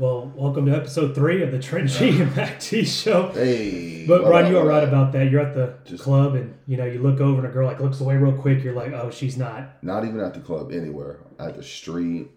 Well, 0.00 0.32
welcome 0.34 0.64
to 0.64 0.74
episode 0.74 1.14
three 1.14 1.42
of 1.42 1.52
the 1.52 1.58
Trent 1.58 1.90
G 1.90 2.22
and 2.22 2.34
Mac 2.34 2.58
T 2.58 2.86
show. 2.86 3.32
Hey. 3.32 4.06
But 4.06 4.24
Ron, 4.24 4.50
you 4.50 4.56
are 4.56 4.64
right 4.64 4.82
about 4.82 5.12
that. 5.12 5.30
You're 5.30 5.42
at 5.42 5.54
the 5.54 5.74
Just- 5.84 6.02
club, 6.02 6.36
and 6.36 6.54
you 6.66 6.78
know 6.78 6.86
you 6.86 7.02
look 7.02 7.20
over, 7.20 7.36
and 7.36 7.46
a 7.46 7.50
girl 7.50 7.66
like 7.66 7.80
looks 7.80 8.00
away 8.00 8.16
real 8.16 8.32
quick. 8.32 8.64
You're 8.64 8.72
like, 8.72 8.94
oh, 8.94 9.10
she's 9.10 9.36
not. 9.36 9.84
Not 9.84 10.06
even 10.06 10.20
at 10.20 10.32
the 10.32 10.40
club, 10.40 10.72
anywhere. 10.72 11.18
At 11.38 11.54
the 11.54 11.62
street, 11.62 12.30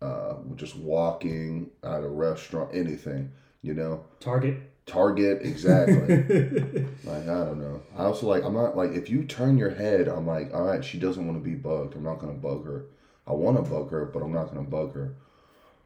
uh, 0.00 0.36
just 0.56 0.74
walking, 0.74 1.68
at 1.84 2.02
a 2.02 2.08
restaurant, 2.08 2.70
anything, 2.72 3.32
you 3.60 3.74
know? 3.74 4.06
Target. 4.18 4.62
Target, 4.86 5.42
exactly. 5.42 6.16
like, 7.04 7.28
I 7.28 7.44
don't 7.44 7.60
know. 7.60 7.82
I 7.94 8.04
also 8.04 8.26
like, 8.26 8.42
I'm 8.42 8.54
not 8.54 8.74
like, 8.74 8.92
if 8.92 9.10
you 9.10 9.24
turn 9.24 9.58
your 9.58 9.74
head, 9.74 10.08
I'm 10.08 10.26
like, 10.26 10.54
all 10.54 10.62
right, 10.62 10.82
she 10.82 10.98
doesn't 10.98 11.26
want 11.26 11.36
to 11.36 11.44
be 11.46 11.56
bugged. 11.56 11.94
I'm 11.94 12.04
not 12.04 12.20
going 12.20 12.32
to 12.32 12.40
bug 12.40 12.64
her. 12.64 12.86
I 13.26 13.32
want 13.34 13.62
to 13.62 13.70
bug 13.70 13.90
her, 13.90 14.06
but 14.06 14.22
I'm 14.22 14.32
not 14.32 14.50
going 14.50 14.64
to 14.64 14.70
bug 14.70 14.94
her. 14.94 15.14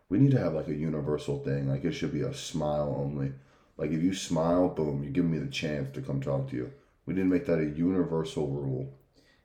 We 0.09 0.19
need 0.19 0.33
to 0.33 0.41
have 0.41 0.55
like 0.55 0.69
a 0.69 0.75
universal 0.75 1.39
thing. 1.39 1.69
Like, 1.69 1.85
it 1.85 1.93
should 1.93 2.13
be 2.13 2.23
a 2.23 2.35
smile 2.35 2.95
only. 2.99 3.33
Like, 3.77 3.91
if 3.91 4.03
you 4.03 4.15
smile, 4.15 4.69
boom, 4.69 5.03
you 5.03 5.11
give 5.11 5.25
me 5.25 5.39
the 5.39 5.51
chance 5.51 5.95
to 5.95 6.03
come 6.03 6.21
talk 6.21 6.51
to 6.51 6.57
you. 6.57 6.73
We 7.07 7.15
need 7.15 7.23
to 7.23 7.27
make 7.27 7.47
that 7.47 7.59
a 7.59 7.65
universal 7.65 8.49
rule. 8.49 8.95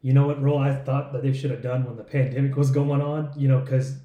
You 0.01 0.13
know 0.13 0.27
what 0.27 0.41
rule 0.41 0.57
I 0.57 0.75
thought 0.75 1.11
that 1.11 1.23
they 1.23 1.33
should 1.33 1.51
have 1.51 1.61
done 1.61 1.85
when 1.85 1.97
the 1.97 2.03
pandemic 2.03 2.55
was 2.55 2.71
going 2.71 3.01
on? 3.01 3.31
You 3.35 3.47
know, 3.49 3.59
because 3.59 3.97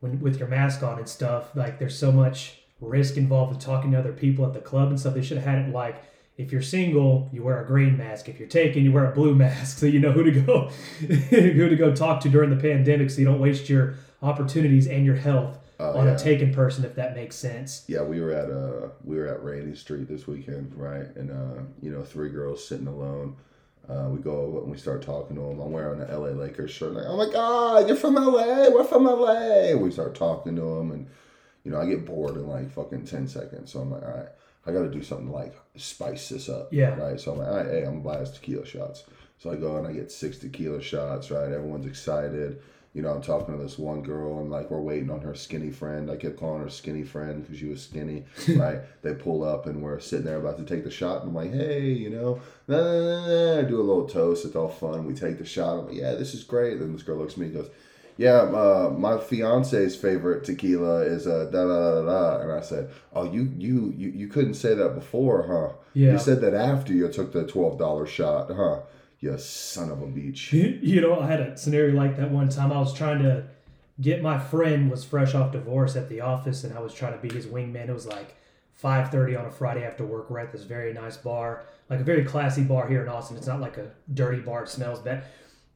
when 0.00 0.20
with 0.20 0.38
your 0.38 0.48
mask 0.48 0.82
on 0.82 0.98
and 0.98 1.08
stuff, 1.08 1.54
like 1.54 1.78
there's 1.78 1.98
so 1.98 2.12
much 2.12 2.58
risk 2.80 3.16
involved 3.16 3.54
with 3.54 3.64
talking 3.64 3.92
to 3.92 3.98
other 3.98 4.12
people 4.12 4.44
at 4.44 4.52
the 4.52 4.60
club 4.60 4.88
and 4.88 5.00
stuff. 5.00 5.14
They 5.14 5.22
should 5.22 5.38
have 5.38 5.46
had 5.46 5.68
it 5.68 5.72
like 5.72 6.02
if 6.36 6.50
you're 6.50 6.62
single, 6.62 7.30
you 7.32 7.42
wear 7.42 7.62
a 7.62 7.66
green 7.66 7.96
mask. 7.96 8.28
If 8.28 8.38
you're 8.38 8.48
taken, 8.48 8.84
you 8.84 8.92
wear 8.92 9.10
a 9.10 9.14
blue 9.14 9.34
mask, 9.34 9.78
so 9.78 9.86
you 9.86 10.00
know 10.00 10.12
who 10.12 10.24
to 10.24 10.40
go 10.40 10.68
who 10.98 11.68
to 11.68 11.76
go 11.76 11.94
talk 11.94 12.20
to 12.22 12.28
during 12.28 12.50
the 12.50 12.56
pandemic, 12.56 13.10
so 13.10 13.20
you 13.20 13.26
don't 13.26 13.40
waste 13.40 13.70
your 13.70 13.94
opportunities 14.22 14.86
and 14.86 15.06
your 15.06 15.16
health 15.16 15.58
Oh, 15.80 15.98
on 15.98 16.06
yeah. 16.06 16.14
a 16.14 16.18
taken 16.18 16.52
person, 16.52 16.84
if 16.84 16.94
that 16.94 17.16
makes 17.16 17.34
sense. 17.34 17.84
Yeah, 17.88 18.02
we 18.02 18.20
were 18.20 18.32
at 18.32 18.50
uh 18.50 18.90
we 19.04 19.16
were 19.16 19.26
at 19.26 19.42
Rainy 19.42 19.74
Street 19.74 20.08
this 20.08 20.26
weekend, 20.26 20.74
right? 20.76 21.06
And 21.16 21.30
uh, 21.30 21.62
you 21.80 21.90
know, 21.90 22.02
three 22.02 22.30
girls 22.30 22.66
sitting 22.66 22.86
alone. 22.86 23.36
Uh, 23.88 24.08
we 24.10 24.20
go 24.20 24.36
over 24.36 24.58
and 24.58 24.70
we 24.70 24.78
start 24.78 25.02
talking 25.02 25.34
to 25.34 25.42
them. 25.42 25.58
I'm 25.58 25.72
wearing 25.72 26.00
an 26.00 26.08
LA 26.08 26.28
Lakers 26.28 26.70
shirt. 26.70 26.92
Like, 26.92 27.06
oh 27.06 27.16
my 27.16 27.32
God, 27.32 27.88
you're 27.88 27.96
from 27.96 28.14
LA. 28.14 28.68
We're 28.70 28.84
from 28.84 29.04
LA. 29.04 29.74
We 29.74 29.90
start 29.90 30.14
talking 30.14 30.54
to 30.54 30.62
them, 30.62 30.92
and 30.92 31.08
you 31.64 31.72
know, 31.72 31.80
I 31.80 31.86
get 31.86 32.06
bored 32.06 32.36
in 32.36 32.46
like 32.46 32.70
fucking 32.70 33.06
ten 33.06 33.26
seconds. 33.26 33.72
So 33.72 33.80
I'm 33.80 33.90
like, 33.90 34.02
all 34.02 34.10
right, 34.10 34.28
I 34.66 34.72
got 34.72 34.82
to 34.82 34.90
do 34.90 35.02
something 35.02 35.26
to 35.28 35.32
like 35.32 35.56
spice 35.76 36.28
this 36.28 36.48
up. 36.48 36.72
Yeah. 36.72 36.94
Right. 36.94 37.18
So 37.18 37.32
I'm 37.32 37.38
like, 37.38 37.48
all 37.48 37.56
right, 37.56 37.66
hey, 37.66 37.78
I'm 37.82 38.02
gonna 38.02 38.16
buy 38.16 38.22
us 38.22 38.30
tequila 38.30 38.64
shots. 38.64 39.04
So 39.38 39.50
I 39.50 39.56
go 39.56 39.76
and 39.76 39.86
I 39.88 39.92
get 39.92 40.12
six 40.12 40.38
tequila 40.38 40.80
shots. 40.80 41.30
Right. 41.30 41.50
Everyone's 41.50 41.86
excited. 41.86 42.62
You 42.94 43.00
know, 43.00 43.08
I'm 43.08 43.22
talking 43.22 43.56
to 43.56 43.62
this 43.62 43.78
one 43.78 44.02
girl, 44.02 44.40
and 44.40 44.50
like 44.50 44.70
we're 44.70 44.80
waiting 44.80 45.10
on 45.10 45.22
her 45.22 45.34
skinny 45.34 45.70
friend. 45.70 46.10
I 46.10 46.16
kept 46.16 46.38
calling 46.38 46.62
her 46.62 46.68
skinny 46.68 47.04
friend 47.04 47.42
because 47.42 47.58
she 47.58 47.66
was 47.66 47.82
skinny, 47.82 48.24
right? 48.56 48.80
They 49.02 49.14
pull 49.14 49.44
up, 49.44 49.66
and 49.66 49.80
we're 49.80 49.98
sitting 49.98 50.26
there 50.26 50.36
about 50.36 50.58
to 50.58 50.64
take 50.64 50.84
the 50.84 50.90
shot, 50.90 51.22
and 51.22 51.30
I'm 51.30 51.34
like, 51.34 51.52
hey, 51.52 51.86
you 51.88 52.10
know, 52.10 52.40
nah, 52.68 52.76
nah, 52.76 52.92
nah, 52.92 53.26
nah. 53.26 53.58
I 53.60 53.62
do 53.62 53.80
a 53.80 53.82
little 53.82 54.06
toast. 54.06 54.44
It's 54.44 54.56
all 54.56 54.68
fun. 54.68 55.06
We 55.06 55.14
take 55.14 55.38
the 55.38 55.46
shot. 55.46 55.78
I'm 55.78 55.86
like, 55.86 55.96
yeah, 55.96 56.14
this 56.14 56.34
is 56.34 56.44
great. 56.44 56.80
Then 56.80 56.92
this 56.92 57.02
girl 57.02 57.16
looks 57.16 57.34
at 57.34 57.38
me 57.38 57.46
and 57.46 57.54
goes, 57.54 57.70
yeah, 58.18 58.42
uh, 58.42 58.94
my 58.96 59.18
fiance's 59.18 59.96
favorite 59.96 60.44
tequila 60.44 61.00
is 61.00 61.26
uh, 61.26 61.48
da 61.50 61.64
da 61.64 61.66
da 61.66 62.02
da 62.02 62.36
da. 62.36 62.42
And 62.42 62.52
I 62.52 62.60
said, 62.60 62.90
oh, 63.14 63.24
you 63.24 63.52
you 63.56 63.94
you 63.96 64.10
you 64.10 64.28
couldn't 64.28 64.54
say 64.54 64.74
that 64.74 64.94
before, 64.94 65.46
huh? 65.46 65.76
Yeah. 65.94 66.12
You 66.12 66.18
said 66.18 66.40
that 66.42 66.54
after 66.54 66.92
you 66.92 67.08
took 67.08 67.32
the 67.32 67.46
twelve 67.46 67.78
dollar 67.78 68.06
shot, 68.06 68.50
huh? 68.54 68.80
You 69.22 69.38
son 69.38 69.88
of 69.88 70.02
a 70.02 70.06
beach. 70.06 70.52
you 70.52 71.00
know, 71.00 71.20
I 71.20 71.28
had 71.28 71.38
a 71.38 71.56
scenario 71.56 71.94
like 71.94 72.16
that 72.16 72.32
one 72.32 72.48
time. 72.48 72.72
I 72.72 72.80
was 72.80 72.92
trying 72.92 73.22
to 73.22 73.44
get 74.00 74.20
my 74.20 74.36
friend 74.36 74.90
was 74.90 75.04
fresh 75.04 75.32
off 75.32 75.52
divorce 75.52 75.94
at 75.94 76.08
the 76.08 76.20
office, 76.20 76.64
and 76.64 76.76
I 76.76 76.80
was 76.80 76.92
trying 76.92 77.12
to 77.12 77.18
be 77.20 77.32
his 77.32 77.46
wingman. 77.46 77.88
It 77.88 77.92
was 77.92 78.04
like 78.04 78.34
five 78.74 79.12
thirty 79.12 79.36
on 79.36 79.44
a 79.46 79.50
Friday 79.50 79.84
after 79.84 80.04
work. 80.04 80.28
We're 80.28 80.40
at 80.40 80.50
this 80.50 80.64
very 80.64 80.92
nice 80.92 81.16
bar, 81.16 81.62
like 81.88 82.00
a 82.00 82.04
very 82.04 82.24
classy 82.24 82.64
bar 82.64 82.88
here 82.88 83.00
in 83.00 83.08
Austin. 83.08 83.36
It's 83.36 83.46
not 83.46 83.60
like 83.60 83.76
a 83.78 83.92
dirty 84.12 84.40
bar. 84.40 84.64
It 84.64 84.68
smells 84.68 84.98
bad. 84.98 85.22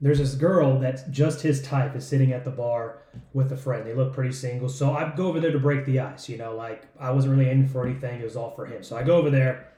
There's 0.01 0.19
this 0.19 0.35
girl 0.35 0.81
that's 0.81 1.05
just 1.05 1.41
his 1.41 1.63
type 1.63 1.95
is 1.95 2.05
sitting 2.05 2.33
at 2.33 2.45
the 2.45 2.51
bar 2.51 2.99
with 3.33 3.53
a 3.53 3.57
friend. 3.57 3.87
They 3.87 3.95
look 3.95 4.13
pretty 4.13 4.33
single, 4.33 4.69
so 4.69 4.93
I 4.93 5.15
go 5.15 5.29
over 5.29 5.39
there 5.39 5.53
to 5.53 5.61
break 5.61 5.87
the 5.87 6.01
ice. 6.01 6.29
You 6.29 6.37
know, 6.37 6.57
like 6.57 6.83
I 6.99 7.13
wasn't 7.13 7.37
really 7.37 7.49
aiming 7.49 7.69
for 7.69 7.87
anything. 7.87 8.21
It 8.21 8.25
was 8.25 8.35
all 8.35 8.51
for 8.51 8.67
him. 8.67 8.83
So 8.83 8.97
I 8.97 9.05
go 9.05 9.17
over 9.19 9.31
there, 9.31 9.69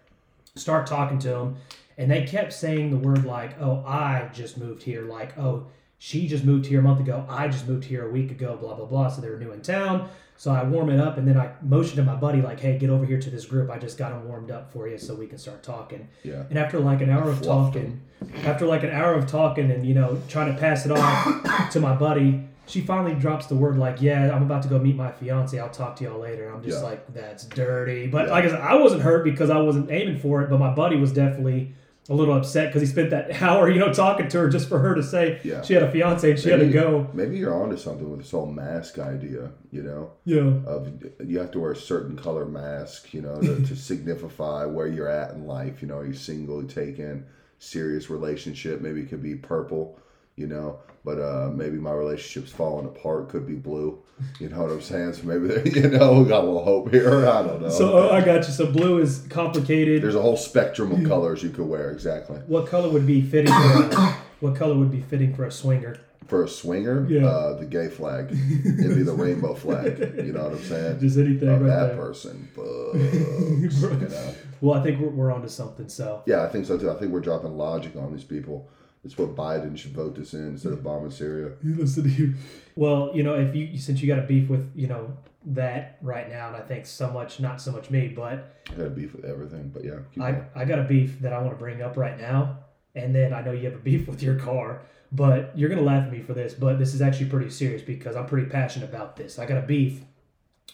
start 0.54 0.86
talking 0.86 1.18
to 1.18 1.34
him, 1.34 1.56
and 1.98 2.10
they 2.10 2.22
kept 2.24 2.52
saying 2.52 2.90
the 2.90 2.96
word 2.96 3.24
like, 3.24 3.60
"Oh, 3.60 3.84
I 3.86 4.30
just 4.32 4.56
moved 4.56 4.82
here," 4.84 5.02
like, 5.02 5.36
"Oh, 5.36 5.66
she 5.98 6.28
just 6.28 6.44
moved 6.44 6.66
here 6.66 6.78
a 6.80 6.82
month 6.82 7.00
ago. 7.00 7.26
I 7.28 7.48
just 7.48 7.68
moved 7.68 7.84
here 7.84 8.06
a 8.06 8.10
week 8.10 8.30
ago." 8.30 8.56
Blah 8.56 8.74
blah 8.74 8.86
blah. 8.86 9.08
So 9.08 9.20
they 9.20 9.28
were 9.28 9.38
new 9.38 9.52
in 9.52 9.60
town. 9.60 10.08
So 10.36 10.52
I 10.52 10.62
warm 10.62 10.88
it 10.88 11.00
up, 11.00 11.18
and 11.18 11.26
then 11.26 11.36
I 11.36 11.50
motioned 11.62 11.96
to 11.96 12.04
my 12.04 12.14
buddy 12.14 12.40
like, 12.40 12.60
"Hey, 12.60 12.78
get 12.78 12.90
over 12.90 13.04
here 13.04 13.18
to 13.18 13.28
this 13.30 13.44
group. 13.44 13.68
I 13.70 13.78
just 13.78 13.98
got 13.98 14.10
them 14.12 14.28
warmed 14.28 14.52
up 14.52 14.72
for 14.72 14.86
you, 14.88 14.96
so 14.96 15.14
we 15.16 15.26
can 15.26 15.36
start 15.38 15.64
talking." 15.64 16.06
Yeah. 16.22 16.44
And 16.48 16.56
after 16.58 16.78
like 16.78 17.00
an 17.00 17.10
hour 17.10 17.28
of 17.28 17.42
talking, 17.42 18.00
after 18.44 18.64
like 18.64 18.84
an 18.84 18.90
hour 18.90 19.14
of 19.14 19.26
talking 19.26 19.70
and 19.72 19.84
you 19.84 19.94
know 19.94 20.16
trying 20.28 20.54
to 20.54 20.58
pass 20.58 20.86
it 20.86 20.92
off 20.92 21.70
to 21.72 21.80
my 21.80 21.96
buddy, 21.96 22.44
she 22.66 22.80
finally 22.82 23.14
drops 23.16 23.46
the 23.46 23.56
word 23.56 23.76
like, 23.78 24.00
"Yeah, 24.00 24.32
I'm 24.32 24.44
about 24.44 24.62
to 24.62 24.68
go 24.68 24.78
meet 24.78 24.94
my 24.94 25.10
fiance. 25.10 25.58
I'll 25.58 25.70
talk 25.70 25.96
to 25.96 26.04
y'all 26.04 26.20
later." 26.20 26.48
I'm 26.54 26.62
just 26.62 26.82
Yeah. 26.82 26.88
like, 26.88 27.12
"That's 27.12 27.44
dirty." 27.46 28.06
But 28.06 28.26
Yeah. 28.26 28.32
like 28.34 28.44
I 28.44 28.48
said, 28.50 28.60
I 28.60 28.76
wasn't 28.76 29.02
hurt 29.02 29.24
because 29.24 29.50
I 29.50 29.58
wasn't 29.58 29.90
aiming 29.90 30.18
for 30.18 30.42
it, 30.42 30.50
but 30.50 30.60
my 30.60 30.72
buddy 30.72 30.94
was 30.96 31.12
definitely 31.12 31.72
a 32.10 32.14
little 32.14 32.34
upset 32.34 32.68
because 32.68 32.80
he 32.80 32.86
spent 32.88 33.10
that 33.10 33.42
hour, 33.42 33.68
you 33.70 33.78
know, 33.78 33.92
talking 33.92 34.28
to 34.28 34.38
her 34.38 34.48
just 34.48 34.68
for 34.68 34.78
her 34.78 34.94
to 34.94 35.02
say 35.02 35.40
Yeah. 35.44 35.60
she 35.62 35.74
had 35.74 35.82
a 35.82 35.90
fiance 35.92 36.30
and 36.30 36.40
she 36.40 36.48
had 36.50 36.60
to 36.60 36.68
go. 36.68 37.08
Maybe 37.12 37.36
you're 37.38 37.54
onto 37.54 37.76
something 37.76 38.08
with 38.10 38.20
this 38.20 38.30
whole 38.30 38.46
mask 38.46 38.98
idea. 38.98 39.50
You 39.70 39.82
know. 39.82 40.12
Yeah. 40.24 40.60
of 40.66 40.90
you 41.24 41.38
have 41.38 41.50
to 41.52 41.60
wear 41.60 41.72
a 41.72 41.76
certain 41.76 42.16
color 42.16 42.46
mask, 42.46 43.12
you 43.12 43.20
know, 43.22 43.40
to, 43.40 43.66
to 43.66 43.76
signify 43.90 44.64
where 44.64 44.86
you're 44.86 45.08
at 45.08 45.32
in 45.34 45.46
life. 45.46 45.82
You 45.82 45.88
know, 45.88 45.98
are 45.98 46.06
you 46.06 46.14
single, 46.14 46.62
taken, 46.64 47.26
serious 47.58 48.08
relationship? 48.08 48.80
Maybe 48.80 49.02
it 49.02 49.08
could 49.10 49.22
be 49.22 49.34
purple, 49.34 49.98
you 50.36 50.46
know, 50.46 50.78
but 51.04 51.20
uh, 51.20 51.50
maybe 51.54 51.76
my 51.76 51.92
relationship's 51.92 52.52
falling 52.52 52.86
apart. 52.86 53.28
Could 53.28 53.46
be 53.46 53.54
blue. 53.54 53.98
You 54.40 54.48
know 54.48 54.62
what 54.62 54.70
I'm 54.70 54.80
saying? 54.80 55.12
So 55.14 55.24
maybe 55.24 55.46
there, 55.48 55.66
you 55.82 55.88
know, 55.90 56.20
we 56.22 56.28
got 56.28 56.44
a 56.44 56.46
little 56.46 56.64
hope 56.64 56.90
here. 56.90 57.26
I 57.26 57.42
don't 57.42 57.62
know. 57.62 57.68
So 57.68 58.08
uh, 58.08 58.12
I 58.12 58.24
got 58.24 58.46
you. 58.46 58.52
So 58.52 58.66
blue 58.70 58.98
is 58.98 59.26
complicated. 59.30 60.02
There's 60.02 60.14
a 60.14 60.22
whole 60.22 60.36
spectrum 60.36 60.92
of 60.92 61.06
colors 61.08 61.42
you 61.42 61.50
could 61.50 61.66
wear. 61.66 61.90
Exactly. 61.90 62.36
what 62.46 62.66
color 62.66 62.88
would 62.88 63.06
be 63.06 63.20
fitting? 63.22 63.52
For 63.52 63.60
a, 63.82 64.12
what 64.40 64.56
color 64.56 64.74
would 64.76 64.90
be 64.90 65.00
fitting 65.00 65.34
for 65.34 65.44
a 65.44 65.50
swinger? 65.50 65.98
For 66.26 66.44
a 66.44 66.48
swinger, 66.48 67.06
Yeah. 67.08 67.26
uh, 67.26 67.54
the 67.58 67.64
gay 67.64 67.88
flag. 67.88 68.26
It'd 68.30 68.96
be 68.96 69.02
the 69.02 69.14
rainbow 69.14 69.54
flag. 69.54 69.98
You 70.18 70.32
know 70.34 70.42
what 70.44 70.52
I'm 70.52 70.62
saying? 70.62 71.00
Just 71.00 71.16
anything 71.16 71.48
right 71.48 71.62
that 71.62 71.86
there. 71.88 71.96
person. 71.96 72.48
Bugs, 72.54 73.82
you 73.82 73.88
know? 74.08 74.34
Well, 74.60 74.78
I 74.78 74.82
think 74.82 75.00
we're, 75.00 75.08
we're 75.08 75.32
onto 75.32 75.48
something. 75.48 75.88
So 75.88 76.22
Yeah, 76.26 76.42
I 76.42 76.48
think 76.48 76.66
so 76.66 76.76
too. 76.76 76.90
I 76.90 76.94
think 76.96 77.12
we're 77.12 77.20
dropping 77.20 77.56
logic 77.56 77.96
on 77.96 78.12
these 78.12 78.24
people. 78.24 78.68
It's 79.08 79.16
what 79.16 79.34
Biden 79.34 79.74
should 79.78 79.92
vote 79.92 80.16
this 80.16 80.34
in 80.34 80.48
instead 80.48 80.74
of 80.74 80.84
bombing 80.84 81.10
Syria. 81.10 81.52
you 81.62 81.74
listen 81.76 82.02
to 82.02 82.10
you. 82.10 82.34
Well, 82.76 83.10
you 83.14 83.22
know, 83.22 83.36
if 83.36 83.54
you 83.54 83.78
since 83.78 84.02
you 84.02 84.06
got 84.06 84.18
a 84.18 84.26
beef 84.26 84.50
with 84.50 84.70
you 84.74 84.86
know 84.86 85.16
that 85.46 85.96
right 86.02 86.28
now, 86.28 86.48
and 86.48 86.56
I 86.56 86.60
think 86.60 86.84
so 86.84 87.10
much, 87.10 87.40
not 87.40 87.58
so 87.58 87.72
much 87.72 87.88
me, 87.88 88.08
but 88.08 88.54
I 88.70 88.74
got 88.74 88.86
a 88.88 88.90
beef 88.90 89.14
with 89.14 89.24
everything, 89.24 89.70
but 89.72 89.82
yeah, 89.82 90.00
I 90.20 90.32
going. 90.32 90.44
I 90.54 90.64
got 90.66 90.78
a 90.78 90.82
beef 90.84 91.20
that 91.20 91.32
I 91.32 91.38
want 91.38 91.52
to 91.52 91.56
bring 91.56 91.80
up 91.80 91.96
right 91.96 92.20
now, 92.20 92.58
and 92.94 93.14
then 93.14 93.32
I 93.32 93.40
know 93.40 93.52
you 93.52 93.64
have 93.64 93.76
a 93.76 93.78
beef 93.82 94.06
with 94.10 94.22
your 94.22 94.34
car, 94.34 94.82
but 95.10 95.56
you're 95.56 95.70
gonna 95.70 95.80
laugh 95.80 96.04
at 96.04 96.12
me 96.12 96.20
for 96.20 96.34
this, 96.34 96.52
but 96.52 96.78
this 96.78 96.92
is 96.92 97.00
actually 97.00 97.30
pretty 97.30 97.48
serious 97.48 97.80
because 97.80 98.14
I'm 98.14 98.26
pretty 98.26 98.48
passionate 98.50 98.90
about 98.90 99.16
this. 99.16 99.38
I 99.38 99.46
got 99.46 99.56
a 99.56 99.66
beef 99.66 100.02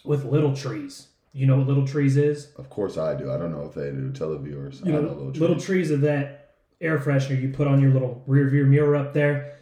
with 0.05 0.25
Little 0.25 0.56
Trees. 0.56 1.06
You 1.33 1.47
know 1.47 1.59
what 1.59 1.69
Little 1.69 1.87
Trees 1.87 2.17
is? 2.17 2.49
Of 2.56 2.69
course 2.69 2.99
I 2.99 3.15
do. 3.15 3.31
I 3.31 3.37
don't 3.39 3.53
know 3.53 3.65
if 3.65 3.75
they 3.75 3.91
do. 3.93 4.11
Televiewers. 4.11 4.84
you 4.84 4.93
I 4.93 4.97
know, 4.97 5.03
know 5.03 5.09
little, 5.12 5.27
little 5.27 5.55
trees. 5.56 5.67
trees 5.67 5.91
of 5.93 6.00
that 6.00 6.44
air 6.81 6.99
freshener 6.99 7.41
you 7.41 7.49
put 7.49 7.67
on 7.67 7.81
your 7.81 7.91
little 7.91 8.23
rear 8.27 8.49
view 8.49 8.65
mirror 8.67 8.97
up 8.97 9.15
there. 9.15 9.59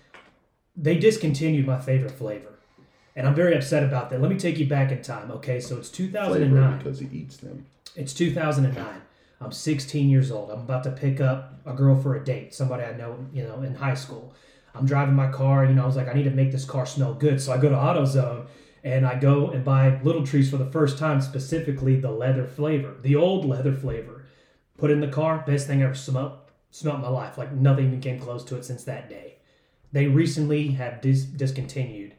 They 0.76 0.98
discontinued 0.98 1.66
my 1.66 1.78
favorite 1.78 2.12
flavor, 2.12 2.58
and 3.14 3.26
I'm 3.26 3.34
very 3.34 3.54
upset 3.54 3.82
about 3.82 4.10
that. 4.10 4.20
Let 4.20 4.30
me 4.30 4.38
take 4.38 4.58
you 4.58 4.66
back 4.66 4.90
in 4.90 5.02
time. 5.02 5.30
Okay, 5.30 5.60
so 5.60 5.76
it's 5.76 5.90
2009 5.90 6.30
flavor 6.30 6.46
2009. 6.46 6.78
because 6.78 6.98
he 6.98 7.06
eats 7.18 7.36
them. 7.36 7.66
It's 7.94 8.14
2009. 8.14 9.02
I'm 9.40 9.52
16 9.52 10.08
years 10.08 10.30
old. 10.30 10.50
I'm 10.50 10.60
about 10.60 10.84
to 10.84 10.90
pick 10.90 11.20
up 11.20 11.54
a 11.66 11.72
girl 11.72 12.00
for 12.00 12.14
a 12.16 12.24
date, 12.24 12.54
somebody 12.54 12.84
I 12.84 12.92
know, 12.96 13.26
you 13.32 13.42
know, 13.42 13.62
in 13.62 13.74
high 13.74 13.94
school. 13.94 14.34
I'm 14.74 14.86
driving 14.86 15.14
my 15.14 15.30
car, 15.30 15.64
you 15.64 15.74
know, 15.74 15.82
I 15.82 15.86
was 15.86 15.96
like, 15.96 16.08
I 16.08 16.14
need 16.14 16.24
to 16.24 16.30
make 16.30 16.52
this 16.52 16.64
car 16.64 16.86
smell 16.86 17.14
good. 17.14 17.40
So 17.40 17.52
I 17.52 17.58
go 17.58 17.68
to 17.68 17.74
AutoZone 17.74 18.46
and 18.84 19.06
I 19.06 19.18
go 19.18 19.48
and 19.48 19.64
buy 19.64 20.00
Little 20.02 20.24
Trees 20.24 20.50
for 20.50 20.56
the 20.56 20.70
first 20.70 20.98
time, 20.98 21.20
specifically 21.20 21.96
the 22.00 22.10
leather 22.10 22.46
flavor, 22.46 22.94
the 23.02 23.16
old 23.16 23.44
leather 23.44 23.72
flavor. 23.72 24.24
Put 24.78 24.90
in 24.90 25.00
the 25.00 25.08
car, 25.08 25.44
best 25.46 25.66
thing 25.66 25.82
I 25.82 25.86
ever 25.86 25.94
smelled, 25.94 26.38
in 26.80 27.00
my 27.00 27.08
life. 27.08 27.38
Like 27.38 27.52
nothing 27.52 27.86
even 27.86 28.00
came 28.00 28.18
close 28.18 28.44
to 28.44 28.56
it 28.56 28.64
since 28.64 28.84
that 28.84 29.08
day. 29.08 29.36
They 29.92 30.06
recently 30.06 30.68
have 30.68 31.00
dis- 31.00 31.24
discontinued 31.24 32.14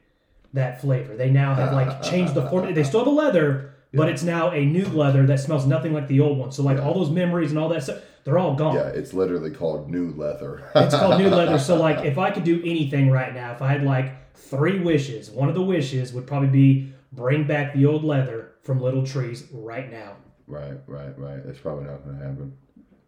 that 0.54 0.80
flavor. 0.82 1.16
They 1.16 1.32
now 1.32 1.56
have 1.56 1.74
like 1.74 2.04
changed 2.04 2.34
the 2.36 2.48
form. 2.50 2.74
They 2.74 2.84
still 2.84 3.00
have 3.00 3.08
a 3.08 3.12
leather, 3.12 3.74
but 3.94 4.10
it's 4.10 4.24
now 4.24 4.52
a 4.52 4.64
new 4.66 4.86
leather 4.86 5.26
that 5.26 5.40
smells 5.40 5.66
nothing 5.66 5.94
like 5.94 6.08
the 6.08 6.20
old 6.20 6.38
one. 6.38 6.52
So 6.52 6.64
like 6.64 6.80
all 6.80 6.94
those 6.94 7.10
memories 7.10 7.50
and 7.50 7.60
all 7.60 7.70
that 7.70 7.84
stuff, 7.84 8.02
they're 8.24 8.38
all 8.38 8.56
gone. 8.56 8.76
Yeah, 8.76 8.88
it's 8.88 9.14
literally 9.14 9.52
called 9.52 9.90
new 9.90 10.12
leather. 10.12 10.70
It's 10.76 10.96
called 10.96 11.20
new 11.20 11.30
leather. 11.30 11.58
So 11.58 11.76
like 11.76 12.06
if 12.06 12.18
I 12.18 12.32
could 12.32 12.44
do 12.44 12.62
anything 12.64 13.10
right 13.10 13.34
now, 13.34 13.52
if 13.54 13.62
I 13.62 13.72
had 13.72 13.84
like 13.84 14.36
three 14.36 14.80
wishes, 14.80 15.32
one 15.32 15.50
of 15.50 15.56
the 15.56 15.62
wishes 15.64 16.14
would 16.14 16.28
probably 16.28 16.50
be 16.50 16.94
bring 17.12 17.46
back 17.46 17.74
the 17.74 17.86
old 17.86 18.04
leather 18.04 18.52
from 18.62 18.80
Little 18.80 19.06
Trees 19.06 19.46
right 19.52 19.92
now. 19.92 20.16
Right, 20.48 20.78
right, 20.88 21.18
right. 21.18 21.46
That's 21.46 21.60
probably 21.60 21.86
not 21.86 22.04
going 22.04 22.18
to 22.20 22.24
happen. 22.26 22.58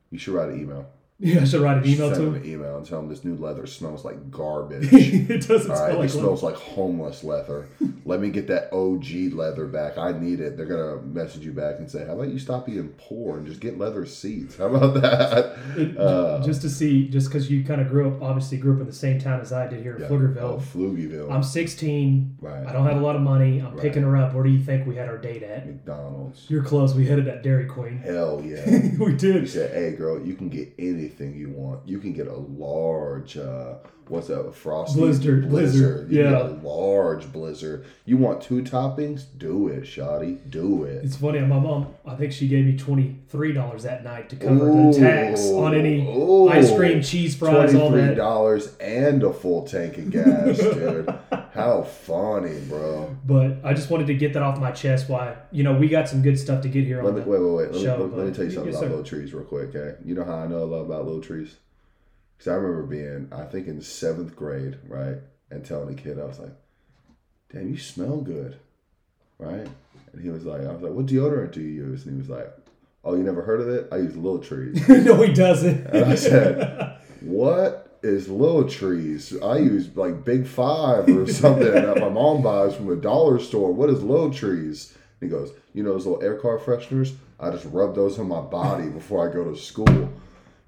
You 0.09 0.18
should 0.18 0.33
write 0.33 0.50
an 0.50 0.59
email. 0.59 0.88
Yeah, 1.20 1.42
I 1.42 1.46
should 1.46 1.62
write 1.62 1.78
an 1.78 1.86
email 1.86 2.10
Send 2.14 2.16
to 2.16 2.28
him. 2.28 2.36
an 2.36 2.46
email 2.46 2.76
and 2.78 2.86
tell 2.86 3.00
them 3.00 3.08
this 3.10 3.24
new 3.24 3.36
leather 3.36 3.66
smells 3.66 4.04
like 4.04 4.30
garbage. 4.30 4.90
it 4.92 5.48
doesn't 5.48 5.72
All 5.72 5.78
smell 5.78 5.88
right, 5.88 5.98
like 5.98 6.10
it 6.10 6.12
smells 6.12 6.44
like 6.44 6.56
homeless 6.56 7.24
leather. 7.24 7.70
Let 8.04 8.20
me 8.20 8.30
get 8.30 8.48
that 8.48 8.72
OG 8.74 9.34
leather 9.34 9.66
back. 9.66 9.98
I 9.98 10.12
need 10.12 10.42
it. 10.42 10.58
They're 10.58 10.66
gonna 10.66 10.98
message 11.02 11.46
you 11.46 11.54
back 11.54 11.80
and 11.80 11.90
say, 11.90 12.06
"How 12.06 12.14
about 12.16 12.28
you 12.28 12.38
stop 12.38 12.66
being 12.66 12.90
poor 12.98 13.38
and 13.38 13.48
just 13.48 13.62
get 13.62 13.80
leather 13.80 14.06
seats? 14.06 14.58
How 14.58 14.66
about 14.66 14.96
that?" 15.02 15.56
It- 15.78 15.98
Uh, 16.06 16.44
just 16.44 16.62
to 16.64 16.70
see, 16.70 17.08
just 17.08 17.30
because 17.30 17.50
you 17.50 17.64
kind 17.64 17.80
of 17.80 17.88
grew 17.88 18.10
up, 18.10 18.22
obviously 18.22 18.58
grew 18.58 18.74
up 18.74 18.82
in 18.82 18.86
the 18.86 18.92
same 18.94 19.18
town 19.18 19.40
as 19.40 19.54
I 19.54 19.68
did 19.68 19.82
here 19.82 19.96
in 19.96 20.02
yeah. 20.02 20.08
Pflugerville. 20.10 20.42
Oh, 20.42 20.58
Pflugerville. 20.74 21.32
I'm 21.32 21.42
16. 21.44 22.38
right. 22.42 22.68
I 22.68 22.74
don't 22.74 22.86
have 22.86 22.98
a 22.98 23.00
lot 23.00 23.16
of 23.16 23.22
money. 23.22 23.60
I'm 23.60 23.74
Right. 23.74 23.82
picking 23.82 24.04
her 24.04 24.18
up. 24.18 24.34
Where 24.34 24.44
do 24.44 24.50
you 24.50 24.60
think 24.60 24.86
we 24.86 24.96
had 24.98 25.08
our 25.08 25.18
date 25.18 25.44
at? 25.44 25.66
McDonald's. 25.66 26.46
You're 26.50 26.64
close. 26.64 26.94
We 26.94 27.06
headed 27.08 27.28
at 27.30 27.42
Dairy 27.42 27.66
Queen. 27.66 28.00
Hell 28.00 28.42
yeah. 28.44 28.66
we 29.00 29.14
did. 29.14 29.50
said, 29.50 29.74
"Hey, 29.74 29.96
girl, 29.96 30.20
you 30.22 30.36
can 30.36 30.50
get 30.50 30.74
anything 31.06 31.36
you 31.36 31.50
want. 31.50 31.88
You 31.88 32.00
can 32.00 32.13
get 32.13 32.28
a 32.28 32.36
large, 32.36 33.38
uh, 33.38 33.75
what's 34.07 34.28
that, 34.28 34.54
frosty 34.56 35.00
Blizzard, 35.00 35.50
blizzard, 35.50 36.12
You 36.12 36.24
can 36.24 36.31
yeah. 36.34 36.40
get 36.40 36.42
a 36.42 36.54
large 36.68 37.31
blizzard. 37.31 37.86
You 38.06 38.18
want 38.18 38.42
two 38.42 38.62
toppings? 38.63 39.25
Do 39.38 39.68
it, 39.68 39.86
shoddy. 39.86 40.40
Do 40.50 40.84
it. 40.84 41.04
It's 41.06 41.18
funny. 41.18 41.40
My 41.42 41.60
mom, 41.60 41.94
I 42.06 42.16
think 42.16 42.31
she 42.31 42.48
gave 42.48 42.66
me 42.66 42.78
twenty 42.78 43.18
three 43.30 43.54
dollars 43.54 43.84
that 43.84 44.04
night 44.04 44.30
to 44.30 44.36
cover 44.36 44.66
the 44.66 44.96
tax 44.98 45.42
on 45.52 45.75
any 45.75 46.02
Ooh. 46.07 46.50
ice 46.50 46.75
cream, 46.75 47.02
cheese 47.02 47.36
fries, 47.36 47.75
all 47.75 47.90
Twenty 47.90 48.07
three 48.07 48.16
dollars 48.16 48.75
and 48.78 49.24
a 49.24 49.34
full 49.34 49.66
tank 49.66 49.98
of 49.98 50.12
gas, 50.12 50.57
dude. 50.60 51.13
How 51.56 51.84
funny, 51.84 52.60
bro. 52.68 53.16
But 53.25 53.60
I 53.63 53.74
just 53.74 53.90
wanted 53.90 54.07
to 54.07 54.13
get 54.13 54.34
that 54.34 54.44
off 54.44 54.60
my 54.60 54.72
chest. 54.72 55.07
Why, 55.10 55.38
you 55.52 55.63
know, 55.63 55.74
we 55.74 55.88
got 55.88 56.10
some 56.10 56.22
good 56.22 56.38
stuff 56.38 56.62
to 56.63 56.69
get 56.69 56.84
here 56.86 57.02
Let 57.02 57.10
on 57.10 57.16
me 57.16 57.22
the 57.22 57.30
wait, 57.30 57.40
wait, 57.42 57.52
wait. 57.52 57.72
Let, 57.72 57.81
show, 57.81 57.98
me, 57.98 58.04
let, 58.04 58.18
let 58.18 58.28
me 58.28 58.34
tell 58.34 58.44
you 58.46 58.52
something 58.52 58.72
Yes, 58.74 58.81
about 58.81 58.88
sir. 58.88 58.90
little 58.90 59.04
trees 59.06 59.34
real 59.34 59.46
quick, 59.46 59.74
okay? 59.75 59.96
You 60.04 60.16
know 60.16 60.25
how 60.25 60.36
I 60.36 60.48
know 60.48 60.63
a 60.63 60.66
lot 60.66 60.81
about 60.81 61.06
little 61.06 61.22
trees? 61.22 61.56
Because 62.38 62.52
I 62.52 62.56
remember 62.56 62.84
being, 62.84 63.30
I 63.31 63.46
think 63.46 63.68
in 63.68 63.81
seventh 63.81 64.36
grade, 64.36 64.78
right, 64.88 65.18
and 65.50 65.63
telling 65.63 65.94
a 65.94 65.98
kid, 65.98 66.19
I 66.19 66.25
was 66.25 66.40
like, 66.40 66.52
"Damn, 67.54 67.69
you 67.69 67.78
smell 67.78 68.18
good," 68.18 68.57
right? 69.40 69.66
And 70.12 70.22
he 70.22 70.30
was 70.30 70.44
like, 70.46 70.62
"I 70.62 70.72
was 70.74 70.81
like, 70.81 70.92
what 70.92 71.06
deodorant 71.06 71.54
do 71.54 71.62
you 71.62 71.69
use?" 71.69 72.06
And 72.06 72.13
he 72.16 72.18
was 72.19 72.30
like, 72.30 72.54
"Oh, 73.06 73.16
you 73.16 73.24
never 73.24 73.42
heard 73.42 73.62
of 73.62 73.69
it? 73.69 73.88
I 73.94 73.98
use 73.98 74.18
Little 74.18 74.40
Trees." 74.40 74.86
no, 74.90 75.22
he 75.22 75.31
doesn't. 75.31 75.88
And 75.88 76.04
I 76.04 76.16
said, 76.16 76.98
"What 77.22 77.85
is 78.06 78.30
Little 78.30 78.69
Trees? 78.69 79.36
I 79.42 79.57
use 79.57 79.90
like 79.96 80.24
Big 80.24 80.46
Five 80.46 81.10
or 81.10 81.28
something 81.28 81.72
that 81.72 82.00
my 82.00 82.10
mom 82.10 82.44
buys 82.44 82.75
from 82.75 82.90
a 82.90 82.96
dollar 82.96 83.40
store. 83.40 83.74
What 83.74 83.90
is 83.90 84.04
Little 84.04 84.31
Trees?" 84.31 84.96
He 85.19 85.28
goes, 85.28 85.52
"You 85.74 85.84
know 85.84 85.94
those 85.94 86.06
little 86.06 86.24
air 86.24 86.36
car 86.36 86.60
fresheners? 86.60 87.13
I 87.40 87.50
just 87.50 87.66
rub 87.66 87.96
those 87.96 88.19
on 88.19 88.28
my 88.28 88.42
body 88.42 88.90
before 88.90 89.28
I 89.28 89.34
go 89.34 89.44
to 89.44 89.57
school. 89.57 90.10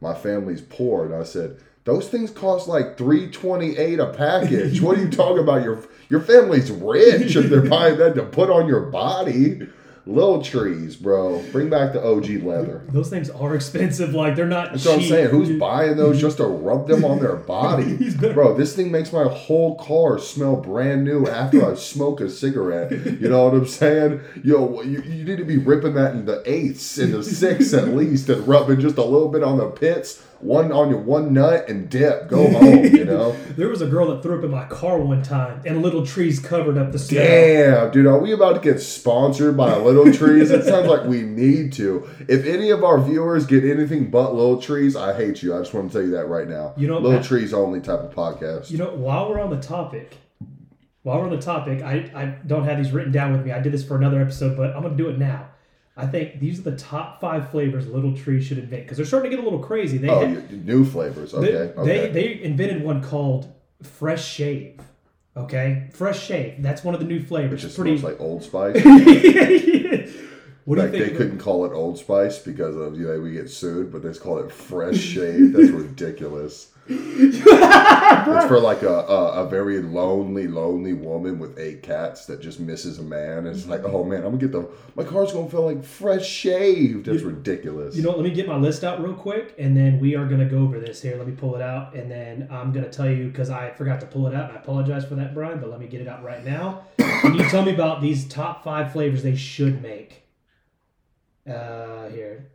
My 0.02 0.14
family's 0.14 0.62
poor." 0.62 1.06
And 1.06 1.14
I 1.14 1.24
said, 1.24 1.58
"Those 1.86 2.10
things 2.10 2.32
cost 2.32 2.68
like 2.68 2.98
three 2.98 3.30
twenty 3.30 3.78
eight 3.78 4.00
a 4.00 4.08
package. 4.08 4.82
what 4.82 4.98
are 4.98 5.02
you 5.02 5.10
talking 5.10 5.44
about? 5.44 5.64
Your 5.64 5.80
your 6.10 6.22
family's 6.22 6.72
rich 6.72 7.36
if 7.36 7.50
they're 7.50 7.62
buying 7.62 7.98
that 8.00 8.16
to 8.16 8.24
put 8.24 8.50
on 8.50 8.68
your 8.68 8.82
body." 8.82 9.68
Little 10.08 10.42
trees, 10.42 10.96
bro. 10.96 11.44
Bring 11.52 11.70
back 11.70 11.92
the 11.92 12.02
OG 12.02 12.44
leather. 12.44 12.84
Those 12.88 13.10
things 13.10 13.30
are 13.30 13.54
expensive. 13.56 14.14
Like 14.14 14.36
they're 14.38 14.46
not. 14.46 14.72
That's 14.72 14.86
what 14.86 15.00
I'm 15.00 15.02
saying. 15.02 15.30
Who's 15.30 15.60
buying 15.60 15.98
those 15.98 16.22
just 16.22 16.38
to 16.38 16.46
rub 16.46 16.88
them 16.88 17.04
on 17.04 17.20
their 17.20 17.36
body? 17.48 18.10
Bro, 18.16 18.56
this 18.58 18.74
thing 18.74 18.90
makes 18.90 19.12
my 19.12 19.26
whole 19.26 19.76
car 19.76 20.18
smell 20.18 20.56
brand 20.56 21.04
new 21.04 21.28
after 21.28 21.70
I 21.70 21.76
smoke 21.76 22.22
a 22.22 22.30
cigarette. 22.30 22.92
You 22.92 23.28
know 23.30 23.46
what 23.46 23.54
I'm 23.54 23.68
saying? 23.68 24.22
Yo, 24.44 24.82
you, 24.82 25.02
you 25.02 25.26
need 25.26 25.38
to 25.40 25.46
be 25.46 25.58
ripping 25.58 25.96
that 25.96 26.14
in 26.14 26.26
the 26.26 26.42
eighths, 26.46 26.98
in 26.98 27.12
the 27.12 27.24
sixths 27.24 27.74
at 27.74 27.90
least, 27.90 28.30
and 28.30 28.48
rubbing 28.48 28.80
just 28.80 28.98
a 28.98 29.04
little 29.04 29.30
bit 29.30 29.44
on 29.44 29.58
the 29.58 29.68
pits, 29.70 30.24
one 30.42 30.72
on 30.72 30.90
your 30.90 31.00
one 31.00 31.34
nut, 31.34 31.68
and 31.70 31.90
dip. 31.90 32.28
Go 32.28 32.48
home, 32.52 32.86
you 32.86 33.06
know? 33.06 33.32
There 33.56 33.68
was 33.70 33.82
a 33.82 33.88
girl 33.88 34.08
that 34.14 34.22
threw 34.24 34.38
up 34.38 34.44
in 34.44 34.52
my 34.52 34.66
car 34.66 35.00
one 35.00 35.22
time, 35.24 35.62
and 35.66 35.82
little 35.82 36.06
trees 36.06 36.40
covered 36.40 36.78
up 36.78 36.92
the 36.92 37.00
smell. 37.00 37.24
Damn, 37.24 37.92
dude, 37.92 38.06
are 38.06 38.20
we 38.20 38.32
about 38.32 38.54
to 38.54 38.60
get 38.62 38.80
sponsored 38.80 39.56
by 39.58 39.76
Little 39.78 40.12
Trees? 40.12 40.52
It 40.52 40.64
sounds 40.64 40.88
like 40.88 41.04
we 41.06 41.22
need 41.24 41.74
to. 41.74 42.08
If 42.28 42.46
any 42.46 42.70
of 42.70 42.84
our 42.84 43.00
viewers 43.02 43.46
get 43.46 43.64
anything 43.64 44.10
but 44.10 44.34
Little 44.36 44.62
Trees, 44.62 44.96
I 44.96 45.14
hate 45.16 45.42
you. 45.44 45.56
I 45.56 45.60
just 45.60 45.74
want 45.74 45.92
to 45.92 45.98
tell 45.98 46.06
you 46.06 46.14
that 46.16 46.28
right 46.28 46.48
now. 46.48 46.74
You 46.78 46.88
know, 46.88 46.96
Little 47.00 47.14
Matt- 47.20 47.26
Trees 47.26 47.54
only 47.54 47.82
type 47.82 48.00
of 48.00 48.14
podcast. 48.14 48.70
You 48.72 48.78
know, 48.78 48.90
while 48.96 49.30
we're 49.30 49.40
on 49.42 49.50
the 49.50 49.60
topic, 49.62 50.18
while 51.04 51.20
we're 51.20 51.26
on 51.26 51.32
the 51.32 51.42
topic, 51.42 51.82
I, 51.82 52.12
I 52.14 52.26
don't 52.46 52.64
have 52.66 52.78
these 52.78 52.92
written 52.92 53.12
down 53.12 53.32
with 53.32 53.46
me. 53.46 53.52
I 53.52 53.60
did 53.60 53.72
this 53.72 53.84
for 53.84 53.96
another 53.96 54.22
episode, 54.22 54.58
but 54.58 54.76
I'm 54.76 54.82
going 54.84 54.98
to 54.98 55.04
do 55.04 55.10
it 55.10 55.18
now. 55.18 55.50
I 56.00 56.06
think 56.06 56.40
these 56.40 56.60
are 56.60 56.62
the 56.62 56.78
top 56.78 57.20
five 57.20 57.50
flavors 57.50 57.88
Little 57.88 58.16
Tree 58.16 58.40
should 58.42 58.60
invent 58.60 58.84
because 58.84 58.98
they're 58.98 59.06
starting 59.06 59.32
to 59.32 59.36
get 59.36 59.44
a 59.44 59.48
little 59.48 59.64
crazy. 59.64 59.98
They, 59.98 60.08
oh, 60.10 60.20
ha- 60.20 60.42
you- 60.50 60.58
new 60.64 60.86
flavors. 60.86 61.34
Okay, 61.34 61.52
they, 61.52 61.74
okay. 61.76 62.10
they 62.12 62.42
invented 62.44 62.84
one 62.84 63.02
called 63.04 63.52
Fresh 63.82 64.28
Shave. 64.28 64.80
Okay, 65.36 65.90
Fresh 65.94 66.24
Shave. 66.26 66.62
That's 66.62 66.84
one 66.84 66.94
of 66.94 67.00
the 67.00 67.06
new 67.08 67.18
it 67.18 67.28
flavors. 67.28 67.64
just 67.64 67.76
Pretty. 67.76 67.98
smells 67.98 68.14
like 68.14 68.22
Old 68.22 68.44
Spice. 68.44 68.76
what 70.66 70.76
do 70.76 70.82
like 70.82 70.94
you 70.94 71.06
they 71.06 71.10
couldn't 71.12 71.40
call 71.40 71.66
it 71.66 71.74
Old 71.74 71.98
Spice 71.98 72.40
because 72.40 72.76
of 72.76 72.98
you 73.00 73.08
know 73.08 73.20
we 73.20 73.32
get 73.32 73.50
sued, 73.50 73.92
but 73.92 74.04
they 74.04 74.10
just 74.10 74.22
call 74.22 74.38
it 74.40 74.52
Fresh 74.52 74.98
Shave. 74.98 75.54
That's 75.54 75.70
ridiculous. 75.72 76.74
It's 76.90 78.48
for 78.48 78.60
like 78.60 78.84
a, 78.84 78.88
a 78.88 79.46
a 79.46 79.50
very 79.50 79.82
lonely, 79.82 80.48
lonely 80.48 80.94
woman 80.94 81.40
with 81.40 81.58
eight 81.60 81.84
cats 81.84 82.26
that 82.28 82.42
just 82.42 82.60
misses 82.60 83.00
a 83.00 83.04
man. 83.04 83.40
And 83.40 83.48
it's 83.48 83.68
like, 83.68 83.84
oh 83.84 84.04
man, 84.04 84.20
I'm 84.20 84.38
gonna 84.38 84.38
get 84.38 84.52
the 84.52 84.70
my 84.96 85.04
car's 85.04 85.32
gonna 85.34 85.50
feel 85.50 85.66
like 85.66 85.84
fresh 85.84 86.28
shaved. 86.28 87.06
That's 87.06 87.24
ridiculous. 87.24 87.96
You 87.96 88.04
know, 88.04 88.12
let 88.12 88.24
me 88.24 88.32
get 88.32 88.48
my 88.48 88.58
list 88.58 88.84
out 88.84 89.04
real 89.04 89.14
quick, 89.14 89.56
and 89.58 89.76
then 89.76 90.00
we 90.00 90.16
are 90.16 90.28
to 90.40 90.46
go 90.46 90.60
over 90.60 90.80
this 90.80 91.02
here. 91.02 91.18
Let 91.18 91.28
me 91.28 91.34
pull 91.34 91.56
it 91.56 91.62
out, 91.62 91.94
and 91.94 92.10
then 92.10 92.48
I'm 92.52 92.72
to 92.74 92.92
tell 92.92 93.10
you 93.10 93.28
because 93.28 93.50
I 93.50 93.72
forgot 93.72 94.00
to 94.02 94.06
pull 94.06 94.28
it 94.28 94.34
out, 94.34 94.50
and 94.50 94.58
I 94.58 94.62
apologize 94.62 95.06
for 95.06 95.16
that, 95.16 95.34
Brian. 95.34 95.60
But 95.60 95.70
let 95.70 95.80
me 95.80 95.88
get 95.88 96.02
it 96.02 96.08
out 96.08 96.24
right 96.24 96.44
now. 96.46 96.84
Can 96.98 97.36
you 97.36 97.50
tell 97.50 97.64
me 97.64 97.74
about 97.74 98.02
these 98.02 98.28
top 98.28 98.64
five 98.64 98.92
flavors 98.92 99.24
they 99.24 99.36
should 99.36 99.82
make? 99.82 100.24
Uh, 101.50 102.10
here. 102.10 102.52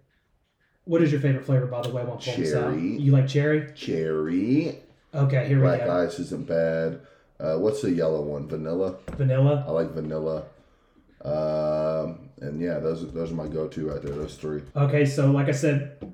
What 0.85 1.03
is 1.03 1.13
your 1.13 1.21
favorite 1.21 1.45
flavor, 1.47 1.67
by 1.67 1.83
the 1.83 1.91
way? 1.91 2.03
I 2.03 2.05
won't 2.05 2.21
pull 2.23 2.35
this 2.37 2.55
out. 2.55 2.73
Cherry. 2.73 2.97
You 2.99 3.13
like 3.13 3.29
cherry? 3.29 3.73
Cherry, 3.75 4.79
Okay, 5.15 5.47
here 5.47 5.59
we 5.59 5.63
go. 5.63 5.77
black 5.77 5.89
ice 5.89 6.19
isn't 6.19 6.47
bad. 6.47 7.01
Uh, 7.39 7.57
what's 7.59 7.83
the 7.83 7.91
yellow 7.93 8.23
one? 8.23 8.49
Vanilla. 8.49 8.97
Vanilla. 9.17 9.65
I 9.67 9.71
like 9.71 9.91
vanilla. 9.91 10.45
Um, 11.25 12.31
and 12.41 12.61
yeah, 12.61 12.79
those 12.79 13.03
are, 13.05 13.07
those 13.07 13.31
are 13.31 13.35
my 13.35 13.47
go-to 13.47 13.91
right 13.91 14.03
there. 14.03 14.15
Those 14.15 14.37
three. 14.37 14.63
Okay, 14.75 15.05
so 15.05 15.31
like 15.31 15.49
I 15.49 15.53
said, 15.53 16.13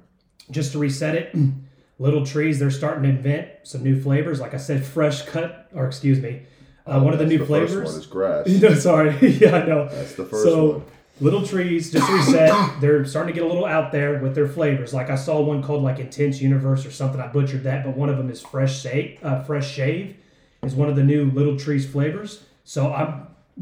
just 0.50 0.72
to 0.72 0.78
reset 0.78 1.14
it, 1.14 1.34
Little 1.98 2.24
Trees, 2.26 2.58
they're 2.58 2.70
starting 2.70 3.04
to 3.04 3.08
invent 3.08 3.48
some 3.62 3.82
new 3.82 4.00
flavors. 4.00 4.40
Like 4.40 4.54
I 4.54 4.58
said, 4.58 4.84
fresh 4.84 5.22
cut, 5.22 5.68
or 5.74 5.86
excuse 5.86 6.20
me, 6.20 6.42
uh, 6.86 7.00
one 7.00 7.12
of 7.12 7.18
the 7.18 7.26
new 7.26 7.38
First 7.38 7.48
flavors. 7.48 7.90
one 7.90 8.00
is 8.00 8.06
grass. 8.06 8.46
No, 8.62 8.74
sorry. 8.74 9.16
yeah, 9.38 9.56
I 9.56 9.66
know. 9.66 9.88
That's 9.88 10.14
the 10.14 10.24
first 10.24 10.44
so, 10.44 10.70
one. 10.70 10.84
Little 11.20 11.46
Trees, 11.46 11.90
just 11.90 12.08
reset, 12.08 12.80
they're 12.80 13.04
starting 13.04 13.34
to 13.34 13.40
get 13.40 13.44
a 13.44 13.50
little 13.50 13.64
out 13.64 13.92
there 13.92 14.18
with 14.18 14.34
their 14.34 14.48
flavors. 14.48 14.94
Like 14.94 15.10
I 15.10 15.16
saw 15.16 15.40
one 15.40 15.62
called 15.62 15.82
like 15.82 15.98
Intense 15.98 16.40
Universe 16.40 16.86
or 16.86 16.90
something. 16.90 17.20
I 17.20 17.26
butchered 17.28 17.64
that, 17.64 17.84
but 17.84 17.96
one 17.96 18.08
of 18.08 18.16
them 18.16 18.30
is 18.30 18.40
Fresh 18.40 18.82
Shave. 18.82 19.18
Uh, 19.22 19.42
fresh 19.42 19.70
Shave 19.70 20.16
is 20.62 20.74
one 20.74 20.88
of 20.88 20.96
the 20.96 21.02
new 21.02 21.30
Little 21.30 21.56
Trees 21.56 21.88
flavors. 21.88 22.44
So 22.64 22.92
I've 22.92 23.14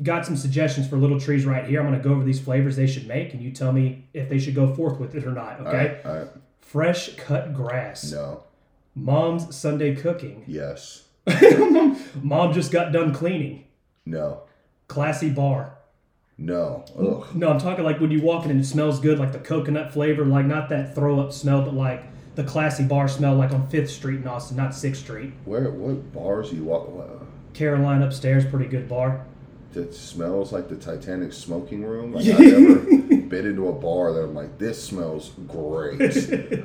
got 0.02 0.26
some 0.26 0.36
suggestions 0.36 0.88
for 0.88 0.96
Little 0.96 1.18
Trees 1.20 1.46
right 1.46 1.64
here. 1.66 1.80
I'm 1.80 1.86
going 1.86 2.00
to 2.00 2.06
go 2.06 2.14
over 2.14 2.24
these 2.24 2.40
flavors 2.40 2.76
they 2.76 2.86
should 2.86 3.06
make, 3.06 3.32
and 3.32 3.42
you 3.42 3.50
tell 3.50 3.72
me 3.72 4.04
if 4.12 4.28
they 4.28 4.38
should 4.38 4.54
go 4.54 4.74
forth 4.74 4.98
with 4.98 5.14
it 5.14 5.24
or 5.24 5.32
not. 5.32 5.60
Okay. 5.60 5.76
right, 5.76 6.06
all 6.06 6.18
right. 6.18 6.28
Fresh 6.60 7.14
cut 7.16 7.54
grass. 7.54 8.10
No. 8.12 8.42
Mom's 8.94 9.54
Sunday 9.54 9.94
cooking. 9.94 10.44
Yes. 10.46 11.04
Mom 12.22 12.52
just 12.52 12.72
got 12.72 12.92
done 12.92 13.14
cleaning. 13.14 13.64
No. 14.04 14.42
Classy 14.88 15.30
bar. 15.30 15.75
No. 16.38 16.84
Ugh. 16.98 17.26
No, 17.34 17.48
I'm 17.50 17.58
talking 17.58 17.84
like 17.84 18.00
when 18.00 18.10
you 18.10 18.20
walk 18.20 18.44
in 18.44 18.50
and 18.50 18.60
it 18.60 18.64
smells 18.66 19.00
good, 19.00 19.18
like 19.18 19.32
the 19.32 19.38
coconut 19.38 19.92
flavor, 19.92 20.24
like 20.24 20.46
not 20.46 20.68
that 20.68 20.94
throw 20.94 21.18
up 21.20 21.32
smell, 21.32 21.62
but 21.62 21.74
like 21.74 22.04
the 22.34 22.44
classy 22.44 22.84
bar 22.84 23.08
smell, 23.08 23.34
like 23.34 23.52
on 23.52 23.68
Fifth 23.68 23.90
Street 23.90 24.20
in 24.20 24.28
Austin, 24.28 24.56
not 24.56 24.74
Sixth 24.74 25.02
Street. 25.02 25.32
Where? 25.46 25.70
What 25.70 26.12
bars 26.12 26.52
you 26.52 26.64
walk? 26.64 26.88
what- 26.88 27.22
Caroline 27.54 28.02
upstairs, 28.02 28.44
pretty 28.44 28.66
good 28.66 28.86
bar. 28.86 29.24
That 29.72 29.94
smells 29.94 30.52
like 30.52 30.68
the 30.68 30.76
Titanic 30.76 31.32
smoking 31.32 31.82
room. 31.84 32.12
Like 32.12 32.26
I've 32.26 32.38
never 32.38 32.80
been 33.26 33.46
into 33.46 33.68
a 33.68 33.72
bar 33.72 34.12
that 34.12 34.22
I'm 34.24 34.34
like, 34.34 34.58
this 34.58 34.82
smells 34.82 35.32
great. 35.48 36.00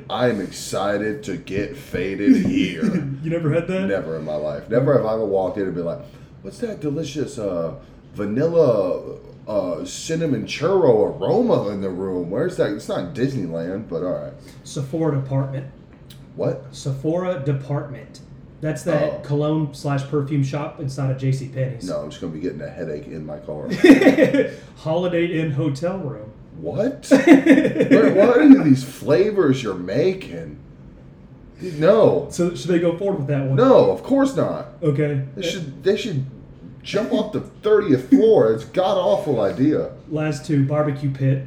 I 0.09 0.27
am 0.29 0.41
excited 0.41 1.23
to 1.23 1.37
get 1.37 1.77
faded 1.77 2.45
here. 2.45 2.83
You 3.21 3.29
never 3.29 3.53
had 3.53 3.67
that? 3.67 3.87
Never 3.87 4.17
in 4.17 4.25
my 4.25 4.33
life. 4.35 4.67
Never 4.67 4.97
have 4.97 5.05
I 5.05 5.13
ever 5.13 5.25
walked 5.25 5.57
in 5.59 5.65
and 5.65 5.75
been 5.75 5.85
like, 5.85 5.99
what's 6.41 6.57
that 6.59 6.79
delicious 6.79 7.37
uh, 7.37 7.75
vanilla 8.15 9.17
uh, 9.51 9.85
cinnamon 9.85 10.45
churro 10.45 11.19
aroma 11.19 11.69
in 11.69 11.81
the 11.81 11.89
room? 11.89 12.29
Where's 12.29 12.57
that? 12.57 12.71
It's 12.73 12.87
not 12.87 13.13
Disneyland, 13.13 13.89
but 13.89 14.03
all 14.03 14.13
right. 14.13 14.33
Sephora 14.63 15.15
department. 15.21 15.67
What? 16.35 16.63
Sephora 16.73 17.39
department. 17.43 18.21
That's 18.61 18.83
that 18.83 19.03
Oh. 19.03 19.19
cologne 19.23 19.73
slash 19.73 20.03
perfume 20.07 20.43
shop 20.43 20.79
inside 20.79 21.09
of 21.11 21.17
J.C. 21.17 21.47
Penney's. 21.49 21.89
No, 21.89 21.97
I'm 22.01 22.09
just 22.11 22.21
gonna 22.21 22.33
be 22.33 22.39
getting 22.39 22.61
a 22.61 22.69
headache 22.69 23.07
in 23.07 23.25
my 23.25 23.39
car. 23.39 23.67
Holiday 24.77 25.39
Inn 25.39 25.51
hotel 25.51 25.97
room. 25.97 26.31
what? 26.57 27.07
Where, 27.25 28.13
what 28.13 28.37
are 28.37 28.63
these 28.63 28.83
flavors 28.83 29.63
you're 29.63 29.73
making? 29.73 30.59
No, 31.61 32.27
So 32.31 32.55
should 32.55 32.69
they 32.71 32.79
go 32.79 32.97
forward 32.97 33.19
with 33.19 33.27
that 33.27 33.45
one? 33.45 33.55
no, 33.55 33.91
of 33.91 34.01
course 34.03 34.35
not. 34.35 34.67
Okay. 34.81 35.25
They 35.35 35.41
should 35.43 35.83
they 35.83 35.95
should 35.97 36.25
jump 36.83 37.11
off 37.11 37.33
the 37.33 37.41
thirtieth 37.41 38.09
floor. 38.09 38.53
It's 38.53 38.65
god 38.65 38.97
awful 38.97 39.41
idea. 39.41 39.91
Last 40.09 40.45
two 40.45 40.65
barbecue 40.65 41.11
pit. 41.11 41.45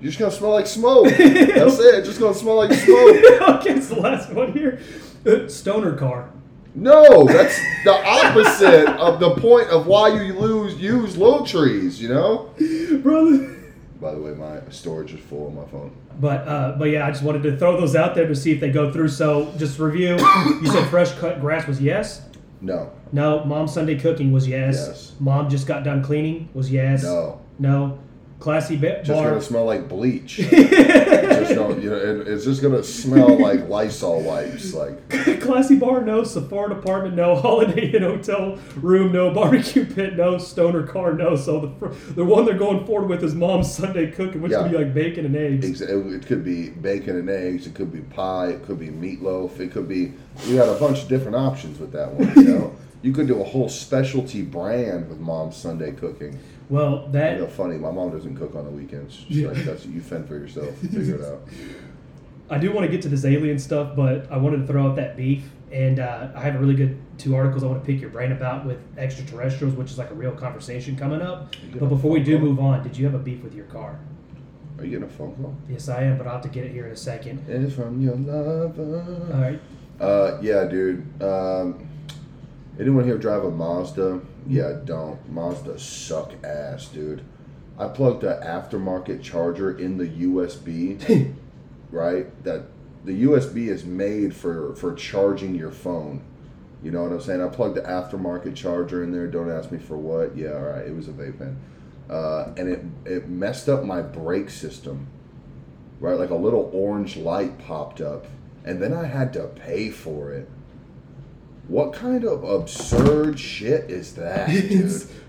You're 0.00 0.10
just 0.10 0.18
gonna 0.18 0.32
smell 0.32 0.52
like 0.52 0.66
smoke. 0.66 1.08
That's 1.08 1.78
it. 1.78 1.94
It's 1.96 2.08
just 2.08 2.20
gonna 2.20 2.34
smell 2.34 2.56
like 2.56 2.72
smoke. 2.72 3.16
okay, 3.60 3.74
it's 3.74 3.88
the 3.88 4.00
last 4.00 4.32
one 4.32 4.52
here. 4.52 4.80
Uh, 5.26 5.46
Stoner 5.48 5.94
car. 5.94 6.30
No, 6.74 7.24
that's 7.26 7.58
the 7.84 7.92
opposite 7.92 8.88
of 8.98 9.20
the 9.20 9.34
point 9.34 9.68
of 9.68 9.86
why 9.86 10.08
you 10.22 10.32
lose 10.34 10.80
use 10.80 11.16
low 11.16 11.44
trees. 11.44 12.00
You 12.00 12.08
know. 12.08 12.54
Brother. 13.02 13.56
By 14.00 14.12
the 14.12 14.20
way, 14.20 14.32
my 14.32 14.60
storage 14.70 15.12
is 15.12 15.20
full 15.20 15.48
on 15.48 15.56
my 15.56 15.66
phone. 15.66 15.94
But 16.18 16.48
uh, 16.48 16.76
but 16.78 16.86
yeah, 16.86 17.06
I 17.06 17.10
just 17.10 17.22
wanted 17.22 17.42
to 17.42 17.58
throw 17.58 17.78
those 17.78 17.94
out 17.94 18.14
there 18.14 18.26
to 18.26 18.34
see 18.34 18.52
if 18.52 18.60
they 18.60 18.70
go 18.70 18.90
through. 18.90 19.08
So 19.08 19.52
just 19.58 19.78
review. 19.78 20.16
You 20.62 20.66
said 20.66 20.88
fresh 20.88 21.12
cut 21.18 21.40
grass 21.40 21.66
was 21.66 21.80
yes. 21.80 22.22
No, 22.60 22.90
No. 23.12 23.44
Mom 23.44 23.66
Sunday 23.68 23.98
cooking 23.98 24.32
was 24.32 24.46
yes. 24.46 24.76
Yes. 24.88 25.12
Mom 25.18 25.48
just 25.48 25.66
got 25.66 25.82
done 25.84 26.02
cleaning 26.02 26.48
was 26.54 26.70
yes. 26.70 27.02
no, 27.02 27.40
No. 27.58 27.98
Classy 28.40 28.74
bit 28.76 29.04
just 29.04 29.22
gonna 29.22 29.42
smell 29.42 29.66
like 29.66 29.86
bleach. 29.86 30.36
just 30.36 31.54
don't, 31.54 31.82
you 31.82 31.90
know, 31.90 31.96
it, 31.96 32.26
it's 32.26 32.44
just 32.46 32.62
gonna 32.62 32.82
smell 32.82 33.38
like 33.38 33.68
Lysol 33.68 34.22
wipes. 34.22 34.72
Like 34.72 35.08
Classy 35.42 35.76
bar, 35.78 36.00
no. 36.00 36.24
Sephora 36.24 36.74
apartment, 36.74 37.16
no. 37.16 37.36
Holiday 37.36 37.90
Inn 37.92 38.02
hotel 38.02 38.58
room, 38.76 39.12
no. 39.12 39.30
Barbecue 39.34 39.84
pit, 39.84 40.16
no. 40.16 40.38
Stoner 40.38 40.86
car, 40.86 41.12
no. 41.12 41.36
So 41.36 41.60
the 41.60 41.88
the 42.14 42.24
one 42.24 42.46
they're 42.46 42.56
going 42.56 42.86
forward 42.86 43.08
with 43.10 43.22
is 43.22 43.34
Mom's 43.34 43.70
Sunday 43.72 44.10
cooking, 44.10 44.40
which 44.40 44.52
Yeah. 44.52 44.62
would 44.62 44.70
be 44.70 44.78
like 44.78 44.94
bacon 44.94 45.26
and 45.26 45.36
eggs. 45.36 45.82
It, 45.82 45.90
it 45.90 46.26
could 46.26 46.42
be 46.42 46.70
bacon 46.70 47.16
and 47.18 47.28
eggs. 47.28 47.66
It 47.66 47.74
could 47.74 47.92
be 47.92 48.00
pie. 48.00 48.48
It 48.52 48.64
could 48.64 48.80
be 48.80 48.88
meatloaf. 48.88 49.60
It 49.60 49.70
could 49.70 49.86
be. 49.86 50.12
You 50.46 50.56
got 50.56 50.74
a 50.74 50.80
bunch 50.80 51.02
of 51.02 51.08
different 51.08 51.36
options 51.36 51.78
with 51.78 51.92
that 51.92 52.10
one. 52.14 52.32
You 52.36 52.42
know, 52.58 52.76
you 53.02 53.12
could 53.12 53.26
do 53.26 53.38
a 53.40 53.44
whole 53.44 53.68
specialty 53.68 54.40
brand 54.40 55.10
with 55.10 55.18
Mom's 55.20 55.56
Sunday 55.56 55.92
cooking. 55.92 56.38
Well, 56.70 57.08
that 57.12 57.34
You 57.34 57.42
know, 57.42 57.46
funny. 57.48 57.76
My 57.76 57.90
mom 57.90 58.10
doesn't 58.12 58.36
cook 58.36 58.54
on 58.54 58.64
the 58.64 58.70
weekends. 58.70 59.24
She's 59.28 59.38
Yeah. 59.38 59.48
like, 59.48 59.64
"That's 59.64 59.84
you 59.84 60.00
fend 60.00 60.26
for 60.26 60.34
yourself. 60.34 60.74
Figure 60.78 61.16
it 61.16 61.22
out." 61.22 61.40
I 62.50 62.58
do 62.58 62.72
want 62.72 62.84
to 62.86 62.90
get 62.90 63.02
to 63.02 63.08
this 63.08 63.24
alien 63.24 63.58
stuff, 63.58 63.94
but 63.94 64.26
I 64.30 64.36
wanted 64.38 64.58
to 64.58 64.66
throw 64.66 64.88
out 64.88 64.96
that 64.96 65.16
beef, 65.16 65.44
and 65.72 66.00
uh, 66.00 66.28
I 66.34 66.40
have 66.40 66.54
a 66.56 66.58
really 66.58 66.74
good 66.74 66.96
two 67.18 67.34
articles 67.36 67.62
I 67.62 67.66
want 67.66 67.80
to 67.82 67.86
pick 67.86 68.00
your 68.00 68.10
brain 68.10 68.32
about 68.32 68.66
with 68.66 68.78
extraterrestrials, 68.96 69.74
which 69.74 69.90
is 69.90 69.98
like 69.98 70.10
a 70.10 70.14
real 70.14 70.32
conversation 70.32 70.96
coming 70.96 71.20
up. 71.22 71.54
But 71.78 71.88
before 71.88 72.10
we 72.10 72.20
do 72.20 72.38
call? 72.38 72.46
move 72.48 72.58
on, 72.60 72.82
did 72.82 72.96
you 72.96 73.04
have 73.04 73.14
a 73.14 73.18
beef 73.18 73.42
with 73.44 73.54
your 73.54 73.66
car? 73.66 73.98
Are 74.78 74.84
you 74.84 74.90
getting 74.90 75.04
a 75.04 75.08
phone 75.08 75.34
call? 75.34 75.54
Yes, 75.68 75.88
I 75.88 76.02
am, 76.04 76.16
but 76.18 76.26
I'll 76.26 76.34
have 76.34 76.42
to 76.42 76.48
get 76.48 76.64
it 76.64 76.72
here 76.72 76.86
in 76.86 76.92
a 76.92 76.96
second. 76.96 77.44
It's 77.48 77.74
from 77.74 78.00
your 78.00 78.16
lover. 78.16 79.04
All 79.34 79.40
right. 79.40 79.60
Uh, 80.00 80.38
yeah, 80.40 80.64
dude. 80.64 81.04
Um, 81.22 81.86
anyone 82.80 83.04
here 83.04 83.18
drive 83.18 83.44
a 83.44 83.50
Mazda? 83.50 84.20
Yeah, 84.46 84.78
don't. 84.84 85.30
Mazda 85.30 85.78
suck 85.78 86.32
ass, 86.44 86.86
dude. 86.86 87.22
I 87.78 87.88
plugged 87.88 88.22
the 88.22 88.40
aftermarket 88.44 89.22
charger 89.22 89.76
in 89.78 89.96
the 89.96 90.06
USB, 90.06 91.34
right? 91.90 92.44
That 92.44 92.64
the 93.04 93.24
USB 93.24 93.68
is 93.68 93.84
made 93.84 94.34
for 94.34 94.74
for 94.74 94.94
charging 94.94 95.54
your 95.54 95.70
phone. 95.70 96.22
You 96.82 96.90
know 96.90 97.02
what 97.02 97.12
I'm 97.12 97.20
saying? 97.20 97.42
I 97.42 97.48
plugged 97.48 97.76
the 97.76 97.82
aftermarket 97.82 98.54
charger 98.54 99.02
in 99.02 99.12
there. 99.12 99.26
Don't 99.26 99.50
ask 99.50 99.70
me 99.70 99.78
for 99.78 99.96
what. 99.96 100.36
Yeah, 100.36 100.52
all 100.52 100.60
right. 100.60 100.86
It 100.86 100.94
was 100.94 101.08
a 101.08 101.12
vape 101.12 101.38
pen, 101.38 101.58
uh, 102.08 102.52
and 102.56 102.68
it 102.68 102.84
it 103.04 103.28
messed 103.28 103.68
up 103.68 103.84
my 103.84 104.02
brake 104.02 104.50
system. 104.50 105.06
Right, 106.00 106.18
like 106.18 106.30
a 106.30 106.34
little 106.34 106.70
orange 106.72 107.18
light 107.18 107.58
popped 107.58 108.00
up, 108.00 108.26
and 108.64 108.80
then 108.80 108.94
I 108.94 109.04
had 109.04 109.34
to 109.34 109.48
pay 109.48 109.90
for 109.90 110.32
it. 110.32 110.48
What 111.68 111.92
kind 111.92 112.24
of 112.24 112.42
absurd 112.42 113.38
shit 113.38 113.90
is 113.90 114.14
that, 114.14 114.48
dude? 114.50 114.70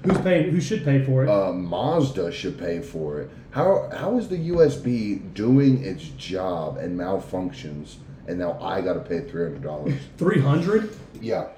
Who's 0.03 0.17
paying? 0.23 0.49
Who 0.49 0.59
should 0.61 0.83
pay 0.83 1.03
for 1.05 1.23
it? 1.23 1.29
uh, 1.29 1.51
Mazda 1.53 2.31
should 2.31 2.57
pay 2.57 2.81
for 2.81 3.19
it. 3.21 3.29
How 3.51 3.89
how 3.95 4.17
is 4.17 4.27
the 4.29 4.49
USB 4.49 5.33
doing 5.33 5.83
its 5.83 6.03
job 6.17 6.77
and 6.77 6.97
malfunctions, 6.99 7.95
and 8.27 8.39
now 8.39 8.57
I 8.61 8.81
got 8.81 8.93
to 8.93 9.01
pay 9.01 9.21
three 9.21 9.43
hundred 9.43 9.61
dollars? 9.63 9.93
Three 10.17 10.41
hundred. 10.41 10.95
yeah. 11.19 11.49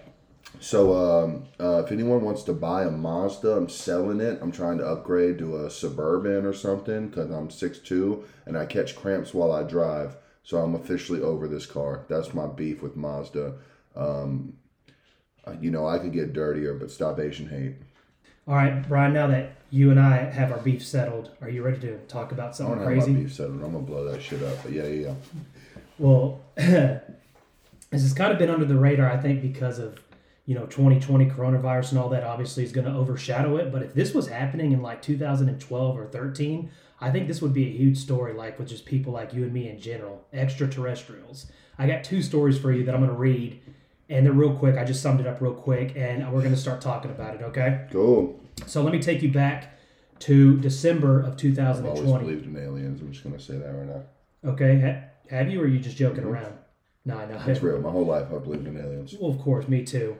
So 0.59 0.93
um, 0.95 1.45
uh, 1.59 1.83
if 1.83 1.91
anyone 1.91 2.21
wants 2.21 2.43
to 2.43 2.53
buy 2.53 2.83
a 2.83 2.91
Mazda, 2.91 3.51
I'm 3.53 3.69
selling 3.69 4.21
it. 4.21 4.39
I'm 4.41 4.51
trying 4.51 4.77
to 4.77 4.85
upgrade 4.85 5.37
to 5.39 5.65
a 5.65 5.69
Suburban 5.69 6.45
or 6.45 6.53
something 6.53 7.07
because 7.09 7.31
I'm 7.31 7.49
6'2", 7.49 8.23
and 8.45 8.57
I 8.57 8.65
catch 8.65 8.95
cramps 8.95 9.33
while 9.33 9.51
I 9.51 9.63
drive. 9.63 10.15
So 10.43 10.57
I'm 10.59 10.75
officially 10.75 11.21
over 11.21 11.47
this 11.49 11.65
car. 11.65 12.05
That's 12.07 12.33
my 12.33 12.47
beef 12.47 12.81
with 12.81 12.95
Mazda. 12.95 13.55
Um, 13.95 14.53
uh, 15.47 15.53
you 15.59 15.71
know, 15.71 15.87
I 15.87 15.99
could 15.99 16.13
get 16.13 16.33
dirtier, 16.33 16.73
but 16.73 16.91
stop 16.91 17.19
Asian 17.19 17.49
hate. 17.49 17.75
All 18.47 18.55
right, 18.55 18.87
Brian. 18.87 19.13
Now 19.13 19.27
that 19.27 19.55
you 19.69 19.89
and 19.91 19.99
I 19.99 20.17
have 20.17 20.51
our 20.51 20.59
beef 20.59 20.85
settled, 20.85 21.31
are 21.41 21.49
you 21.49 21.63
ready 21.63 21.79
to 21.79 21.97
talk 22.07 22.31
about 22.31 22.49
I 22.49 22.51
something 22.53 22.75
don't 22.75 22.87
have 22.87 22.97
my 22.97 23.03
crazy? 23.03 23.21
beef 23.21 23.33
settled. 23.33 23.63
I'm 23.63 23.71
gonna 23.71 23.79
blow 23.79 24.03
that 24.11 24.21
shit 24.21 24.43
up. 24.43 24.61
But 24.63 24.73
yeah, 24.73 24.83
yeah, 24.83 25.07
yeah. 25.07 25.13
Well, 25.97 26.41
this 26.55 27.01
has 27.91 28.13
kind 28.13 28.31
of 28.31 28.39
been 28.39 28.49
under 28.49 28.65
the 28.65 28.77
radar, 28.77 29.09
I 29.09 29.17
think, 29.17 29.41
because 29.41 29.79
of 29.79 30.01
you 30.45 30.55
know 30.55 30.65
2020 30.65 31.29
coronavirus 31.29 31.91
and 31.91 31.99
all 31.99 32.09
that. 32.09 32.23
Obviously, 32.23 32.63
is 32.63 32.71
going 32.71 32.85
to 32.87 32.93
overshadow 32.93 33.57
it. 33.57 33.71
But 33.71 33.83
if 33.83 33.93
this 33.93 34.13
was 34.13 34.27
happening 34.27 34.73
in 34.73 34.81
like 34.81 35.01
2012 35.01 35.97
or 35.97 36.05
13, 36.05 36.69
I 36.99 37.11
think 37.11 37.27
this 37.27 37.41
would 37.41 37.53
be 37.53 37.67
a 37.67 37.71
huge 37.71 37.97
story. 37.97 38.33
Like 38.33 38.59
with 38.59 38.67
just 38.67 38.85
people 38.85 39.13
like 39.13 39.33
you 39.33 39.43
and 39.43 39.53
me 39.53 39.69
in 39.69 39.79
general, 39.79 40.25
extraterrestrials. 40.33 41.47
I 41.77 41.87
got 41.87 42.03
two 42.03 42.21
stories 42.21 42.57
for 42.57 42.71
you 42.71 42.83
that 42.85 42.93
I'm 42.93 43.01
going 43.01 43.09
to 43.09 43.17
read, 43.17 43.59
and 44.09 44.25
they're 44.25 44.33
real 44.33 44.53
quick. 44.55 44.77
I 44.77 44.83
just 44.83 45.01
summed 45.01 45.19
it 45.21 45.27
up 45.27 45.41
real 45.41 45.53
quick, 45.53 45.93
and 45.95 46.23
we're 46.31 46.41
going 46.41 46.53
to 46.53 46.59
start 46.59 46.81
talking 46.81 47.11
about 47.11 47.35
it. 47.35 47.41
Okay. 47.43 47.87
Cool. 47.91 48.39
So 48.65 48.81
let 48.83 48.93
me 48.93 48.99
take 48.99 49.21
you 49.21 49.31
back 49.31 49.77
to 50.19 50.57
December 50.59 51.21
of 51.21 51.35
2020. 51.37 51.89
I've 51.89 52.07
always 52.07 52.21
believed 52.23 52.45
in 52.45 52.57
aliens. 52.57 53.01
I'm 53.01 53.11
just 53.11 53.23
gonna 53.23 53.39
say 53.39 53.57
that 53.57 53.73
right 53.75 53.87
now. 53.87 54.03
Okay. 54.51 54.79
Ha- 54.79 55.35
have 55.35 55.49
you, 55.49 55.59
or 55.59 55.63
are 55.63 55.67
you 55.67 55.79
just 55.79 55.97
joking 55.97 56.23
Mhm. 56.23 56.27
around? 56.27 56.53
No, 57.05 57.17
I 57.17 57.25
know. 57.25 57.41
It's 57.47 57.61
real. 57.61 57.81
My 57.81 57.89
whole 57.89 58.05
life 58.05 58.27
I've 58.33 58.43
believed 58.43 58.67
in 58.67 58.77
aliens. 58.77 59.15
Well, 59.19 59.31
of 59.31 59.39
course, 59.39 59.67
me 59.67 59.83
too. 59.83 60.15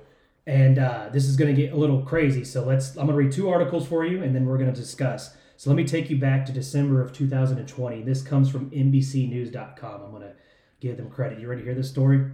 And 0.46 0.78
uh, 0.80 1.08
this 1.14 1.24
is 1.26 1.38
going 1.38 1.56
to 1.56 1.62
get 1.62 1.72
a 1.72 1.78
little 1.78 2.02
crazy. 2.02 2.44
So 2.44 2.66
let's. 2.66 2.90
I'm 2.98 3.06
going 3.08 3.10
to 3.10 3.16
read 3.16 3.32
two 3.32 3.50
articles 3.50 3.88
for 3.88 4.04
you, 4.04 4.22
and 4.24 4.36
then 4.36 4.46
we're 4.46 4.58
going 4.58 4.74
to 4.74 4.78
discuss. 4.78 5.38
So 5.56 5.70
let 5.70 5.78
me 5.78 5.86
take 5.86 6.10
you 6.10 6.18
back 6.18 6.46
to 6.48 6.52
December 6.52 7.02
of 7.02 7.14
2020. 7.14 8.02
This 8.02 8.22
comes 8.22 8.50
from 8.50 8.70
NBCNews.com. 8.72 10.02
I'm 10.02 10.10
going 10.12 10.24
to 10.24 10.34
give 10.82 10.98
them 10.98 11.10
credit. 11.10 11.40
You 11.40 11.48
ready 11.48 11.62
to 11.62 11.66
hear 11.66 11.76
this 11.76 11.90
story? 11.90 12.26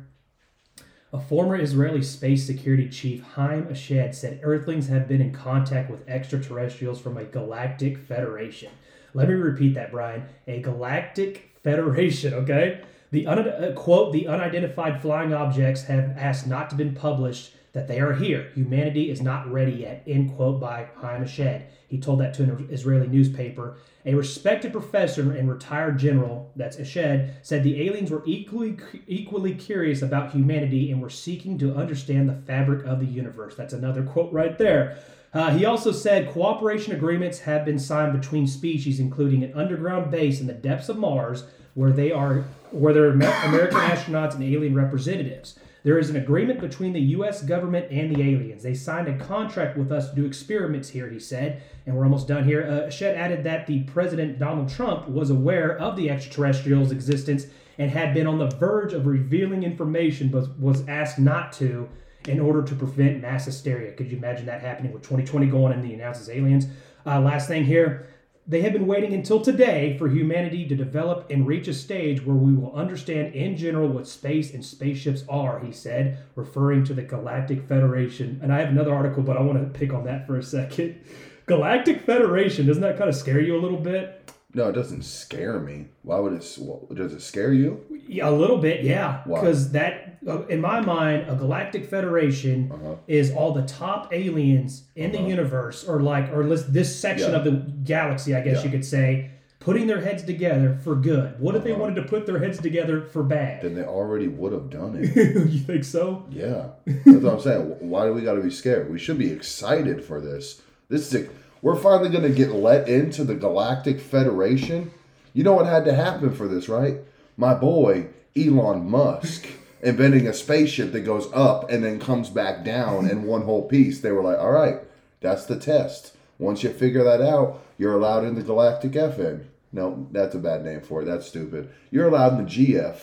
A 1.12 1.20
former 1.20 1.60
Israeli 1.60 2.04
space 2.04 2.46
security 2.46 2.88
chief, 2.88 3.24
Haim 3.24 3.66
Eshed, 3.66 4.14
said 4.14 4.40
Earthlings 4.44 4.90
have 4.90 5.08
been 5.08 5.22
in 5.22 5.34
contact 5.34 5.90
with 5.90 6.08
extraterrestrials 6.08 7.02
from 7.02 7.18
a 7.18 7.24
galactic 7.24 7.98
federation. 7.98 8.72
Let 9.16 9.28
me 9.28 9.34
repeat 9.34 9.74
that, 9.74 9.92
Brian. 9.92 10.26
A 10.46 10.62
galactic 10.62 11.50
federation, 11.64 12.36
okay? 12.36 12.82
The 13.10 13.26
un- 13.26 13.40
uh, 13.40 13.74
quote, 13.76 14.14
the 14.14 14.28
unidentified 14.28 15.02
flying 15.02 15.34
objects 15.34 15.86
have 15.86 16.16
asked 16.16 16.46
not 16.46 16.70
to 16.70 16.76
be 16.76 16.92
published 16.92 17.54
that 17.74 17.88
they 17.88 18.00
are 18.00 18.14
here. 18.14 18.52
Humanity 18.56 19.12
is 19.12 19.22
not 19.22 19.52
ready 19.52 19.74
yet, 19.74 20.04
end 20.08 20.36
quote 20.36 20.60
by 20.60 20.88
Haim 21.02 21.24
Eshed. 21.24 21.64
He 21.88 22.00
told 22.00 22.20
that 22.20 22.34
to 22.36 22.44
an 22.44 22.68
Israeli 22.72 23.08
newspaper. 23.08 23.78
A 24.06 24.14
respected 24.14 24.72
professor 24.72 25.32
and 25.34 25.50
retired 25.50 26.00
general, 26.00 26.52
that's 26.56 26.78
Eshed, 26.78 27.32
said 27.42 27.64
the 27.64 27.88
aliens 27.88 28.12
were 28.12 28.24
equally 28.26 28.78
equally 29.08 29.54
curious 29.54 30.02
about 30.02 30.32
humanity 30.32 30.92
and 30.92 31.02
were 31.02 31.10
seeking 31.10 31.58
to 31.60 31.76
understand 31.76 32.30
the 32.30 32.42
fabric 32.48 32.86
of 32.86 33.00
the 33.00 33.06
universe. 33.06 33.56
That's 33.56 33.74
another 33.74 34.04
quote 34.04 34.32
right 34.32 34.58
there. 34.58 35.00
Uh, 35.32 35.52
he 35.52 35.66
also 35.66 35.92
said 35.92 36.32
cooperation 36.32 36.94
agreements 36.94 37.40
have 37.42 37.66
been 37.66 37.78
signed 37.78 38.20
between 38.20 38.48
species, 38.48 39.00
including 39.00 39.44
an 39.44 39.54
underground 39.54 40.10
base 40.10 40.42
in 40.42 40.48
the 40.48 40.54
depths 40.54 40.90
of 40.90 40.98
Mars, 40.98 41.44
where 41.76 41.92
they 41.92 42.12
are 42.12 42.46
where 42.72 42.94
there 42.94 43.06
are 43.06 43.12
American 43.12 43.80
astronauts 43.80 44.34
and 44.34 44.44
alien 44.44 44.74
representatives. 44.74 45.58
There 45.90 45.98
is 45.98 46.12
an 46.12 46.18
agreement 46.18 46.60
between 46.62 46.94
the 46.94 47.02
U.S. 47.18 47.42
government 47.42 47.88
and 47.90 48.16
the 48.16 48.22
aliens. 48.22 48.62
They 48.62 48.76
signed 48.76 49.08
a 49.08 49.18
contract 49.18 49.76
with 49.76 49.92
us 49.92 50.12
to 50.12 50.16
do 50.16 50.24
experiments 50.24 50.88
here, 50.88 51.10
he 51.10 51.18
said. 51.18 51.64
And 51.88 51.96
we're 51.96 52.04
almost 52.04 52.28
done 52.28 52.44
here. 52.44 52.62
Uh, 52.62 52.90
Eshed 52.90 53.16
added 53.16 53.44
that 53.46 53.66
the 53.66 53.82
President 53.86 54.38
Donald 54.38 54.70
Trump 54.70 55.10
was 55.10 55.32
aware 55.32 55.76
of 55.80 55.96
the 55.96 56.12
extraterrestrials' 56.12 56.92
existence 56.92 57.48
and 57.80 57.90
had 57.90 58.14
been 58.14 58.28
on 58.28 58.38
the 58.38 58.52
verge 58.58 58.94
of 58.94 59.08
revealing 59.08 59.64
information, 59.64 60.30
but 60.30 60.60
was 60.60 60.88
asked 60.88 61.18
not 61.18 61.52
to 61.54 61.90
in 62.28 62.40
order 62.40 62.62
to 62.62 62.76
prevent 62.76 63.24
mass 63.24 63.46
hysteria. 63.46 63.92
Could 63.94 64.12
you 64.12 64.18
imagine 64.18 64.46
that 64.46 64.62
happening 64.62 64.94
with 64.94 65.02
2020 65.02 65.48
going 65.48 65.74
and 65.74 65.84
he 65.84 65.96
announces 65.96 66.30
aliens? 66.30 66.68
Uh, 67.04 67.20
last 67.20 67.48
thing 67.48 67.64
here. 67.66 68.08
They 68.50 68.62
have 68.62 68.74
been 68.74 68.88
waiting 68.88 69.14
until 69.14 69.40
today 69.40 69.96
for 70.00 70.08
humanity 70.08 70.68
to 70.68 70.76
develop 70.76 71.30
and 71.30 71.46
reach 71.46 71.68
a 71.68 71.74
stage 71.74 72.26
where 72.26 72.36
we 72.36 72.56
will 72.56 72.74
understand 72.74 73.36
in 73.36 73.56
general 73.56 73.88
what 73.88 74.08
space 74.08 74.56
and 74.56 74.66
spaceships 74.66 75.24
are, 75.30 75.60
he 75.60 75.72
said, 75.72 76.18
referring 76.34 76.84
to 76.84 76.96
the 76.96 77.04
Galactic 77.04 77.68
Federation. 77.68 78.40
And 78.42 78.52
I 78.52 78.58
have 78.60 78.70
another 78.70 78.94
article, 78.94 79.22
but 79.22 79.38
I 79.38 79.42
want 79.42 79.60
to 79.60 79.80
pick 79.80 79.94
on 79.94 80.04
that 80.06 80.26
for 80.26 80.36
a 80.36 80.42
second. 80.42 81.00
Galactic 81.46 82.02
Federation, 82.02 82.66
doesn't 82.66 82.82
that 82.82 82.98
kind 82.98 83.10
of 83.10 83.16
scare 83.16 83.40
you 83.40 83.56
a 83.56 83.62
little 83.62 83.78
bit? 83.78 84.19
No, 84.54 84.70
it 84.70 84.74
doesn't 84.74 85.04
scare 85.04 85.60
me. 85.60 85.88
Why 86.02 86.20
would 86.20 86.34
it? 86.34 86.58
what- 86.60 86.96
Does 86.96 87.14
it 87.14 87.22
scare 87.22 87.54
you? 87.54 87.82
Yeah, 88.08 88.30
a 88.30 88.32
little 88.32 88.58
bit, 88.58 88.84
yeah. 88.84 89.22
Because 89.28 89.72
that, 89.74 90.18
uh, 90.28 90.44
in 90.48 90.60
my 90.60 90.82
mind, 90.82 91.26
a 91.30 91.36
galactic 91.36 91.86
federation 91.86 92.72
Uh-huh. 92.74 92.96
is 93.08 93.32
all 93.32 93.54
the 93.54 93.62
top 93.64 94.12
aliens 94.12 94.86
in 94.96 95.12
the 95.12 95.20
Uh-huh. 95.20 95.28
universe, 95.28 95.88
or 95.88 96.02
like, 96.02 96.34
or 96.34 96.44
this 96.44 96.96
section 96.96 97.32
Yeah. 97.32 97.38
of 97.38 97.44
the 97.44 97.52
galaxy, 97.84 98.34
I 98.36 98.42
guess 98.42 98.58
Yeah. 98.58 98.64
you 98.64 98.70
could 98.72 98.86
say, 98.86 99.30
putting 99.60 99.86
their 99.86 100.02
heads 100.02 100.24
together 100.24 100.80
for 100.84 100.96
good. 100.96 101.34
What 101.40 101.54
if 101.56 101.64
they 101.64 101.72
Uh-huh. 101.74 101.82
wanted 101.82 101.96
to 101.98 102.04
put 102.04 102.26
their 102.26 102.40
heads 102.40 102.60
together 102.60 103.02
for 103.02 103.22
bad? 103.22 103.62
Then 103.62 103.76
they 103.76 103.84
already 103.84 104.28
would 104.28 104.52
have 104.54 104.72
done 104.72 104.96
it. 105.00 105.16
you 105.16 105.60
think 105.60 105.84
so? 105.84 106.24
Yeah, 106.32 106.70
that's 106.88 107.22
what 107.24 107.34
I'm 107.34 107.40
saying. 107.40 107.76
Why 107.82 108.08
do 108.08 108.14
we 108.14 108.22
got 108.22 108.34
to 108.34 108.42
be 108.42 108.50
scared? 108.50 108.90
We 108.92 108.98
should 108.98 109.20
be 109.20 109.32
excited 109.32 110.04
for 110.04 110.20
this. 110.20 110.60
This 110.90 111.14
is 111.14 111.22
a, 111.22 111.28
we're 111.62 111.76
finally 111.76 112.10
going 112.10 112.24
to 112.24 112.30
get 112.30 112.52
let 112.52 112.88
into 112.88 113.24
the 113.24 113.36
Galactic 113.36 114.00
Federation. 114.00 114.92
You 115.34 115.44
know 115.44 115.54
what 115.54 115.66
had 115.66 115.86
to 115.86 115.94
happen 115.94 116.34
for 116.34 116.48
this, 116.48 116.70
right? 116.70 116.98
My 117.38 117.54
boy 117.54 118.08
Elon 118.36 118.90
Musk 118.90 119.48
inventing 119.82 120.28
a 120.28 120.34
spaceship 120.34 120.92
that 120.92 121.02
goes 121.02 121.32
up 121.34 121.70
and 121.70 121.84
then 121.84 122.00
comes 122.00 122.30
back 122.30 122.64
down 122.64 123.10
in 123.10 123.24
one 123.24 123.44
whole 123.44 123.68
piece. 123.68 124.02
They 124.02 124.12
were 124.12 124.24
like, 124.24 124.40
"All 124.40 124.52
right, 124.52 124.78
that's 125.22 125.46
the 125.46 125.60
test. 125.60 126.16
Once 126.38 126.64
you 126.64 126.70
figure 126.70 127.04
that 127.04 127.22
out, 127.22 127.62
you're 127.78 127.96
allowed 127.96 128.26
in 128.26 128.36
the 128.36 128.44
Galactic 128.44 128.92
FN." 128.92 129.46
No, 129.72 130.08
that's 130.12 130.36
a 130.36 130.40
bad 130.40 130.66
name 130.66 130.82
for 130.82 131.02
it. 131.02 131.06
That's 131.06 131.28
stupid. 131.28 131.70
You're 131.92 132.08
allowed 132.08 132.40
in 132.40 132.46
the 132.46 132.50
GF. 132.50 132.98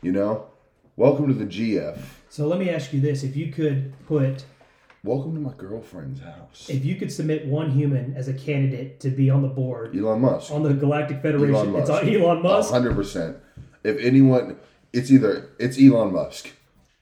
You 0.00 0.12
know, 0.12 0.46
welcome 0.96 1.26
to 1.28 1.34
the 1.34 1.46
GF. 1.46 1.98
So 2.28 2.46
let 2.46 2.58
me 2.58 2.70
ask 2.70 2.92
you 2.92 3.00
this: 3.00 3.22
If 3.22 3.36
you 3.36 3.52
could 3.52 3.92
put, 4.06 4.44
Welcome 5.04 5.34
to 5.34 5.40
my 5.40 5.52
girlfriend's 5.58 6.22
house. 6.22 6.70
if 6.70 6.82
you 6.82 6.94
could 6.96 7.12
submit 7.12 7.44
one 7.46 7.70
human 7.70 8.14
as 8.16 8.26
a 8.28 8.32
candidate 8.32 9.00
to 9.00 9.10
be 9.10 9.28
on 9.28 9.42
the 9.42 9.48
board 9.48 9.94
Elon 9.94 10.22
Musk. 10.22 10.50
on 10.50 10.62
the 10.62 10.72
Galactic 10.72 11.20
Federation, 11.20 11.54
Elon 11.54 11.76
it's 11.82 11.90
on 11.90 12.08
Elon 12.08 12.42
Musk. 12.42 12.70
hundred 12.70 12.94
percent. 12.94 13.36
If 13.82 13.98
anyone, 13.98 14.56
it's 14.94 15.10
either 15.10 15.50
it's 15.58 15.78
Elon 15.78 16.10
Musk, 16.14 16.52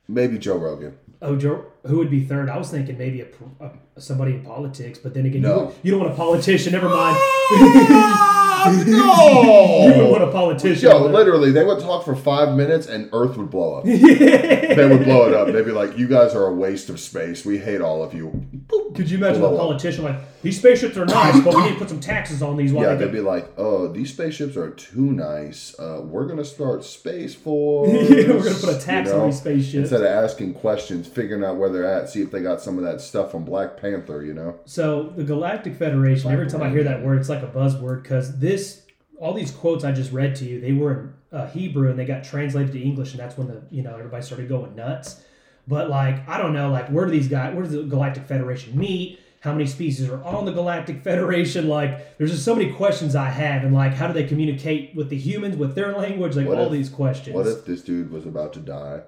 maybe 0.08 0.36
Joe 0.36 0.56
Rogan. 0.56 0.98
Oh, 1.24 1.36
Joe, 1.36 1.64
who 1.86 1.98
would 1.98 2.10
be 2.10 2.24
third? 2.24 2.48
I 2.50 2.58
was 2.58 2.72
thinking 2.72 2.98
maybe 2.98 3.20
a, 3.20 3.28
a 3.60 3.70
somebody 4.00 4.32
in 4.34 4.42
politics, 4.44 4.98
but 4.98 5.14
then 5.14 5.24
again, 5.26 5.42
No. 5.42 5.68
you, 5.68 5.74
you 5.84 5.90
don't 5.92 6.00
want 6.00 6.12
a 6.12 6.16
politician. 6.16 6.72
Never 6.72 6.88
mind. 6.88 7.16
no. 8.86 9.86
You 9.86 9.92
don't 9.94 10.10
want 10.10 10.22
a 10.22 10.30
politician. 10.30 10.90
Yo, 10.90 11.06
literally, 11.06 11.50
they 11.50 11.64
would 11.64 11.80
talk 11.80 12.04
for 12.04 12.14
five 12.14 12.56
minutes 12.56 12.86
and 12.86 13.08
Earth 13.12 13.36
would 13.36 13.50
blow 13.50 13.74
up. 13.74 13.84
they 13.84 14.86
would 14.88 15.04
blow 15.04 15.28
it 15.28 15.34
up. 15.34 15.48
They'd 15.52 15.64
be 15.64 15.72
like, 15.72 15.96
"You 15.98 16.08
guys 16.08 16.34
are 16.34 16.46
a 16.46 16.52
waste 16.52 16.88
of 16.88 17.00
space. 17.00 17.44
We 17.44 17.58
hate 17.58 17.80
all 17.80 18.02
of 18.02 18.14
you." 18.14 18.28
Boop. 18.66 18.81
Could 18.94 19.10
you 19.10 19.18
imagine 19.18 19.42
a 19.42 19.48
politician 19.48 20.04
like 20.04 20.16
these 20.42 20.58
spaceships 20.58 20.96
are 20.96 21.04
nice, 21.04 21.40
but 21.40 21.54
we 21.54 21.62
need 21.62 21.72
to 21.74 21.78
put 21.78 21.88
some 21.88 22.00
taxes 22.00 22.42
on 22.42 22.56
these? 22.56 22.72
While 22.72 22.84
Yeah, 22.84 22.94
they 22.94 23.04
they'd 23.04 23.12
be 23.12 23.20
like, 23.20 23.48
"Oh, 23.56 23.88
these 23.88 24.12
spaceships 24.12 24.56
are 24.56 24.70
too 24.70 25.12
nice. 25.12 25.78
Uh, 25.78 26.02
we're 26.04 26.26
gonna 26.26 26.44
start 26.44 26.84
space 26.84 27.34
force. 27.34 27.90
Yeah, 28.12 28.32
we're 28.32 28.44
gonna 28.44 28.54
put 28.54 28.68
a 28.70 28.78
tax 28.78 29.10
You 29.10 29.16
on 29.16 29.26
these 29.26 29.38
spaceships. 29.38 29.90
Instead 29.90 30.00
of 30.00 30.06
asking 30.06 30.54
questions, 30.54 31.06
figuring 31.06 31.44
out 31.44 31.56
where 31.56 31.70
they're 31.70 31.86
at, 31.86 32.08
see 32.08 32.22
if 32.22 32.30
they 32.30 32.42
got 32.42 32.60
some 32.60 32.76
of 32.78 32.84
that 32.84 33.00
stuff 33.00 33.30
from 33.30 33.44
Black 33.44 33.76
Panther. 33.80 34.24
You 34.24 34.34
know? 34.34 34.58
So 34.64 35.12
the 35.16 35.24
Galactic 35.24 35.76
Federation. 35.76 36.30
Every 36.30 36.48
time 36.48 36.62
I 36.62 36.70
hear 36.70 36.84
that 36.84 37.02
word, 37.02 37.18
it's 37.18 37.28
like 37.28 37.42
a 37.42 37.48
buzzword 37.48 38.02
because 38.02 38.38
this, 38.38 38.82
all 39.18 39.32
these 39.34 39.50
quotes 39.50 39.84
I 39.84 39.92
just 39.92 40.12
read 40.12 40.34
to 40.36 40.44
you, 40.44 40.60
they 40.60 40.72
were 40.72 40.92
in 40.92 41.14
uh, 41.32 41.46
Hebrew 41.48 41.90
and 41.90 41.98
they 41.98 42.04
got 42.04 42.24
translated 42.24 42.72
to 42.72 42.82
English, 42.82 43.12
and 43.12 43.20
that's 43.20 43.36
when 43.38 43.48
the 43.48 43.62
you 43.70 43.82
know 43.82 43.94
everybody 43.94 44.22
started 44.22 44.48
going 44.48 44.74
nuts. 44.74 45.22
But 45.68 45.88
like 45.90 46.28
I 46.28 46.38
don't 46.38 46.52
know, 46.52 46.70
like 46.70 46.88
where 46.88 47.04
do 47.06 47.10
these 47.12 47.28
guys? 47.28 47.54
Where 47.54 47.62
does 47.64 47.72
the 47.72 47.82
Galactic 47.84 48.26
Federation 48.26 48.76
meet? 48.78 49.20
How 49.40 49.52
many 49.52 49.66
species 49.66 50.08
are 50.08 50.22
on 50.22 50.44
the 50.44 50.52
Galactic 50.52 51.02
Federation? 51.04 51.68
Like, 51.68 52.16
there's 52.16 52.30
just 52.30 52.44
so 52.44 52.54
many 52.54 52.72
questions 52.72 53.16
I 53.16 53.28
have, 53.28 53.64
and 53.64 53.74
like, 53.74 53.92
how 53.92 54.06
do 54.06 54.12
they 54.12 54.22
communicate 54.24 54.94
with 54.94 55.08
the 55.10 55.16
humans 55.18 55.56
with 55.56 55.74
their 55.74 55.92
language? 55.96 56.36
Like 56.36 56.46
What 56.46 56.58
all 56.58 56.66
if- 56.66 56.72
these 56.72 56.88
questions. 56.88 57.34
What 57.34 57.46
if 57.48 57.64
this 57.64 57.82
dude 57.82 58.10
was 58.12 58.24
about 58.24 58.52
to 58.54 58.60
die? 58.60 59.02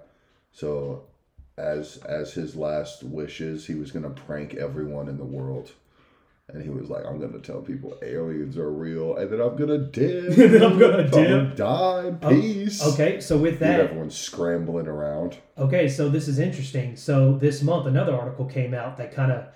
So, 0.52 1.04
as 1.56 1.98
as 1.98 2.32
his 2.32 2.56
last 2.56 3.02
wishes, 3.04 3.66
he 3.66 3.74
was 3.74 3.92
gonna 3.92 4.10
prank 4.10 4.54
everyone 4.54 5.08
in 5.08 5.18
the 5.18 5.24
world, 5.24 5.72
and 6.52 6.62
he 6.62 6.68
was 6.68 6.90
like, 6.90 7.04
"I'm 7.06 7.18
gonna 7.18 7.38
tell 7.38 7.60
people 7.62 7.96
aliens 8.02 8.58
are 8.58 8.70
real, 8.70 9.16
and 9.16 9.30
then 9.30 9.40
I'm 9.40 9.56
gonna 9.56 9.78
dip. 9.78 10.24
And 10.24 10.34
then 10.54 10.62
I'm 10.62 10.78
gonna 10.78 11.08
gonna 11.08 11.46
dip. 11.46 11.56
die 11.56 12.12
Oh, 12.22 12.28
peace." 12.28 12.84
Okay, 12.84 13.20
so 13.20 13.38
with 13.38 13.58
that, 13.60 13.80
everyone 13.80 14.10
scrambling 14.10 14.86
around. 14.86 15.38
Okay, 15.56 15.88
so 15.88 16.08
this 16.08 16.28
is 16.28 16.38
interesting. 16.38 16.96
So 16.96 17.36
this 17.38 17.62
month, 17.62 17.86
another 17.86 18.14
article 18.14 18.44
came 18.44 18.74
out 18.74 18.98
that 18.98 19.14
kind 19.14 19.32
of 19.32 19.46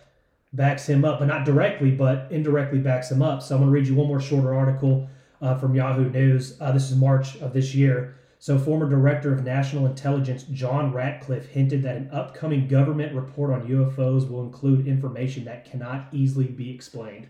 backs 0.52 0.88
him 0.88 1.04
up, 1.04 1.18
but 1.18 1.26
not 1.26 1.44
directly, 1.44 1.90
but 1.90 2.26
indirectly 2.30 2.78
backs 2.78 3.10
him 3.10 3.22
up. 3.22 3.42
So 3.42 3.56
I'm 3.56 3.62
to 3.62 3.68
read 3.68 3.86
you 3.86 3.94
one 3.94 4.06
more 4.08 4.20
shorter 4.20 4.54
article 4.54 5.08
uh, 5.42 5.56
from 5.58 5.74
Yahoo 5.74 6.08
News. 6.08 6.56
Uh, 6.60 6.72
this 6.72 6.90
is 6.90 6.96
March 6.96 7.36
of 7.40 7.52
this 7.52 7.74
year. 7.74 8.14
So 8.40 8.58
former 8.58 8.88
director 8.88 9.32
of 9.32 9.44
national 9.44 9.86
intelligence 9.86 10.44
John 10.44 10.92
Ratcliffe 10.92 11.48
hinted 11.48 11.82
that 11.82 11.96
an 11.96 12.10
upcoming 12.12 12.68
government 12.68 13.14
report 13.14 13.50
on 13.52 13.68
UFOs 13.68 14.30
will 14.30 14.42
include 14.42 14.86
information 14.86 15.44
that 15.44 15.68
cannot 15.68 16.06
easily 16.12 16.46
be 16.46 16.72
explained. 16.72 17.28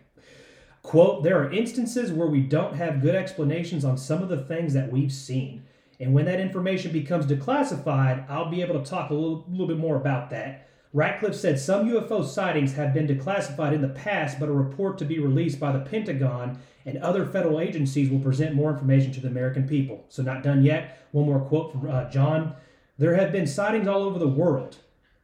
Quote, 0.82 1.22
there 1.22 1.42
are 1.42 1.52
instances 1.52 2.12
where 2.12 2.28
we 2.28 2.40
don't 2.40 2.76
have 2.76 3.02
good 3.02 3.14
explanations 3.14 3.84
on 3.84 3.96
some 3.96 4.22
of 4.22 4.28
the 4.28 4.44
things 4.44 4.74
that 4.74 4.92
we've 4.92 5.12
seen. 5.12 5.64
And 6.00 6.14
when 6.14 6.26
that 6.26 6.40
information 6.40 6.92
becomes 6.92 7.26
declassified, 7.26 8.28
I'll 8.30 8.50
be 8.50 8.62
able 8.62 8.80
to 8.80 8.88
talk 8.88 9.10
a 9.10 9.14
little, 9.14 9.44
little 9.48 9.66
bit 9.66 9.78
more 9.78 9.96
about 9.96 10.30
that. 10.30 10.68
Ratcliffe 10.94 11.34
said 11.34 11.58
some 11.58 11.88
UFO 11.88 12.24
sightings 12.24 12.74
have 12.74 12.94
been 12.94 13.06
declassified 13.06 13.74
in 13.74 13.82
the 13.82 13.88
past, 13.88 14.40
but 14.40 14.48
a 14.48 14.52
report 14.52 14.96
to 14.98 15.04
be 15.04 15.18
released 15.18 15.60
by 15.60 15.72
the 15.72 15.80
Pentagon 15.80 16.58
and 16.86 16.96
other 16.98 17.26
federal 17.26 17.60
agencies 17.60 18.10
will 18.10 18.20
present 18.20 18.54
more 18.54 18.70
information 18.70 19.12
to 19.12 19.20
the 19.20 19.28
American 19.28 19.68
people. 19.68 20.06
So, 20.08 20.22
not 20.22 20.42
done 20.42 20.62
yet. 20.62 20.97
One 21.12 21.26
more 21.26 21.40
quote 21.40 21.72
from 21.72 21.90
uh, 21.90 22.10
John. 22.10 22.54
There 22.98 23.14
have 23.14 23.32
been 23.32 23.46
sightings 23.46 23.86
all 23.86 24.02
over 24.02 24.18
the 24.18 24.28
world. 24.28 24.78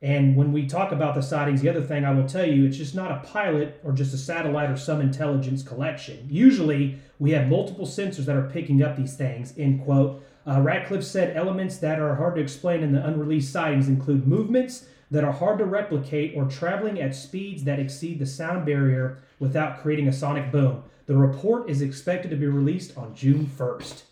And 0.05 0.37
when 0.37 0.53
we 0.53 0.67
talk 0.67 0.93
about 0.93 1.15
the 1.15 1.23
sightings, 1.23 1.63
the 1.63 1.71
other 1.71 1.81
thing 1.81 2.05
I 2.05 2.13
will 2.13 2.29
tell 2.29 2.47
you, 2.47 2.67
it's 2.67 2.77
just 2.77 2.95
not 2.95 3.11
a 3.11 3.27
pilot 3.27 3.81
or 3.83 3.93
just 3.93 4.13
a 4.13 4.19
satellite 4.19 4.71
or 4.71 4.77
some 4.77 5.01
intelligence 5.01 5.63
collection. 5.63 6.27
Usually, 6.31 6.99
we 7.19 7.31
have 7.31 7.49
multiple 7.49 7.87
sensors 7.87 8.27
that 8.27 8.37
are 8.37 8.51
picking 8.51 8.83
up 8.83 8.97
these 8.97 9.17
things. 9.17 9.55
End 9.57 9.83
quote. 9.83 10.23
Uh, 10.47 10.61
Ratcliffe 10.61 11.05
said 11.05 11.35
elements 11.35 11.79
that 11.79 11.99
are 11.99 12.17
hard 12.17 12.35
to 12.35 12.43
explain 12.43 12.83
in 12.83 12.93
the 12.93 13.03
unreleased 13.03 13.51
sightings 13.51 13.89
include 13.89 14.27
movements 14.27 14.87
that 15.11 15.25
are 15.25 15.33
hard 15.33 15.59
to 15.59 15.65
replicate 15.65 16.35
or 16.37 16.45
traveling 16.45 17.01
at 17.01 17.15
speeds 17.15 17.65
that 17.65 17.79
exceed 17.79 18.19
the 18.19 18.27
sound 18.27 18.67
barrier 18.67 19.23
without 19.39 19.81
creating 19.81 20.09
a 20.09 20.13
sonic 20.13 20.53
boom. 20.53 20.83
The 21.07 21.17
report 21.17 21.71
is 21.71 21.81
expected 21.81 22.31
to 22.31 22.37
be 22.37 22.47
released 22.47 22.97
on 22.99 23.15
June 23.15 23.47
1st. 23.47 24.03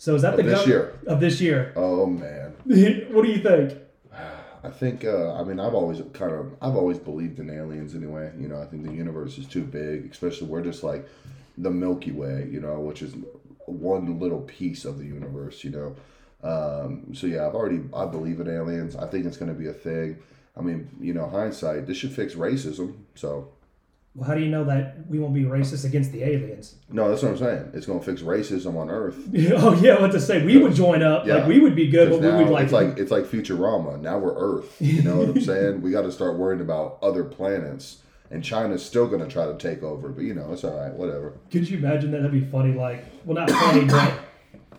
So 0.00 0.14
is 0.14 0.22
that 0.22 0.32
Of 0.32 0.38
the 0.38 0.44
this 0.44 0.66
year. 0.66 0.98
Of 1.06 1.20
this 1.20 1.42
year. 1.42 1.74
Oh 1.76 2.06
man. 2.06 2.54
what 2.64 3.22
do 3.22 3.30
you 3.30 3.42
think? 3.42 3.78
I 4.64 4.70
think 4.70 5.04
uh, 5.04 5.34
I 5.34 5.44
mean 5.44 5.60
I've 5.60 5.74
always 5.74 6.00
kind 6.14 6.32
of 6.32 6.54
I've 6.62 6.74
always 6.74 6.98
believed 6.98 7.38
in 7.38 7.50
aliens 7.50 7.94
anyway. 7.94 8.32
You 8.38 8.48
know 8.48 8.62
I 8.62 8.64
think 8.64 8.86
the 8.86 8.94
universe 8.94 9.36
is 9.36 9.46
too 9.46 9.62
big, 9.62 10.10
especially 10.10 10.46
we're 10.46 10.62
just 10.62 10.82
like 10.82 11.06
the 11.58 11.70
Milky 11.70 12.12
Way, 12.12 12.48
you 12.50 12.60
know, 12.60 12.80
which 12.80 13.02
is 13.02 13.14
one 13.66 14.18
little 14.18 14.40
piece 14.40 14.86
of 14.86 14.96
the 14.96 15.04
universe, 15.04 15.62
you 15.64 15.70
know. 15.70 15.96
Um, 16.42 17.14
so 17.14 17.26
yeah, 17.26 17.46
I've 17.46 17.54
already 17.54 17.82
I 17.94 18.06
believe 18.06 18.40
in 18.40 18.48
aliens. 18.48 18.96
I 18.96 19.06
think 19.06 19.26
it's 19.26 19.36
going 19.36 19.52
to 19.52 19.58
be 19.58 19.68
a 19.68 19.74
thing. 19.74 20.16
I 20.56 20.62
mean, 20.62 20.88
you 20.98 21.12
know, 21.12 21.28
hindsight, 21.28 21.86
this 21.86 21.98
should 21.98 22.12
fix 22.12 22.32
racism. 22.34 22.94
So 23.16 23.50
Well, 24.14 24.28
how 24.28 24.34
do 24.34 24.40
you 24.40 24.48
know 24.48 24.64
that 24.64 25.06
we 25.08 25.20
won't 25.20 25.34
be 25.34 25.44
racist 25.44 25.84
against 25.84 26.10
the 26.10 26.24
aliens? 26.24 26.74
no, 26.90 27.08
that's 27.08 27.22
what 27.22 27.30
I'm 27.30 27.38
saying. 27.38 27.70
It's 27.74 27.86
going 27.86 28.00
to 28.00 28.04
fix 28.04 28.22
racism 28.22 28.76
on 28.76 28.90
Earth. 28.90 29.16
oh 29.54 29.74
yeah, 29.80 30.00
what 30.00 30.10
to 30.12 30.20
say? 30.20 30.44
We 30.44 30.58
would 30.58 30.74
join 30.74 31.02
up. 31.02 31.26
Yeah. 31.26 31.36
Like 31.36 31.46
we 31.46 31.60
would 31.60 31.76
be 31.76 31.88
good, 31.88 32.10
but 32.10 32.16
'Cause 32.16 32.24
we 32.24 32.28
now 32.32 32.38
would 32.38 32.48
like. 32.50 32.64
it's 32.64 32.72
like 32.72 32.98
it's 32.98 33.10
like 33.12 33.24
Futurama. 33.24 34.00
Now 34.00 34.18
we're 34.18 34.34
Earth. 34.36 34.76
You 34.80 35.02
know 35.02 35.18
what 35.18 35.28
I'm 35.28 35.40
saying? 35.52 35.80
we 35.82 35.92
got 35.92 36.02
to 36.02 36.12
start 36.12 36.36
worrying 36.38 36.60
about 36.60 36.98
other 37.02 37.22
planets. 37.24 37.98
And 38.32 38.44
China's 38.44 38.84
still 38.84 39.08
going 39.08 39.20
to 39.22 39.26
try 39.26 39.46
to 39.46 39.56
take 39.58 39.82
over, 39.82 40.08
but 40.10 40.22
you 40.22 40.34
know 40.34 40.52
it's 40.52 40.62
all 40.62 40.76
right. 40.80 40.92
Whatever. 40.92 41.34
Could 41.50 41.68
you 41.68 41.78
imagine 41.78 42.12
that? 42.12 42.18
That'd 42.22 42.30
be 42.32 42.48
funny. 42.48 42.72
Like, 42.74 43.04
well, 43.24 43.34
not 43.34 43.50
funny, 43.50 43.84
but 43.86 44.12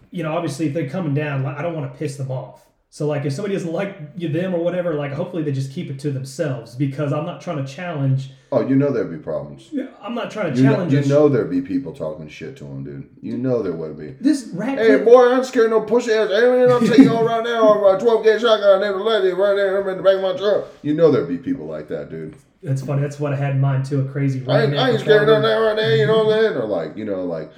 you 0.09 0.23
know, 0.23 0.33
obviously, 0.33 0.67
if 0.67 0.73
they're 0.73 0.89
coming 0.89 1.13
down, 1.13 1.43
like, 1.43 1.57
I 1.57 1.61
don't 1.61 1.73
want 1.75 1.91
to 1.91 1.97
piss 1.97 2.15
them 2.17 2.31
off. 2.31 2.65
So, 2.89 3.07
like, 3.07 3.25
if 3.25 3.31
somebody 3.33 3.53
doesn't 3.55 3.71
like 3.71 3.97
you, 4.17 4.27
them 4.29 4.53
or 4.53 4.59
whatever, 4.59 4.93
like, 4.93 5.11
hopefully 5.13 5.43
they 5.43 5.51
just 5.53 5.71
keep 5.73 5.89
it 5.89 5.99
to 5.99 6.11
themselves 6.11 6.75
because 6.75 7.11
I'm 7.13 7.25
not 7.25 7.39
trying 7.41 7.65
to 7.65 7.69
challenge. 7.69 8.31
Oh, 8.53 8.67
you 8.67 8.75
know 8.75 8.91
there'd 8.91 9.09
be 9.09 9.17
problems. 9.17 9.69
Yeah, 9.71 9.87
I'm 10.01 10.13
not 10.13 10.29
trying 10.29 10.53
to 10.53 10.59
You 10.59 10.65
know, 10.65 10.73
challenge. 10.73 10.91
you 10.93 10.99
a- 10.99 11.05
know 11.07 11.29
there'd 11.29 11.49
be 11.49 11.61
people 11.61 11.93
talking 11.93 12.27
shit 12.27 12.57
to 12.57 12.65
him, 12.65 12.83
dude. 12.83 13.09
You 13.21 13.37
know 13.37 13.61
there 13.63 13.71
would 13.71 13.97
be. 13.97 14.11
this 14.19 14.49
rat. 14.53 14.77
Hey, 14.77 14.97
boy, 14.97 15.31
I'm 15.31 15.43
scared 15.45 15.67
of 15.67 15.71
no 15.71 15.81
pussy 15.81 16.11
ass 16.11 16.29
alien. 16.31 16.69
I'm 16.69 16.85
taking 16.85 17.05
you 17.05 17.11
on 17.15 17.23
right 17.25 17.43
now. 17.43 17.73
I'm 17.85 17.95
a 17.95 17.97
12 17.99 18.23
gauge 18.25 18.41
shotgun. 18.41 18.81
I 18.83 18.85
named 18.85 18.99
a 18.99 19.03
lady 19.03 19.29
right 19.33 19.55
there. 19.55 19.81
I'm 19.81 19.87
in 19.87 19.97
the 19.97 20.03
back 20.03 20.15
of 20.15 20.21
my 20.21 20.35
truck. 20.35 20.65
You 20.81 20.93
know 20.93 21.11
there'd 21.11 21.29
be 21.29 21.37
people 21.37 21.65
like 21.65 21.87
that, 21.87 22.09
dude. 22.09 22.35
That's 22.61 22.81
funny. 22.81 23.01
That's 23.01 23.19
what 23.19 23.31
I 23.33 23.37
had 23.37 23.51
in 23.55 23.61
mind 23.61 23.85
too. 23.85 24.01
A 24.01 24.05
crazy. 24.11 24.43
I 24.47 24.63
ain't, 24.65 24.77
I 24.77 24.91
ain't 24.91 24.99
scared 24.99 25.29
of 25.29 25.41
that 25.41 25.55
right 25.55 25.75
there, 25.77 25.95
you 25.95 26.05
know 26.05 26.25
what 26.25 26.35
I'm 26.35 26.41
saying? 26.43 26.57
Or 26.57 26.65
like, 26.65 26.97
you 26.97 27.05
know, 27.05 27.23
like, 27.23 27.51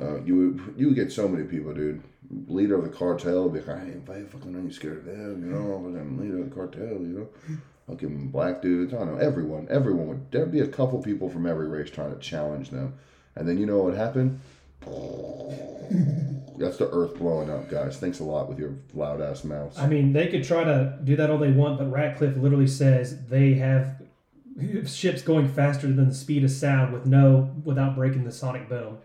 uh, 0.00 0.20
you 0.22 0.36
would 0.36 0.74
you 0.76 0.86
would 0.88 0.96
get 0.96 1.12
so 1.12 1.28
many 1.28 1.44
people, 1.44 1.72
dude. 1.72 2.02
Leader 2.48 2.76
of 2.76 2.82
the 2.84 2.90
cartel 2.90 3.44
would 3.44 3.52
be 3.52 3.60
like, 3.60 3.78
I 3.78 3.82
ain't, 3.84 4.08
I 4.10 4.16
ain't 4.16 4.30
fucking 4.32 4.56
ain't 4.56 4.74
scared 4.74 4.98
of 4.98 5.04
them, 5.04 5.44
you 5.44 5.52
know, 5.54 5.78
fucking 5.84 6.18
leader 6.18 6.38
of 6.42 6.48
the 6.50 6.54
cartel, 6.54 6.82
you 7.00 7.28
know. 7.48 7.56
Fucking 7.92 8.28
black 8.28 8.62
dudes, 8.62 8.94
I 8.94 8.98
don't 8.98 9.16
know, 9.16 9.18
everyone, 9.18 9.66
everyone 9.70 10.08
would, 10.08 10.30
there'd 10.30 10.50
be 10.50 10.60
a 10.60 10.66
couple 10.66 11.02
people 11.02 11.28
from 11.28 11.46
every 11.46 11.68
race 11.68 11.90
trying 11.90 12.10
to 12.10 12.18
challenge 12.18 12.70
them. 12.70 12.94
And 13.36 13.46
then 13.46 13.58
you 13.58 13.66
know 13.66 13.76
what 13.76 13.84
would 13.84 13.96
happen? 13.96 14.40
That's 16.58 16.78
the 16.78 16.88
earth 16.90 17.18
blowing 17.18 17.50
up, 17.50 17.68
guys. 17.68 17.98
Thanks 17.98 18.20
a 18.20 18.24
lot 18.24 18.48
with 18.48 18.58
your 18.58 18.76
loud 18.94 19.20
ass 19.20 19.44
mouths. 19.44 19.78
I 19.78 19.86
mean, 19.86 20.14
they 20.14 20.28
could 20.28 20.42
try 20.42 20.64
to 20.64 20.98
do 21.04 21.16
that 21.16 21.28
all 21.28 21.36
they 21.36 21.50
want, 21.50 21.78
but 21.78 21.90
Ratcliffe 21.90 22.36
literally 22.38 22.66
says 22.66 23.26
they 23.26 23.54
have 23.54 24.00
ships 24.86 25.20
going 25.20 25.48
faster 25.48 25.86
than 25.86 26.08
the 26.08 26.14
speed 26.14 26.44
of 26.44 26.50
sound 26.50 26.94
with 26.94 27.04
no 27.04 27.54
without 27.62 27.94
breaking 27.94 28.24
the 28.24 28.32
sonic 28.32 28.70
boom. 28.70 28.98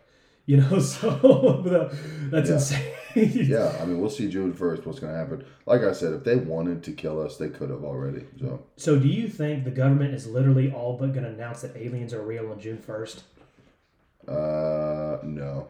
You 0.48 0.58
know, 0.58 0.80
so 0.94 1.92
that's 2.32 2.50
Yeah. 2.50 2.56
insane. 2.56 2.94
yeah, 3.16 3.76
I 3.82 3.86
mean, 3.86 4.00
we'll 4.00 4.10
see 4.12 4.30
June 4.30 4.54
1st 4.54 4.86
what's 4.86 5.00
going 5.00 5.12
to 5.12 5.18
happen. 5.18 5.44
Like 5.66 5.82
I 5.82 5.92
said, 5.92 6.14
if 6.14 6.24
they 6.24 6.36
wanted 6.36 6.84
to 6.84 6.92
kill 6.92 7.20
us, 7.22 7.38
they 7.38 7.50
could 7.50 7.70
have 7.72 7.84
already. 7.84 8.26
So. 8.40 8.64
So, 8.76 8.98
do 9.00 9.08
you 9.08 9.28
think 9.28 9.64
the 9.64 9.72
government 9.72 10.14
is 10.14 10.28
literally 10.28 10.72
all 10.72 10.98
but 10.98 11.14
going 11.14 11.24
to 11.24 11.32
announce 11.32 11.62
that 11.62 11.76
aliens 11.76 12.14
are 12.14 12.22
real 12.22 12.52
on 12.52 12.60
June 12.60 12.78
first? 12.78 13.24
Uh, 14.28 15.18
no. 15.24 15.70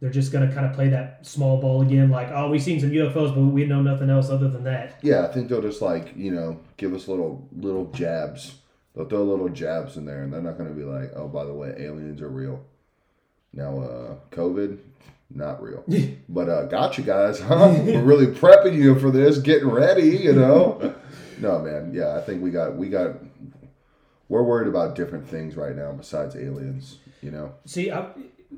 They're 0.00 0.10
just 0.10 0.30
going 0.30 0.46
to 0.46 0.54
kind 0.54 0.66
of 0.66 0.72
play 0.74 0.88
that 0.90 1.26
small 1.26 1.58
ball 1.60 1.80
again, 1.82 2.10
like, 2.10 2.28
oh, 2.30 2.50
we've 2.50 2.62
seen 2.62 2.78
some 2.80 2.90
UFOs, 2.90 3.34
but 3.34 3.40
we 3.40 3.64
know 3.64 3.80
nothing 3.82 4.10
else 4.10 4.28
other 4.28 4.48
than 4.48 4.62
that. 4.64 4.98
Yeah, 5.02 5.26
I 5.26 5.32
think 5.32 5.48
they'll 5.48 5.62
just 5.62 5.80
like 5.82 6.12
you 6.14 6.30
know 6.32 6.60
give 6.76 6.92
us 6.94 7.08
little 7.08 7.48
little 7.56 7.86
jabs. 7.92 8.56
They'll 8.94 9.06
throw 9.08 9.24
little 9.24 9.48
jabs 9.48 9.96
in 9.96 10.04
there, 10.04 10.22
and 10.22 10.32
they're 10.32 10.42
not 10.42 10.58
going 10.58 10.68
to 10.68 10.74
be 10.74 10.84
like, 10.84 11.12
oh, 11.16 11.28
by 11.28 11.44
the 11.44 11.52
way, 11.54 11.74
aliens 11.78 12.20
are 12.22 12.28
real. 12.28 12.62
Now, 13.52 13.80
uh, 13.80 14.16
COVID, 14.30 14.78
not 15.30 15.62
real. 15.62 15.84
but 16.28 16.48
uh, 16.48 16.66
got 16.66 16.98
you 16.98 17.04
guys, 17.04 17.40
huh? 17.40 17.74
We're 17.84 18.02
really 18.02 18.26
prepping 18.26 18.74
you 18.74 18.98
for 18.98 19.10
this, 19.10 19.38
getting 19.38 19.68
ready, 19.68 20.18
you 20.18 20.32
know. 20.32 20.94
no, 21.38 21.60
man. 21.60 21.92
Yeah, 21.94 22.16
I 22.16 22.20
think 22.20 22.42
we 22.42 22.50
got 22.50 22.76
we 22.76 22.88
got. 22.88 23.16
We're 24.28 24.42
worried 24.42 24.68
about 24.68 24.96
different 24.96 25.28
things 25.28 25.56
right 25.56 25.74
now 25.74 25.92
besides 25.92 26.36
aliens. 26.36 26.98
You 27.22 27.30
know. 27.30 27.54
See, 27.64 27.90
I, 27.90 28.08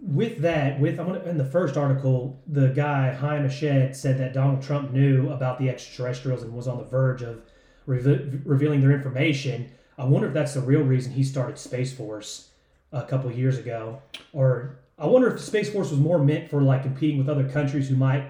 with 0.02 0.40
that, 0.42 0.80
with 0.80 0.98
in 1.26 1.38
the 1.38 1.44
first 1.44 1.76
article, 1.76 2.40
the 2.46 2.68
guy 2.68 3.12
Chaim 3.12 3.46
Eshed 3.46 3.96
said 3.96 4.18
that 4.18 4.34
Donald 4.34 4.62
Trump 4.62 4.92
knew 4.92 5.30
about 5.30 5.58
the 5.58 5.68
extraterrestrials 5.68 6.42
and 6.42 6.52
was 6.52 6.68
on 6.68 6.78
the 6.78 6.84
verge 6.84 7.22
of 7.22 7.42
reve- 7.86 8.42
revealing 8.44 8.80
their 8.80 8.92
information. 8.92 9.70
I 9.96 10.04
wonder 10.04 10.28
if 10.28 10.34
that's 10.34 10.54
the 10.54 10.60
real 10.60 10.82
reason 10.82 11.12
he 11.12 11.24
started 11.24 11.58
Space 11.58 11.92
Force 11.92 12.50
a 12.92 13.02
couple 13.02 13.30
years 13.30 13.58
ago, 13.58 14.00
or 14.32 14.78
I 14.98 15.06
wonder 15.06 15.32
if 15.32 15.40
Space 15.40 15.70
Force 15.70 15.90
was 15.90 16.00
more 16.00 16.18
meant 16.18 16.50
for 16.50 16.62
like 16.62 16.82
competing 16.82 17.18
with 17.18 17.28
other 17.28 17.48
countries 17.48 17.88
who 17.88 17.96
might, 17.96 18.24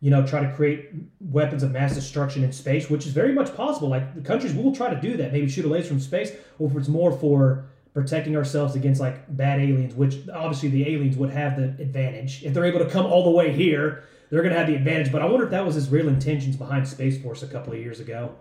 you 0.00 0.10
know, 0.10 0.26
try 0.26 0.40
to 0.40 0.52
create 0.52 0.90
weapons 1.20 1.62
of 1.62 1.72
mass 1.72 1.94
destruction 1.94 2.44
in 2.44 2.52
space, 2.52 2.88
which 2.88 3.06
is 3.06 3.12
very 3.12 3.32
much 3.32 3.54
possible. 3.54 3.88
Like 3.88 4.14
the 4.14 4.20
countries 4.20 4.54
will 4.54 4.74
try 4.74 4.92
to 4.92 5.00
do 5.00 5.16
that, 5.16 5.32
maybe 5.32 5.48
shoot 5.48 5.64
a 5.64 5.68
laser 5.68 5.88
from 5.88 6.00
space, 6.00 6.32
or 6.58 6.70
if 6.70 6.76
it's 6.76 6.88
more 6.88 7.12
for 7.12 7.66
protecting 7.92 8.36
ourselves 8.36 8.74
against 8.74 9.00
like 9.00 9.36
bad 9.36 9.60
aliens, 9.60 9.94
which 9.94 10.28
obviously 10.32 10.68
the 10.68 10.88
aliens 10.92 11.16
would 11.16 11.30
have 11.30 11.56
the 11.56 11.64
advantage. 11.82 12.42
If 12.44 12.52
they're 12.54 12.64
able 12.64 12.80
to 12.80 12.90
come 12.90 13.06
all 13.06 13.24
the 13.24 13.30
way 13.30 13.52
here, 13.52 14.04
they're 14.30 14.42
going 14.42 14.52
to 14.52 14.58
have 14.58 14.66
the 14.66 14.74
advantage. 14.74 15.12
But 15.12 15.22
I 15.22 15.26
wonder 15.26 15.44
if 15.44 15.50
that 15.50 15.64
was 15.64 15.76
his 15.76 15.88
real 15.88 16.08
intentions 16.08 16.56
behind 16.56 16.88
Space 16.88 17.22
Force 17.22 17.42
a 17.42 17.46
couple 17.46 17.72
of 17.72 17.78
years 17.78 18.00
ago. 18.00 18.34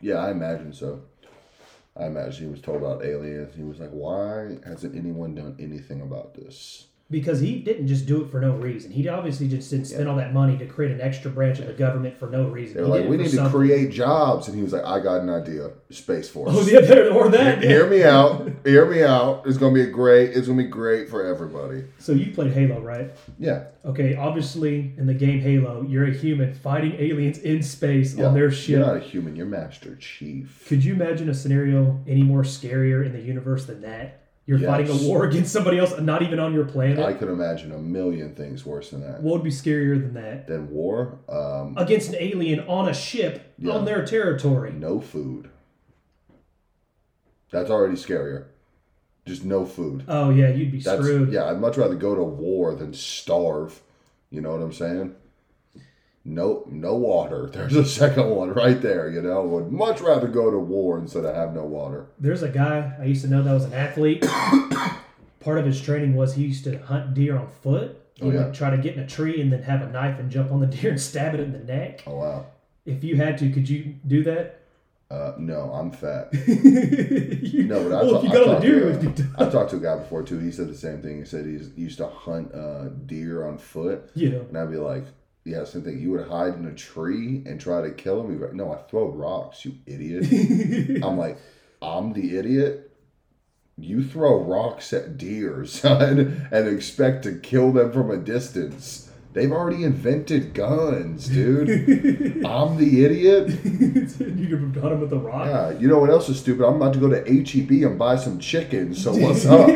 Yeah, 0.00 0.16
I 0.16 0.30
imagine 0.30 0.72
so. 0.72 1.02
I 1.98 2.06
imagine 2.06 2.46
he 2.46 2.50
was 2.50 2.60
told 2.60 2.78
about 2.78 3.04
aliens. 3.04 3.54
He 3.54 3.62
was 3.62 3.78
like, 3.80 3.90
"Why 3.90 4.58
hasn't 4.64 4.94
anyone 4.96 5.34
done 5.34 5.56
anything 5.58 6.00
about 6.02 6.34
this?" 6.34 6.88
Because 7.08 7.38
he 7.38 7.60
didn't 7.60 7.86
just 7.86 8.04
do 8.06 8.24
it 8.24 8.32
for 8.32 8.40
no 8.40 8.56
reason. 8.56 8.90
He 8.90 9.06
obviously 9.08 9.46
just 9.46 9.70
didn't 9.70 9.86
spend 9.86 10.08
all 10.08 10.16
that 10.16 10.34
money 10.34 10.58
to 10.58 10.66
create 10.66 10.90
an 10.90 11.00
extra 11.00 11.30
branch 11.30 11.60
of 11.60 11.68
the 11.68 11.72
government 11.72 12.18
for 12.18 12.28
no 12.28 12.48
reason. 12.48 12.78
They're 12.78 12.84
He 12.84 12.90
like, 12.90 13.08
"We 13.08 13.16
need 13.16 13.30
to 13.30 13.48
create 13.48 13.92
jobs," 13.92 14.48
and 14.48 14.56
he 14.56 14.62
was 14.64 14.72
like, 14.72 14.84
"I 14.84 14.98
got 14.98 15.20
an 15.20 15.30
idea, 15.30 15.70
Space 15.90 16.28
Force." 16.28 16.50
Oh, 16.52 16.66
yeah, 16.66 16.80
or 17.14 17.28
that. 17.28 17.62
Hear 17.62 17.88
me 17.88 18.02
out. 18.02 18.50
Hear 18.64 18.86
me 18.86 19.04
out. 19.04 19.44
It's 19.46 19.56
gonna 19.56 19.72
be 19.72 19.86
great. 19.86 20.30
It's 20.30 20.48
gonna 20.48 20.64
be 20.64 20.68
great 20.68 21.08
for 21.08 21.24
everybody. 21.24 21.84
So 22.00 22.10
you 22.10 22.32
played 22.32 22.52
Halo, 22.52 22.80
right? 22.80 23.12
Yeah. 23.38 23.66
Okay, 23.84 24.16
obviously 24.16 24.92
in 24.98 25.06
the 25.06 25.14
game 25.14 25.38
Halo, 25.38 25.86
you're 25.88 26.08
a 26.08 26.12
human 26.12 26.54
fighting 26.54 26.94
aliens 26.98 27.38
in 27.38 27.62
space 27.62 28.16
yeah. 28.16 28.26
on 28.26 28.34
their 28.34 28.50
ship. 28.50 28.78
You're 28.78 28.86
not 28.86 28.96
a 28.96 29.00
human. 29.00 29.36
You're 29.36 29.46
Master 29.46 29.94
Chief. 29.94 30.64
Could 30.66 30.84
you 30.84 30.94
imagine 30.94 31.28
a 31.28 31.34
scenario 31.34 32.00
any 32.08 32.24
more 32.24 32.42
scarier 32.42 33.06
in 33.06 33.12
the 33.12 33.20
universe 33.20 33.66
than 33.66 33.82
that? 33.82 34.25
You're 34.46 34.58
Yes. 34.58 34.68
fighting 34.68 34.90
a 35.06 35.08
war 35.08 35.24
against 35.28 35.52
somebody 35.52 35.78
else, 35.78 35.98
not 36.00 36.22
even 36.22 36.38
on 36.38 36.54
your 36.54 36.64
planet. 36.64 37.00
I 37.00 37.12
could 37.14 37.28
imagine 37.28 37.72
a 37.72 37.78
million 37.78 38.34
things 38.34 38.64
worse 38.64 38.90
than 38.90 39.00
that. 39.00 39.20
what 39.22 39.32
would 39.34 39.42
be 39.42 39.50
scarier 39.50 40.00
than 40.00 40.14
that? 40.14 40.46
Than 40.46 40.70
war. 40.70 41.18
Um, 41.28 41.74
Against 41.76 42.10
an 42.10 42.16
alien 42.20 42.60
on 42.60 42.88
a 42.88 42.94
ship 42.94 43.54
Yeah. 43.58 43.72
on 43.72 43.84
their 43.84 44.04
territory. 44.06 44.72
no 44.72 45.00
food. 45.00 45.50
That's 47.50 47.70
already 47.70 47.94
scarier. 47.96 48.46
Just 49.24 49.44
no 49.44 49.64
food. 49.64 50.04
Oh 50.06 50.30
yeah, 50.30 50.50
you'd 50.50 50.70
be 50.70 50.78
That's 50.80 51.00
screwed. 51.02 51.32
yeah. 51.32 51.46
I'd 51.50 51.60
much 51.60 51.76
rather 51.76 51.96
go 51.96 52.14
to 52.14 52.22
war 52.22 52.74
than 52.76 52.92
starve. 52.92 53.82
You 54.30 54.40
know 54.40 54.52
what 54.52 54.62
I'm 54.62 54.72
saying? 54.72 55.14
No, 56.28 56.64
no 56.68 56.96
water. 56.96 57.48
There's 57.52 57.76
a 57.76 57.84
second 57.84 58.30
one 58.30 58.52
right 58.52 58.82
there. 58.82 59.08
You 59.08 59.22
know, 59.22 59.42
would 59.42 59.70
much 59.70 60.00
rather 60.00 60.26
go 60.26 60.50
to 60.50 60.58
war 60.58 60.98
instead 60.98 61.24
of 61.24 61.34
have 61.34 61.54
no 61.54 61.64
water. 61.64 62.06
There's 62.18 62.42
a 62.42 62.48
guy 62.48 62.96
I 63.00 63.04
used 63.04 63.22
to 63.22 63.28
know 63.30 63.42
that 63.44 63.52
was 63.52 63.64
an 63.64 63.74
athlete. 63.74 64.26
Part 65.40 65.58
of 65.58 65.64
his 65.66 65.80
training 65.80 66.16
was 66.16 66.34
he 66.34 66.42
used 66.44 66.64
to 66.64 66.78
hunt 66.78 67.14
deer 67.14 67.38
on 67.38 67.48
foot. 67.62 68.00
He 68.14 68.22
Oh, 68.24 68.30
yeah. 68.32 68.46
would 68.46 68.54
try 68.54 68.70
to 68.70 68.78
get 68.78 68.94
in 68.96 69.00
a 69.02 69.06
tree 69.06 69.40
and 69.40 69.52
then 69.52 69.62
have 69.62 69.82
a 69.82 69.90
knife 69.90 70.18
and 70.18 70.30
jump 70.30 70.50
on 70.50 70.58
the 70.60 70.66
deer 70.76 70.90
and 70.90 71.00
stab 71.00 71.34
it 71.34 71.40
in 71.40 71.52
the 71.52 71.58
neck. 71.60 72.02
Oh 72.06 72.16
wow. 72.16 72.46
If 72.84 73.04
you 73.04 73.16
had 73.16 73.38
to, 73.38 73.50
could 73.50 73.68
you 73.68 73.94
do 74.06 74.24
that? 74.24 74.60
Uh, 75.08 75.34
no, 75.38 75.70
I'm 75.72 75.92
fat. 75.92 76.30
you, 76.48 77.64
No, 77.64 77.88
but 77.88 77.92
I 77.92 78.02
well, 78.02 78.10
ta- 78.12 78.18
if 78.18 78.24
you 78.24 78.30
I 78.42 78.44
talked 78.44 78.62
deer, 78.62 78.80
to, 78.80 78.88
it 78.88 79.04
would 79.04 79.14
be 79.16 79.22
uh, 79.38 79.46
I 79.46 79.50
talked 79.50 79.70
to 79.70 79.76
a 79.76 79.80
guy 79.80 79.96
before 79.98 80.24
too. 80.24 80.38
He 80.40 80.50
said 80.50 80.68
the 80.68 80.74
same 80.76 81.00
thing. 81.00 81.18
He 81.18 81.24
said 81.24 81.46
he's, 81.46 81.70
he 81.76 81.82
used 81.82 81.98
to 81.98 82.08
hunt 82.08 82.52
uh, 82.52 82.88
deer 83.06 83.46
on 83.46 83.58
foot, 83.58 84.10
Yeah. 84.14 84.30
and 84.30 84.58
I'd 84.58 84.70
be 84.70 84.78
like, 84.78 85.04
"Yeah, 85.46 85.64
same 85.64 85.82
thing. 85.82 86.00
You 86.00 86.12
would 86.12 86.28
hide 86.28 86.54
in 86.54 86.66
a 86.66 86.74
tree 86.74 87.42
and 87.46 87.60
try 87.60 87.80
to 87.82 87.90
kill 87.90 88.20
him." 88.22 88.40
Like, 88.40 88.54
"No, 88.54 88.72
I 88.72 88.78
throw 88.90 89.08
rocks, 89.08 89.64
you 89.64 89.74
idiot." 89.86 90.24
I'm 91.04 91.16
like, 91.16 91.38
"I'm 91.80 92.12
the 92.12 92.36
idiot." 92.36 92.90
You 93.78 94.02
throw 94.02 94.42
rocks 94.42 94.92
at 94.92 95.18
deer, 95.18 95.64
son, 95.66 96.48
and 96.50 96.68
expect 96.68 97.24
to 97.24 97.32
kill 97.38 97.72
them 97.72 97.92
from 97.92 98.10
a 98.10 98.16
distance. 98.16 99.10
They've 99.34 99.52
already 99.52 99.84
invented 99.84 100.54
guns, 100.54 101.28
dude. 101.28 101.68
I'm 102.46 102.78
the 102.78 103.04
idiot. 103.04 103.48
you 103.62 104.48
could 104.48 104.60
have 104.60 104.72
got 104.72 104.92
him 104.92 105.02
with 105.02 105.12
a 105.12 105.18
rock. 105.18 105.46
Yeah, 105.46 105.78
you 105.78 105.88
know 105.88 105.98
what 105.98 106.08
else 106.08 106.30
is 106.30 106.40
stupid? 106.40 106.64
I'm 106.66 106.76
about 106.76 106.94
to 106.94 106.98
go 106.98 107.10
to 107.10 107.18
HEB 107.18 107.70
and 107.86 107.98
buy 107.98 108.16
some 108.16 108.38
chicken. 108.38 108.94
So 108.94 109.14
what's 109.14 109.44
up? 109.44 109.68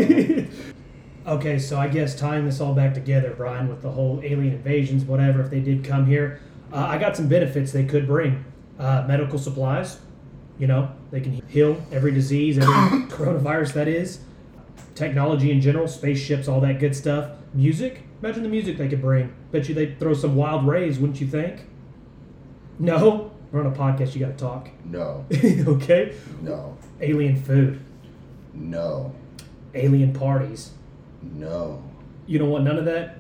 Okay, 1.31 1.61
so 1.61 1.79
I 1.79 1.87
guess 1.87 2.17
tying 2.17 2.45
this 2.45 2.61
all 2.61 2.75
back 2.75 2.93
together, 2.93 3.33
Brian, 3.37 3.69
with 3.69 3.83
the 3.83 3.91
whole 3.93 4.21
alien 4.25 4.53
invasions, 4.53 5.05
whatever, 5.05 5.41
if 5.41 5.49
they 5.49 5.61
did 5.61 5.85
come 5.85 6.05
here, 6.05 6.41
uh, 6.73 6.79
I 6.79 6.99
got 6.99 7.17
some 7.17 7.29
benefits 7.29 7.71
they 7.71 7.85
could 7.85 8.09
bring. 8.09 8.45
Uh, 8.81 9.05
medical 9.07 9.39
supplies, 9.39 10.01
you 10.59 10.67
know, 10.67 10.91
they 11.13 11.21
can 11.21 11.41
heal 11.47 11.81
every 11.93 12.11
disease, 12.11 12.59
every 12.59 12.73
coronavirus 13.17 13.75
that 13.75 13.87
is. 13.87 14.19
Technology 14.97 15.53
in 15.53 15.61
general, 15.61 15.87
spaceships, 15.87 16.49
all 16.49 16.61
that 16.63 16.81
good 16.81 16.97
stuff. 16.97 17.31
Music, 17.55 18.03
imagine 18.21 18.43
the 18.43 18.49
music 18.49 18.77
they 18.77 18.89
could 18.89 19.01
bring. 19.01 19.33
Bet 19.53 19.69
you 19.69 19.75
they'd 19.77 20.01
throw 20.01 20.15
some 20.15 20.35
wild 20.35 20.67
rays, 20.67 20.99
wouldn't 20.99 21.21
you 21.21 21.29
think? 21.29 21.61
No? 22.81 23.31
We're 23.53 23.61
on 23.61 23.67
a 23.69 23.71
podcast, 23.71 24.17
you 24.17 24.21
gotta 24.21 24.37
talk. 24.37 24.69
No, 24.85 25.25
okay? 25.45 26.13
no, 26.43 26.77
Alien 27.01 27.41
food, 27.41 27.81
no, 28.53 29.15
alien 29.75 30.13
parties. 30.13 30.73
No. 31.23 31.83
You 32.27 32.39
don't 32.39 32.51
want 32.51 32.65
none 32.65 32.79
of 32.79 32.85
that? 32.87 33.19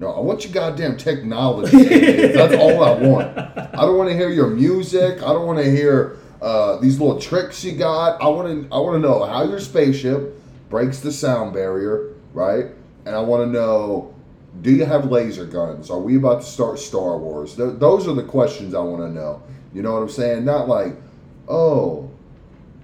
No, 0.00 0.12
I 0.12 0.20
want 0.20 0.44
your 0.44 0.52
goddamn 0.52 0.96
technology. 0.96 1.84
That's 2.32 2.54
all 2.54 2.82
I 2.82 2.92
want. 2.94 3.38
I 3.38 3.82
don't 3.82 3.96
want 3.96 4.10
to 4.10 4.16
hear 4.16 4.28
your 4.28 4.48
music. 4.48 5.22
I 5.22 5.32
don't 5.32 5.46
want 5.46 5.58
to 5.58 5.70
hear 5.70 6.18
uh, 6.42 6.78
these 6.78 7.00
little 7.00 7.20
tricks 7.20 7.62
you 7.64 7.72
got. 7.72 8.20
I 8.20 8.26
want 8.28 8.68
to. 8.68 8.74
I 8.74 8.78
want 8.78 8.96
to 8.96 9.08
know 9.08 9.24
how 9.24 9.44
your 9.44 9.60
spaceship 9.60 10.40
breaks 10.68 11.00
the 11.00 11.12
sound 11.12 11.52
barrier, 11.52 12.14
right? 12.32 12.66
And 13.06 13.14
I 13.14 13.20
want 13.20 13.44
to 13.44 13.46
know, 13.46 14.14
do 14.62 14.72
you 14.72 14.84
have 14.84 15.10
laser 15.10 15.44
guns? 15.44 15.90
Are 15.90 16.00
we 16.00 16.16
about 16.16 16.40
to 16.40 16.46
start 16.46 16.78
Star 16.78 17.16
Wars? 17.18 17.54
Th- 17.54 17.74
those 17.78 18.08
are 18.08 18.14
the 18.14 18.24
questions 18.24 18.74
I 18.74 18.80
want 18.80 19.02
to 19.02 19.10
know. 19.10 19.42
You 19.72 19.82
know 19.82 19.92
what 19.92 20.02
I'm 20.02 20.08
saying? 20.08 20.44
Not 20.44 20.68
like, 20.68 20.96
oh, 21.48 22.10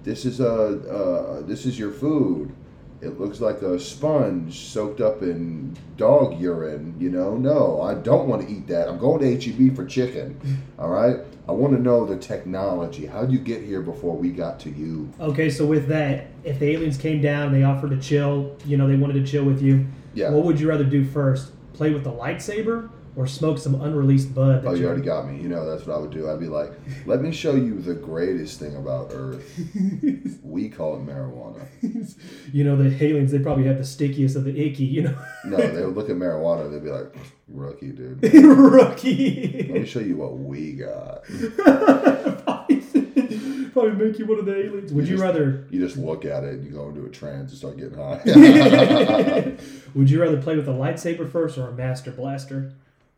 this 0.03 0.25
is 0.25 0.39
a 0.39 0.53
uh, 0.53 1.41
this 1.41 1.65
is 1.65 1.77
your 1.77 1.91
food. 1.91 2.53
It 3.01 3.19
looks 3.19 3.41
like 3.41 3.61
a 3.61 3.79
sponge 3.79 4.59
soaked 4.67 5.01
up 5.01 5.21
in 5.23 5.75
dog 5.97 6.39
urine. 6.39 6.95
You 6.99 7.09
know, 7.09 7.35
no, 7.35 7.81
I 7.81 7.95
don't 7.95 8.27
want 8.27 8.47
to 8.47 8.53
eat 8.53 8.67
that. 8.67 8.87
I'm 8.87 8.97
going 8.99 9.19
to 9.21 9.51
HEB 9.51 9.75
for 9.75 9.85
chicken. 9.85 10.39
All 10.79 10.89
right. 10.89 11.17
I 11.47 11.51
want 11.53 11.73
to 11.75 11.81
know 11.81 12.05
the 12.05 12.17
technology. 12.17 13.07
How 13.07 13.21
would 13.21 13.31
you 13.31 13.39
get 13.39 13.63
here 13.63 13.81
before 13.81 14.15
we 14.15 14.29
got 14.29 14.59
to 14.61 14.69
you? 14.69 15.11
Okay, 15.19 15.49
so 15.49 15.65
with 15.65 15.87
that, 15.87 16.27
if 16.43 16.59
the 16.59 16.69
aliens 16.71 16.97
came 16.97 17.21
down 17.21 17.47
and 17.47 17.55
they 17.55 17.63
offered 17.63 17.89
to 17.89 17.97
chill, 17.99 18.55
you 18.65 18.77
know, 18.77 18.87
they 18.87 18.95
wanted 18.95 19.13
to 19.13 19.25
chill 19.29 19.43
with 19.43 19.61
you, 19.61 19.85
Yeah. 20.13 20.29
what 20.29 20.45
would 20.45 20.59
you 20.59 20.69
rather 20.69 20.83
do 20.83 21.03
first? 21.03 21.51
Play 21.73 21.91
with 21.91 22.03
the 22.03 22.11
lightsaber 22.11 22.89
or 23.15 23.27
smoke 23.27 23.57
some 23.57 23.75
unreleased 23.81 24.33
bud? 24.33 24.63
Oh, 24.65 24.73
you 24.73 24.85
already 24.87 25.01
got 25.03 25.27
me. 25.29 25.41
You 25.41 25.49
know, 25.49 25.69
that's 25.69 25.85
what 25.85 25.95
I 25.95 25.99
would 25.99 26.11
do. 26.11 26.29
I'd 26.29 26.39
be 26.39 26.47
like, 26.47 26.71
let 27.05 27.21
me 27.21 27.31
show 27.31 27.55
you 27.55 27.81
the 27.81 27.93
greatest 27.93 28.59
thing 28.59 28.75
about 28.75 29.11
Earth. 29.13 29.43
we 30.43 30.69
call 30.69 30.95
it 30.95 31.05
marijuana. 31.05 31.65
You 32.53 32.63
know, 32.65 32.75
the 32.75 33.03
aliens, 33.03 33.31
they 33.31 33.39
probably 33.39 33.65
have 33.65 33.77
the 33.77 33.85
stickiest 33.85 34.35
of 34.35 34.43
the 34.43 34.59
icky, 34.59 34.83
you 34.85 35.03
know? 35.03 35.17
No, 35.45 35.57
they 35.57 35.85
would 35.85 35.95
look 35.95 36.09
at 36.09 36.15
marijuana. 36.15 36.69
They'd 36.71 36.83
be 36.83 36.89
like, 36.89 37.15
rookie, 37.47 37.91
dude. 37.91 38.21
Rookie. 38.33 39.67
Let 39.71 39.81
me 39.81 39.85
show 39.85 39.99
you 39.99 40.17
what 40.17 40.37
we 40.37 40.73
got. 40.73 41.23
probably 43.73 43.91
make 44.05 44.19
you 44.19 44.25
one 44.25 44.39
of 44.39 44.45
the 44.45 44.55
aliens. 44.55 44.91
Would 44.93 45.07
you, 45.07 45.13
just- 45.15 45.23
rather 45.23 45.65
You 45.69 45.79
just 45.79 45.97
look 45.97 46.25
at 46.25 46.43
it 46.43 46.55
and 46.55 46.65
you 46.65 46.71
go 46.71 46.89
into 46.89 47.05
a 47.05 47.09
trance 47.09 47.51
and 47.51 47.57
start 47.57 47.77
getting 47.77 47.95
high. 47.97 49.55
Would 49.95 50.09
you 50.09 50.21
rather 50.21 50.41
play 50.41 50.55
with 50.55 50.67
a 50.67 50.73
lightsaber 50.73 51.29
first 51.29 51.57
or 51.57 51.69
a 51.69 51.71
master 51.71 52.11
blaster? 52.11 52.73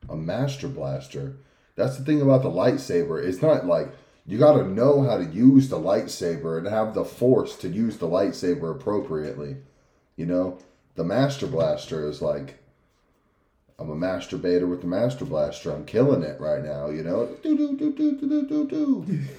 a 0.09 0.15
master 0.15 0.67
blaster. 0.67 1.37
That's 1.75 1.97
the 1.97 2.03
thing 2.03 2.21
about 2.21 2.43
the 2.43 2.49
lightsaber. 2.49 3.23
It's 3.23 3.41
not 3.41 3.65
like 3.65 3.91
you 4.25 4.37
got 4.37 4.53
to 4.53 4.67
know 4.67 5.01
how 5.03 5.17
to 5.17 5.25
use 5.25 5.69
the 5.69 5.79
lightsaber 5.79 6.57
and 6.57 6.67
have 6.67 6.93
the 6.93 7.05
force 7.05 7.55
to 7.57 7.67
use 7.67 7.97
the 7.97 8.07
lightsaber 8.07 8.71
appropriately. 8.71 9.57
You 10.15 10.25
know, 10.25 10.59
the 10.95 11.03
master 11.03 11.47
blaster 11.47 12.07
is 12.07 12.21
like 12.21 12.59
I'm 13.79 13.89
a 13.89 13.95
masturbator 13.95 14.69
with 14.69 14.81
the 14.81 14.87
master 14.87 15.25
blaster. 15.25 15.71
I'm 15.71 15.85
killing 15.85 16.23
it 16.23 16.39
right 16.39 16.63
now. 16.63 16.89
You 16.89 17.03
know, 17.03 17.25
do 17.41 17.57
do 17.57 17.75
do 17.77 17.91
do 17.91 18.19
do 18.19 18.47
do 18.47 18.67
do. 18.67 19.19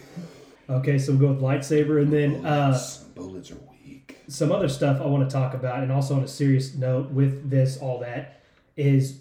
Okay, 0.67 0.97
so 0.97 1.13
we'll 1.13 1.21
go 1.21 1.29
with 1.35 1.43
lightsaber, 1.43 2.01
and 2.01 2.11
then 2.11 2.41
bullets, 2.41 3.03
uh, 3.03 3.05
bullets 3.15 3.51
are 3.51 3.59
weak. 3.85 4.17
Some 4.29 4.51
other 4.51 4.71
stuff 4.71 4.99
I 4.99 5.05
want 5.05 5.29
to 5.29 5.31
talk 5.31 5.53
about, 5.53 5.83
and 5.83 5.93
also 5.93 6.17
on 6.17 6.23
a 6.23 6.29
serious 6.29 6.75
note 6.75 7.11
with 7.11 7.51
this, 7.51 7.77
all 7.77 7.99
that 7.99 8.41
is 8.75 9.19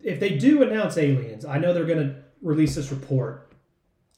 if 0.00 0.20
they 0.20 0.36
do 0.36 0.62
announce 0.62 0.96
aliens, 0.96 1.44
I 1.44 1.58
know 1.58 1.72
they're 1.72 1.84
going 1.84 2.08
to 2.08 2.16
release 2.42 2.74
this 2.74 2.90
report. 2.90 3.52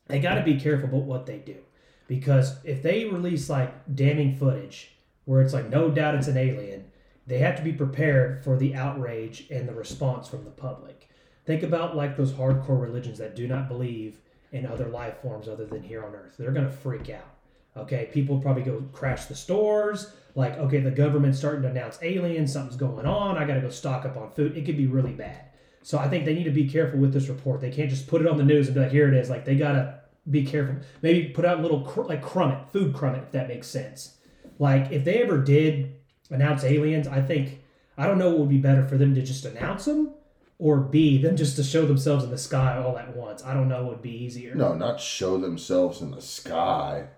They 0.07 0.19
got 0.19 0.35
to 0.35 0.43
be 0.43 0.59
careful 0.59 0.88
about 0.88 1.05
what 1.05 1.27
they 1.27 1.38
do 1.38 1.57
because 2.09 2.57
if 2.65 2.83
they 2.83 3.05
release 3.05 3.49
like 3.49 3.95
damning 3.95 4.37
footage 4.37 4.91
where 5.25 5.41
it's 5.41 5.55
like 5.55 5.71
no 5.71 5.91
doubt 5.91 6.15
it's 6.15 6.29
an 6.29 6.37
alien, 6.37 6.85
they 7.27 7.38
have 7.38 7.57
to 7.57 7.62
be 7.62 7.73
prepared 7.73 8.43
for 8.43 8.57
the 8.57 8.75
outrage 8.75 9.47
and 9.51 9.69
the 9.69 9.75
response 9.75 10.29
from 10.29 10.45
the 10.45 10.51
public. 10.51 11.09
Think 11.45 11.62
about 11.62 11.97
like 11.97 12.17
those 12.17 12.33
hardcore 12.33 12.81
religions 12.81 13.19
that 13.19 13.37
do 13.37 13.47
not 13.47 13.69
believe 13.69 14.19
in 14.53 14.67
other 14.67 14.88
life 14.88 15.23
forms 15.23 15.49
other 15.49 15.65
than 15.65 15.83
here 15.83 16.05
on 16.05 16.15
Earth. 16.15 16.37
They're 16.38 16.53
going 16.53 16.67
to 16.67 16.73
freak 16.73 17.11
out. 17.11 17.29
Okay, 17.77 18.11
people 18.12 18.38
probably 18.38 18.62
go 18.62 18.85
crash 18.93 19.27
the 19.27 19.35
stores. 19.35 20.12
Like, 20.35 20.59
okay, 20.59 20.81
the 20.81 20.90
government's 20.90 21.38
starting 21.38 21.62
to 21.62 21.68
announce 21.68 21.99
aliens, 22.03 22.53
something's 22.53 22.77
going 22.77 23.07
on. 23.07 23.37
I 23.37 23.45
got 23.45 23.55
to 23.55 23.61
go 23.61 23.68
stock 23.68 24.05
up 24.05 24.16
on 24.16 24.31
food. 24.31 24.57
It 24.57 24.64
could 24.64 24.77
be 24.77 24.87
really 24.87 25.12
bad. 25.12 25.47
So 25.83 25.99
I 25.99 26.09
think 26.09 26.25
they 26.25 26.35
need 26.35 26.45
to 26.45 26.51
be 26.51 26.68
careful 26.68 26.99
with 26.99 27.12
this 27.12 27.29
report. 27.29 27.61
They 27.61 27.71
can't 27.71 27.90
just 27.90 28.07
put 28.07 28.21
it 28.21 28.29
on 28.29 28.37
the 28.37 28.45
news 28.45 28.66
and 28.66 28.75
be 28.75 28.81
like, 28.81 28.92
here 28.92 29.09
it 29.09 29.14
is. 29.14 29.29
Like, 29.29 29.45
they 29.45 29.57
got 29.57 29.73
to 29.73 30.01
be 30.31 30.45
careful. 30.45 30.77
Maybe 31.03 31.29
put 31.29 31.45
out 31.45 31.59
a 31.59 31.62
little, 31.62 31.83
cr- 31.83 32.03
like, 32.03 32.23
crumb 32.23 32.53
it, 32.53 32.59
food 32.73 32.95
crumb 32.95 33.16
it, 33.16 33.25
if 33.25 33.33
that 33.33 33.49
makes 33.49 33.66
sense. 33.66 34.16
Like, 34.59 34.90
if 34.92 35.05
they 35.05 35.23
ever 35.23 35.38
did 35.38 35.97
announce 36.31 36.64
aliens, 36.64 37.09
I 37.09 37.21
think, 37.21 37.61
I 37.99 38.07
don't 38.07 38.18
know 38.18 38.31
what 38.31 38.38
would 38.40 38.49
be 38.49 38.59
better 38.59 38.85
for 38.85 38.97
them 38.97 39.14
to 39.16 39.23
just 39.23 39.45
announce 39.45 39.85
them 39.85 40.14
or 40.59 40.79
B, 40.79 41.21
them 41.21 41.37
just 41.37 41.57
to 41.57 41.64
show 41.64 41.85
themselves 41.85 42.23
in 42.23 42.31
the 42.31 42.38
sky 42.38 42.79
all 42.79 42.97
at 42.97 43.16
once. 43.16 43.42
I 43.42 43.53
don't 43.53 43.68
know 43.68 43.83
what 43.83 43.95
would 43.95 44.03
be 44.03 44.25
easier. 44.25 44.55
No, 44.55 44.75
not 44.75 45.01
show 45.01 45.37
themselves 45.37 46.01
in 46.01 46.12
the 46.12 46.23
sky. 46.23 47.09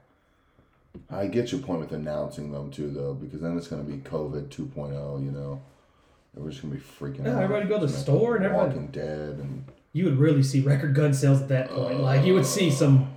I 1.11 1.26
get 1.26 1.52
your 1.52 1.61
point 1.61 1.80
with 1.80 1.92
announcing 1.92 2.52
them 2.52 2.70
too, 2.70 2.90
though, 2.90 3.14
because 3.14 3.40
then 3.40 3.57
it's 3.57 3.68
going 3.68 3.85
to 3.85 3.90
be 3.90 3.98
COVID 3.98 4.48
2.0. 4.48 5.24
You 5.24 5.30
know, 5.30 5.62
we're 6.35 6.50
just 6.50 6.62
going 6.62 6.74
to 6.74 6.78
be 6.80 6.85
freaking 6.85 7.24
Yeah, 7.24 7.37
out. 7.37 7.42
everybody 7.42 7.68
go 7.68 7.80
to 7.80 7.87
the 7.87 7.92
store 7.92 8.37
and 8.37 8.44
everybody- 8.44 8.68
Walking 8.70 8.87
Dead 8.88 9.38
and 9.38 9.64
you 9.92 10.04
would 10.07 10.18
really 10.18 10.42
see 10.42 10.61
record 10.61 10.94
gun 10.94 11.14
sales 11.14 11.40
at 11.40 11.48
that 11.48 11.70
point. 11.70 12.00
Like 12.00 12.26
you 12.26 12.35
would 12.35 12.46
see 12.46 12.70
some. 12.70 13.11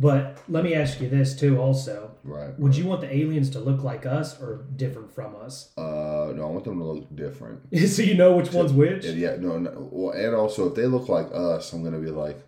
But 0.00 0.38
let 0.48 0.62
me 0.62 0.74
ask 0.74 1.00
you 1.00 1.08
this 1.08 1.34
too. 1.34 1.58
Also, 1.58 2.12
right. 2.22 2.56
would 2.58 2.76
you 2.76 2.84
want 2.86 3.00
the 3.00 3.12
aliens 3.12 3.50
to 3.50 3.58
look 3.60 3.82
like 3.82 4.06
us 4.06 4.40
or 4.40 4.64
different 4.76 5.10
from 5.12 5.34
us? 5.34 5.72
Uh, 5.76 6.32
no, 6.36 6.42
I 6.46 6.50
want 6.50 6.64
them 6.64 6.78
to 6.78 6.84
look 6.84 7.16
different. 7.16 7.62
so 7.88 8.02
you 8.02 8.14
know 8.14 8.36
which 8.36 8.52
one's 8.52 8.72
which. 8.72 9.06
And 9.06 9.18
yeah, 9.18 9.36
no, 9.40 9.58
no. 9.58 9.88
Well, 9.90 10.12
and 10.12 10.36
also 10.36 10.68
if 10.68 10.74
they 10.76 10.86
look 10.86 11.08
like 11.08 11.28
us, 11.32 11.72
I'm 11.72 11.82
gonna 11.82 11.98
be 11.98 12.10
like, 12.10 12.38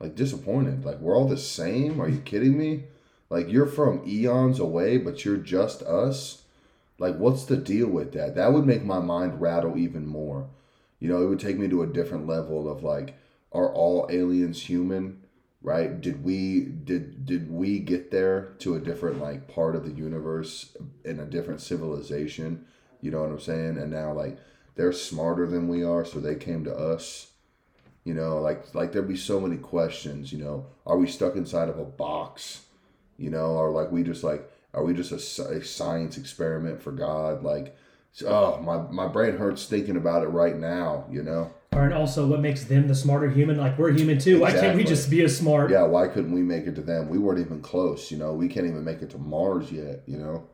like 0.00 0.16
disappointed. 0.16 0.84
Like 0.84 0.98
we're 0.98 1.16
all 1.16 1.28
the 1.28 1.38
same. 1.38 2.00
Are 2.00 2.08
you 2.08 2.18
kidding 2.18 2.58
me? 2.58 2.84
Like 3.32 3.50
you're 3.50 3.64
from 3.64 4.02
eons 4.06 4.60
away, 4.60 4.98
but 4.98 5.24
you're 5.24 5.38
just 5.38 5.80
us. 5.84 6.42
Like 6.98 7.16
what's 7.16 7.46
the 7.46 7.56
deal 7.56 7.88
with 7.88 8.12
that? 8.12 8.34
That 8.34 8.52
would 8.52 8.66
make 8.66 8.84
my 8.84 8.98
mind 8.98 9.40
rattle 9.40 9.78
even 9.78 10.06
more. 10.06 10.50
You 11.00 11.08
know, 11.08 11.22
it 11.22 11.28
would 11.28 11.40
take 11.40 11.58
me 11.58 11.66
to 11.68 11.82
a 11.82 11.86
different 11.86 12.26
level 12.26 12.70
of 12.70 12.82
like, 12.82 13.16
are 13.50 13.72
all 13.72 14.06
aliens 14.10 14.64
human? 14.64 15.22
Right? 15.62 15.98
Did 15.98 16.22
we 16.22 16.60
did 16.60 17.24
did 17.24 17.50
we 17.50 17.78
get 17.78 18.10
there 18.10 18.52
to 18.58 18.74
a 18.74 18.80
different 18.80 19.18
like 19.18 19.48
part 19.48 19.76
of 19.76 19.86
the 19.86 19.92
universe 19.92 20.76
in 21.02 21.18
a 21.18 21.24
different 21.24 21.62
civilization? 21.62 22.66
You 23.00 23.12
know 23.12 23.22
what 23.22 23.30
I'm 23.30 23.40
saying? 23.40 23.78
And 23.78 23.90
now 23.90 24.12
like 24.12 24.36
they're 24.74 24.92
smarter 24.92 25.46
than 25.46 25.68
we 25.68 25.82
are, 25.82 26.04
so 26.04 26.20
they 26.20 26.34
came 26.34 26.64
to 26.64 26.76
us. 26.76 27.28
You 28.04 28.12
know, 28.12 28.42
like 28.42 28.74
like 28.74 28.92
there'd 28.92 29.08
be 29.08 29.16
so 29.16 29.40
many 29.40 29.56
questions. 29.56 30.34
You 30.34 30.44
know, 30.44 30.66
are 30.84 30.98
we 30.98 31.06
stuck 31.06 31.34
inside 31.34 31.70
of 31.70 31.78
a 31.78 31.84
box? 31.86 32.66
You 33.18 33.30
know, 33.30 33.52
or 33.56 33.70
like 33.70 33.92
we 33.92 34.02
just 34.02 34.24
like 34.24 34.50
are 34.74 34.82
we 34.84 34.94
just 34.94 35.12
a, 35.12 35.42
a 35.48 35.64
science 35.64 36.16
experiment 36.16 36.82
for 36.82 36.92
God? 36.92 37.42
Like, 37.42 37.76
oh 38.26 38.58
my 38.60 38.78
my 38.90 39.06
brain 39.06 39.36
hurts 39.36 39.66
thinking 39.66 39.96
about 39.96 40.22
it 40.22 40.28
right 40.28 40.56
now. 40.56 41.04
You 41.10 41.22
know, 41.22 41.50
Or 41.72 41.84
and 41.84 41.94
also, 41.94 42.26
what 42.26 42.40
makes 42.40 42.64
them 42.64 42.88
the 42.88 42.94
smarter 42.94 43.30
human? 43.30 43.58
Like 43.58 43.78
we're 43.78 43.92
human 43.92 44.18
too. 44.18 44.40
Why 44.40 44.52
can't 44.52 44.76
we 44.76 44.84
just 44.84 45.10
be 45.10 45.22
as 45.22 45.36
smart? 45.36 45.70
yeah. 45.70 45.84
Why 45.84 46.08
couldn't 46.08 46.32
we 46.32 46.42
make 46.42 46.66
it 46.66 46.74
to 46.76 46.80
them? 46.82 47.08
We 47.08 47.18
weren't 47.18 47.40
even 47.40 47.60
close. 47.60 48.10
You 48.10 48.18
know, 48.18 48.32
we 48.32 48.48
can't 48.48 48.66
even 48.66 48.84
make 48.84 49.02
it 49.02 49.10
to 49.10 49.18
Mars 49.18 49.70
yet. 49.70 50.02
You 50.06 50.18
know, 50.18 50.48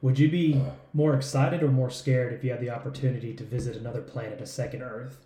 Would 0.00 0.18
you 0.18 0.30
be 0.30 0.54
uh. 0.54 0.70
more 0.92 1.14
excited 1.14 1.62
or 1.62 1.68
more 1.68 1.90
scared 1.90 2.32
if 2.32 2.44
you 2.44 2.50
had 2.50 2.60
the 2.60 2.70
opportunity 2.70 3.34
to 3.34 3.44
visit 3.44 3.76
another 3.76 4.00
planet, 4.00 4.40
a 4.40 4.46
second 4.46 4.82
Earth? 4.82 5.18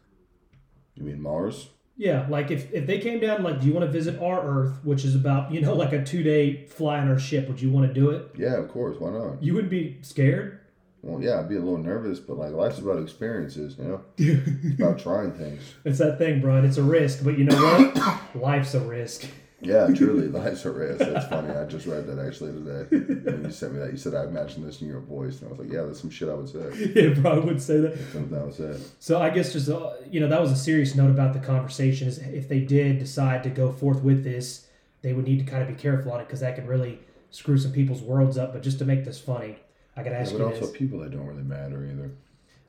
you 0.95 1.05
mean 1.05 1.21
Mars? 1.23 1.69
Yeah, 1.99 2.27
like 2.31 2.53
if, 2.53 2.73
if 2.73 2.87
they 2.87 3.01
came 3.01 3.19
down, 3.19 3.43
like, 3.43 3.61
do 3.61 3.67
you 3.67 3.73
want 3.73 3.85
to 3.85 3.91
visit 3.91 4.23
our 4.23 4.41
Earth, 4.41 4.79
which 4.85 5.05
is 5.05 5.17
about, 5.17 5.53
you 5.53 5.61
know, 5.61 5.75
like 5.75 5.93
a 5.93 6.03
two 6.03 6.23
day 6.23 6.65
fly 6.67 7.01
on 7.01 7.09
our 7.09 7.19
ship? 7.19 7.49
Would 7.49 7.61
you 7.61 7.71
want 7.71 7.89
to 7.89 7.93
do 7.93 8.11
it? 8.11 8.31
Yeah, 8.37 8.57
of 8.57 8.69
course. 8.69 8.97
Why 9.01 9.11
not? 9.11 9.43
You 9.43 9.55
wouldn't 9.55 9.71
be 9.71 9.99
scared? 10.03 10.61
Well, 11.03 11.21
yeah, 11.21 11.41
I'd 11.41 11.49
be 11.49 11.57
a 11.57 11.61
little 11.61 11.79
nervous, 11.79 12.21
but 12.21 12.39
like 12.39 12.53
life's 12.53 12.79
about 12.79 13.03
experiences. 13.03 13.77
You 13.79 13.85
know, 13.85 14.05
it's 14.17 14.81
about 14.81 15.01
trying 15.01 15.33
things. 15.33 15.61
It's 15.85 15.99
that 15.99 16.19
thing, 16.19 16.41
Brian. 16.41 16.65
It's 16.65 16.77
a 16.77 16.83
risk, 16.83 17.25
but 17.25 17.37
you 17.37 17.45
know 17.45 17.57
what? 17.57 18.35
Life's 18.35 18.75
a 18.75 18.81
risk. 18.81 19.27
Yeah, 19.61 19.89
truly, 19.95 20.29
life's 20.29 20.65
a 20.65 20.71
risk. 20.71 20.99
That's 21.01 21.27
funny. 21.27 21.51
I 21.51 21.65
just 21.65 21.87
read 21.87 22.07
that 22.07 22.19
actually 22.25 22.53
today. 22.53 22.87
When 23.31 23.45
you 23.45 23.51
sent 23.51 23.73
me 23.73 23.81
that, 23.81 23.91
you 23.91 23.99
said 23.99 24.15
I 24.15 24.25
imagined 24.25 24.65
this 24.67 24.81
in 24.83 24.89
your 24.89 25.01
voice, 25.01 25.41
and 25.41 25.49
I 25.49 25.51
was 25.51 25.59
like, 25.59 25.73
yeah, 25.73 25.83
that's 25.83 26.01
some 26.01 26.11
shit 26.11 26.29
I 26.29 26.35
would 26.35 26.49
say. 26.49 26.93
yeah, 26.95 27.21
Brian 27.21 27.45
would 27.47 27.61
say 27.61 27.81
that. 27.81 27.99
Something 28.13 28.39
I 28.39 28.45
would 28.45 28.55
say. 28.55 28.77
So 29.01 29.21
I 29.21 29.31
guess 29.31 29.53
just 29.53 29.69
uh, 29.69 29.95
you 30.11 30.21
know 30.21 30.29
that 30.29 30.41
was 30.41 30.53
a 30.53 30.57
serious 30.57 30.95
note 30.95 31.11
about 31.11 31.33
the 31.33 31.41
conversation. 31.41 32.07
Is 32.07 32.19
if 32.19 32.49
they 32.49 32.61
did 32.61 32.99
decide 33.01 33.43
to 33.43 33.51
go 33.51 33.73
forth 33.73 34.03
with 34.03 34.23
this, 34.23 34.67
they 35.03 35.13
would 35.13 35.25
need 35.27 35.41
to 35.41 35.45
kind 35.45 35.63
of 35.63 35.69
be 35.69 35.75
careful 35.75 36.13
on 36.13 36.21
it 36.21 36.27
because 36.29 36.41
that 36.41 36.55
could 36.55 36.69
really 36.69 37.01
screw 37.31 37.59
some 37.59 37.73
people's 37.73 38.01
worlds 38.03 38.39
up. 38.39 38.53
But 38.53 38.63
just 38.63 38.79
to 38.79 38.85
make 38.85 39.05
this 39.05 39.19
funny, 39.21 39.57
I 39.97 40.03
got 40.05 40.11
to 40.11 40.15
Yeah, 40.17 40.21
ask 40.23 40.33
but 40.33 40.39
you 40.39 40.45
also 40.47 40.61
this. 40.61 40.71
people 40.71 41.01
that 41.01 41.11
don't 41.11 41.27
really 41.27 41.43
matter 41.43 41.85
either. 41.85 42.13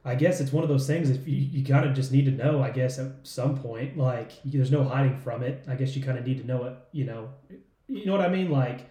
I 0.06 0.16
guess 0.16 0.40
it's 0.40 0.54
one 0.54 0.64
of 0.64 0.70
those 0.70 0.88
things. 0.88 1.10
If 1.10 1.28
you, 1.28 1.36
you 1.36 1.66
kind 1.66 1.86
of 1.86 1.94
just 1.94 2.12
need 2.12 2.26
to 2.26 2.32
know, 2.32 2.64
I 2.64 2.70
guess 2.70 3.00
at 3.00 3.12
some 3.24 3.58
point, 3.58 3.98
like 3.98 4.32
there's 4.46 4.72
no 4.72 4.84
hiding 4.84 5.18
from 5.18 5.44
it. 5.44 5.64
I 5.68 5.76
guess 5.76 5.96
you 5.96 6.02
kind 6.02 6.18
of 6.18 6.26
need 6.26 6.40
to 6.40 6.48
know 6.48 6.66
it. 6.66 6.76
You 6.92 7.06
know, 7.06 7.30
you 7.88 8.06
know 8.06 8.14
what 8.14 8.22
I 8.22 8.30
mean. 8.30 8.50
Like 8.50 8.90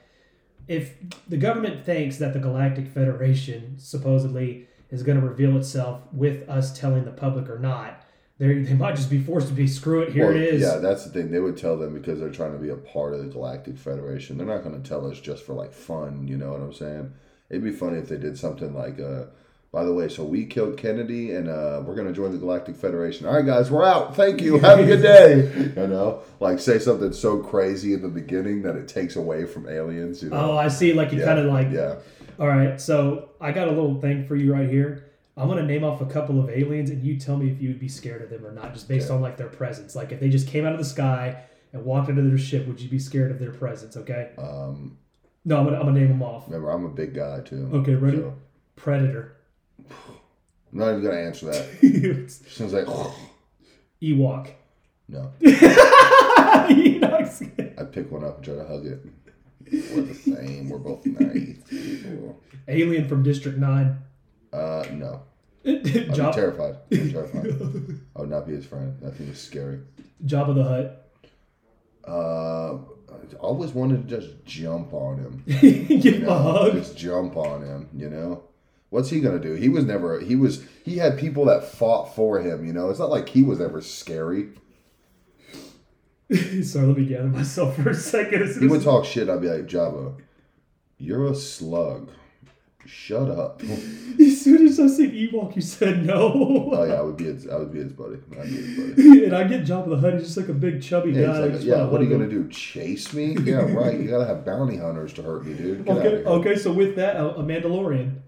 if 0.68 0.94
the 1.27 1.38
government 1.38 1.85
thinks 1.85 2.18
that 2.18 2.35
the 2.35 2.38
Galactic 2.38 2.88
Federation 2.88 3.79
supposedly 3.79 4.68
is 4.90 5.03
going 5.03 5.18
to 5.21 5.27
reveal 5.27 5.57
itself 5.57 6.03
with 6.12 6.49
us 6.49 6.79
telling 6.79 7.05
the 7.05 7.11
public 7.11 7.49
or 7.49 7.59
not, 7.59 8.05
they 8.37 8.62
they 8.62 8.75
might 8.75 8.94
just 8.94 9.11
be 9.11 9.21
forced 9.21 9.49
to 9.49 9.55
be 9.55 9.66
screw 9.66 10.03
it. 10.03 10.12
Here 10.12 10.27
Well, 10.27 10.37
it 10.37 10.42
is. 10.42 10.62
Yeah, 10.62 10.77
that's 10.77 11.05
the 11.05 11.11
thing. 11.11 11.31
They 11.31 11.40
would 11.40 11.57
tell 11.57 11.77
them 11.77 11.94
because 11.94 12.21
they're 12.21 12.31
trying 12.31 12.53
to 12.53 12.59
be 12.59 12.68
a 12.68 12.77
part 12.77 13.14
of 13.14 13.21
the 13.21 13.27
Galactic 13.27 13.79
Federation. 13.79 14.37
They're 14.37 14.47
not 14.47 14.62
going 14.62 14.81
to 14.81 14.88
tell 14.88 15.11
us 15.11 15.18
just 15.18 15.44
for 15.44 15.55
like 15.55 15.73
fun. 15.73 16.29
You 16.29 16.37
know 16.37 16.53
what 16.53 16.61
I'm 16.61 16.73
saying? 16.73 17.12
It'd 17.51 17.64
be 17.64 17.73
funny 17.73 17.99
if 17.99 18.09
they 18.09 18.18
did 18.18 18.38
something 18.38 18.75
like 18.75 19.01
uh 19.01 19.25
By 19.70 19.85
the 19.85 19.92
way, 19.92 20.09
so 20.09 20.24
we 20.24 20.46
killed 20.46 20.78
Kennedy, 20.78 21.33
and 21.33 21.46
uh, 21.46 21.83
we're 21.85 21.94
gonna 21.94 22.12
join 22.12 22.33
the 22.33 22.38
Galactic 22.38 22.74
Federation. 22.74 23.26
All 23.26 23.35
right, 23.35 23.44
guys, 23.44 23.70
we're 23.70 23.85
out. 23.85 24.16
Thank 24.16 24.40
you. 24.40 24.59
Have 24.59 24.78
a 24.81 24.85
good 24.85 25.02
day. 25.02 25.72
you 25.76 25.87
know, 25.88 26.22
like 26.40 26.59
say 26.59 26.78
something 26.78 27.12
so 27.12 27.42
crazy 27.42 27.92
in 27.92 28.00
the 28.00 28.09
beginning 28.09 28.62
that 28.62 28.76
it 28.76 28.88
takes 28.88 29.16
away 29.16 29.44
from 29.44 29.68
aliens. 29.68 30.22
You 30.22 30.31
know? 30.31 30.52
Oh, 30.52 30.57
I 30.57 30.68
see. 30.68 30.94
Like 30.94 31.12
you 31.12 31.18
yeah, 31.20 31.26
kind 31.26 31.38
of 31.38 31.46
like. 31.46 31.68
yeah. 31.70 31.96
All 32.40 32.46
right, 32.46 32.81
so 32.81 33.31
I 33.40 33.52
got 33.52 33.68
a 33.68 33.72
little 33.72 34.00
thing 34.00 34.24
for 34.24 34.37
you 34.37 34.54
right 34.54 34.68
here. 34.70 35.11
I'm 35.37 35.48
gonna 35.48 35.62
name 35.62 35.85
off 35.85 36.00
a 36.00 36.07
couple 36.07 36.40
of 36.40 36.48
aliens, 36.48 36.88
and 36.88 37.04
you 37.04 37.18
tell 37.18 37.37
me 37.37 37.50
if 37.50 37.61
you 37.61 37.68
would 37.68 37.78
be 37.78 37.88
scared 37.88 38.22
of 38.22 38.31
them 38.31 38.46
or 38.46 38.52
not, 38.52 38.72
just 38.72 38.88
based 38.88 39.11
on 39.11 39.20
like 39.20 39.37
their 39.37 39.48
presence. 39.48 39.94
Like 39.94 40.12
if 40.12 40.20
they 40.20 40.31
just 40.31 40.48
came 40.48 40.64
out 40.64 40.72
of 40.72 40.78
the 40.78 40.85
sky 40.85 41.44
and 41.74 41.85
walked 41.85 42.09
into 42.09 42.22
their 42.22 42.38
ship, 42.38 42.66
would 42.66 42.81
you 42.81 42.88
be 42.88 42.98
scared 42.98 43.31
of 43.31 43.38
their 43.38 43.52
presence? 43.52 43.96
Okay. 43.98 44.31
Um, 44.38 44.96
No, 45.44 45.59
I'm 45.59 45.64
gonna 45.64 45.76
I'm 45.78 45.87
gonna 45.87 46.00
name 46.00 46.09
them 46.09 46.22
off. 46.22 46.46
remember, 46.46 46.70
I'm 46.70 46.87
a 46.87 46.90
big 46.90 47.14
guy 47.14 47.40
too. 47.40 47.68
Okay, 47.74 47.94
ready? 47.94 48.16
So 48.16 48.35
Predator. 48.76 49.38
I'm 50.72 50.78
not 50.78 50.90
even 50.90 51.02
gonna 51.04 51.16
answer 51.16 51.46
that. 51.46 51.66
It's 51.83 52.40
As 52.46 52.52
soon 52.52 52.66
as 52.66 52.74
I, 52.74 52.85
Ewok. 54.02 54.50
no, 55.09 55.33
I 57.78 57.85
pick 57.90 58.11
one 58.11 58.24
up 58.24 58.37
and 58.37 58.44
try 58.44 58.54
to 58.54 58.64
hug 58.66 58.87
it. 58.87 59.04
We're 59.70 60.02
the 60.02 60.14
same. 60.14 60.68
We're 60.68 60.78
both 60.78 61.04
nice 61.07 61.59
people. 61.68 62.40
Alien 62.68 63.09
from 63.09 63.22
District 63.22 63.59
Nine. 63.59 63.98
Uh, 64.52 64.85
no. 64.92 65.22
I'd 65.66 65.83
be 65.83 66.09
Job, 66.14 66.35
terrified. 66.35 66.76
I'm 66.92 67.11
terrified. 67.12 67.46
I 68.16 68.20
would 68.20 68.31
not 68.31 68.46
be 68.46 68.54
his 68.54 68.64
friend. 68.66 68.96
That 69.02 69.16
thing 69.16 69.28
is 69.28 69.38
scary. 69.40 69.81
Jabba 70.24 70.54
the 70.54 70.64
Hutt. 70.64 71.04
Uh, 72.07 72.78
I 73.12 73.37
always 73.40 73.72
wanted 73.72 74.09
to 74.09 74.16
just 74.20 74.44
jump 74.46 74.94
on 74.94 75.18
him. 75.18 75.42
Give 75.61 76.04
You 76.04 76.12
him 76.12 76.28
a 76.28 76.38
hug. 76.38 76.72
just 76.74 76.96
jump 76.96 77.37
on 77.37 77.62
him. 77.62 77.88
You 77.94 78.09
know, 78.09 78.44
what's 78.90 79.11
he 79.11 79.20
gonna 79.20 79.38
do? 79.38 79.55
He 79.55 79.68
was 79.68 79.85
never. 79.85 80.20
He 80.20 80.37
was. 80.37 80.64
He 80.85 80.98
had 80.98 81.18
people 81.18 81.44
that 81.46 81.64
fought 81.64 82.14
for 82.14 82.40
him. 82.40 82.66
You 82.66 82.72
know, 82.72 82.90
it's 82.90 82.98
not 82.98 83.11
like 83.11 83.29
he 83.29 83.42
was 83.42 83.61
ever 83.61 83.81
scary. 83.81 84.51
Sorry, 86.62 86.87
let 86.87 86.98
me 86.98 87.07
gather 87.07 87.29
myself 87.29 87.77
for 87.77 87.90
a 87.90 87.94
second. 87.94 88.55
He 88.61 88.66
would 88.66 88.83
talk 88.83 89.05
shit. 89.05 89.29
I'd 89.31 89.40
be 89.40 89.48
like, 89.48 89.66
Jabba, 89.66 90.20
you're 90.98 91.27
a 91.27 91.35
slug. 91.35 92.11
Shut 92.85 93.29
up. 93.31 93.62
As 94.20 94.40
soon 94.40 94.66
as 94.66 94.81
I 94.81 94.87
said 94.87 95.12
Ewok, 95.12 95.55
you 95.57 95.61
said 95.61 96.07
no. 96.07 96.70
Oh 96.72 96.85
yeah, 96.85 96.94
I 96.94 97.03
would 97.03 97.18
be. 97.18 97.24
His, 97.24 97.46
I 97.46 97.57
would 97.57 97.70
be 97.70 97.81
his 97.81 97.92
buddy. 97.92 98.16
I'd 98.33 98.42
be 98.44 98.48
his 98.48 98.96
buddy. 98.96 99.24
and 99.27 99.37
I 99.37 99.44
get 99.44 99.68
of 99.70 99.90
the 99.90 99.96
Hut. 99.98 100.14
He's 100.14 100.22
just 100.22 100.37
like 100.38 100.48
a 100.48 100.55
big 100.55 100.83
chubby 100.83 101.12
Yeah, 101.12 101.27
guy. 101.27 101.38
like, 101.40 101.62
yeah. 101.62 101.85
What 101.85 102.01
are 102.01 102.05
you 102.05 102.11
gonna 102.11 102.29
do? 102.29 102.48
Chase 102.48 103.12
me? 103.12 103.37
Yeah, 103.42 103.70
right. 103.72 104.01
You 104.01 104.09
gotta 104.09 104.24
have 104.24 104.44
bounty 104.46 104.79
hunters 104.79 105.12
to 105.14 105.22
hurt 105.22 105.44
me, 105.44 105.53
dude. 105.53 105.85
Get 105.85 105.96
Okay, 105.98 106.24
okay. 106.24 106.57
So 106.57 106.72
with 106.72 106.96
that, 106.96 107.16
a, 107.16 107.37
a 107.37 107.42
Mandalorian. 107.42 108.20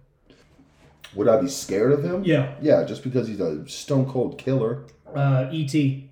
Would 1.15 1.29
I 1.29 1.41
be 1.41 1.49
scared 1.49 1.93
of 1.93 2.05
him? 2.05 2.25
Yeah. 2.25 2.55
Yeah, 2.61 2.85
just 2.85 3.03
because 3.03 3.27
he's 3.29 3.41
a 3.41 3.67
stone 3.69 4.07
cold 4.09 4.39
killer. 4.39 4.85
Uh, 5.15 5.49
E.T. 5.51 6.09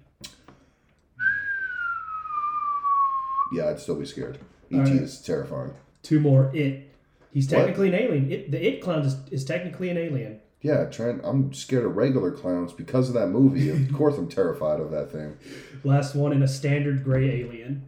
Yeah, 3.52 3.68
I'd 3.70 3.80
still 3.80 3.94
be 3.96 4.04
scared. 4.06 4.38
ET 4.70 4.78
right. 4.80 4.88
is 4.88 5.20
terrifying. 5.22 5.72
Two 6.02 6.20
more. 6.20 6.50
It. 6.54 6.92
He's 7.32 7.50
What? 7.50 7.58
technically 7.58 7.88
an 7.88 7.94
alien. 7.94 8.30
It, 8.32 8.50
the 8.50 8.66
It 8.66 8.82
clown 8.82 9.02
is, 9.02 9.16
is 9.30 9.44
technically 9.44 9.90
an 9.90 9.96
alien. 9.98 10.40
Yeah, 10.60 10.86
Trent, 10.86 11.20
I'm 11.22 11.52
scared 11.54 11.84
of 11.84 11.96
regular 11.96 12.32
clowns 12.32 12.72
because 12.72 13.08
of 13.08 13.14
that 13.14 13.28
movie. 13.28 13.70
of 13.70 13.92
course, 13.96 14.18
I'm 14.18 14.28
terrified 14.28 14.80
of 14.80 14.90
that 14.90 15.12
thing. 15.12 15.36
Last 15.84 16.14
one 16.16 16.32
in 16.32 16.42
a 16.42 16.48
standard 16.48 17.04
gray 17.04 17.40
alien 17.42 17.84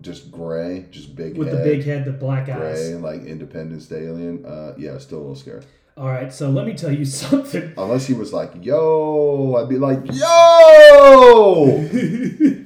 Just 0.00 0.32
gray, 0.32 0.86
just 0.90 1.14
big 1.14 1.36
with 1.38 1.48
head, 1.48 1.58
the 1.58 1.62
big 1.62 1.84
head, 1.84 2.04
the 2.04 2.10
black 2.12 2.48
eyes. 2.48 2.56
gray, 2.58 2.94
eyes. 2.94 3.00
like 3.00 3.22
Independence 3.22 3.86
Day 3.86 4.06
alien. 4.06 4.44
Uh, 4.44 4.74
yeah, 4.76 4.98
still 4.98 5.18
a 5.18 5.20
little 5.20 5.36
scared. 5.36 5.64
All 5.98 6.06
right. 6.06 6.32
So 6.32 6.48
let 6.50 6.64
me 6.66 6.74
tell 6.74 6.92
you 6.92 7.04
something. 7.24 7.72
Unless 7.76 8.06
he 8.06 8.14
was 8.14 8.32
like, 8.32 8.52
"Yo," 8.64 9.54
I'd 9.56 9.68
be 9.68 9.78
like, 9.78 10.00
"Yo." 10.12 11.88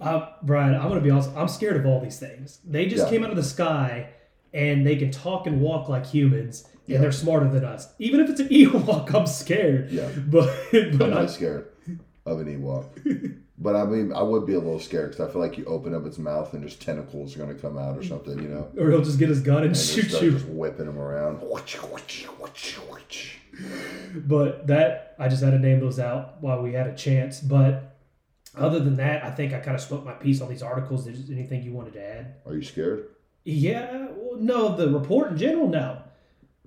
Uh, 0.00 0.26
Brian, 0.42 0.74
I'm 0.74 0.88
gonna 0.88 1.02
be 1.02 1.10
honest. 1.10 1.28
I'm 1.36 1.46
scared 1.46 1.76
of 1.76 1.84
all 1.84 2.00
these 2.00 2.18
things. 2.18 2.60
They 2.66 2.86
just 2.86 3.04
Yeah. 3.04 3.10
came 3.10 3.22
out 3.22 3.28
of 3.28 3.36
the 3.36 3.42
sky, 3.42 4.08
and 4.54 4.86
they 4.86 4.96
can 4.96 5.10
talk 5.10 5.46
and 5.46 5.60
walk 5.60 5.90
like 5.90 6.06
humans, 6.06 6.64
and 6.86 6.94
Yeah. 6.94 7.00
they're 7.02 7.12
smarter 7.12 7.46
than 7.50 7.66
us. 7.66 7.86
Even 7.98 8.20
if 8.20 8.30
it's 8.30 8.40
an 8.40 8.48
Ewok, 8.60 9.12
I'm 9.14 9.26
scared. 9.26 9.90
Yeah. 9.90 10.08
But 10.26 10.48
I'm 10.72 10.96
but 10.96 11.12
I, 11.12 11.20
not 11.20 11.30
scared 11.30 11.66
of 12.26 12.40
an 12.40 12.46
Ewok. 12.60 13.36
But 13.58 13.76
I 13.76 13.84
mean, 13.84 14.12
I 14.12 14.22
would 14.22 14.46
be 14.46 14.54
a 14.54 14.58
little 14.58 14.80
scared 14.80 15.10
because 15.10 15.28
I 15.28 15.32
feel 15.32 15.40
like 15.42 15.58
you 15.58 15.64
open 15.66 15.94
up 15.94 16.06
its 16.06 16.16
mouth 16.18 16.54
and 16.54 16.62
just 16.62 16.80
tentacles 16.80 17.36
are 17.36 17.38
gonna 17.40 17.54
come 17.54 17.76
out 17.76 17.98
or 17.98 18.02
something, 18.02 18.38
you 18.42 18.48
know. 18.48 18.68
or 18.78 18.90
he'll 18.90 19.02
just 19.02 19.18
get 19.18 19.28
his 19.28 19.40
gun 19.40 19.58
and, 19.58 19.66
And 19.66 19.76
shoot 19.76 20.10
you. 20.22 20.30
just 20.32 20.46
whipping 20.46 20.86
him 20.86 20.98
around. 20.98 21.40
But 24.14 24.66
that 24.68 25.14
I 25.18 25.28
just 25.28 25.42
had 25.42 25.50
to 25.50 25.58
name 25.58 25.80
those 25.80 25.98
out 25.98 26.40
while 26.42 26.62
we 26.62 26.72
had 26.72 26.86
a 26.86 26.94
chance. 26.94 27.40
But 27.40 27.96
other 28.56 28.80
than 28.80 28.96
that, 28.96 29.24
I 29.24 29.30
think 29.30 29.52
I 29.52 29.60
kind 29.60 29.74
of 29.74 29.80
spoke 29.82 30.04
my 30.04 30.12
piece 30.12 30.40
on 30.40 30.48
these 30.48 30.62
articles. 30.62 31.06
Is 31.06 31.30
anything 31.30 31.62
you 31.62 31.72
wanted 31.72 31.92
to 31.94 32.02
add? 32.02 32.34
Are 32.46 32.54
you 32.54 32.62
scared? 32.62 33.08
Yeah, 33.44 34.08
well, 34.16 34.38
no, 34.38 34.76
the 34.76 34.88
report 34.90 35.32
in 35.32 35.36
general, 35.38 35.68
no. 35.68 35.98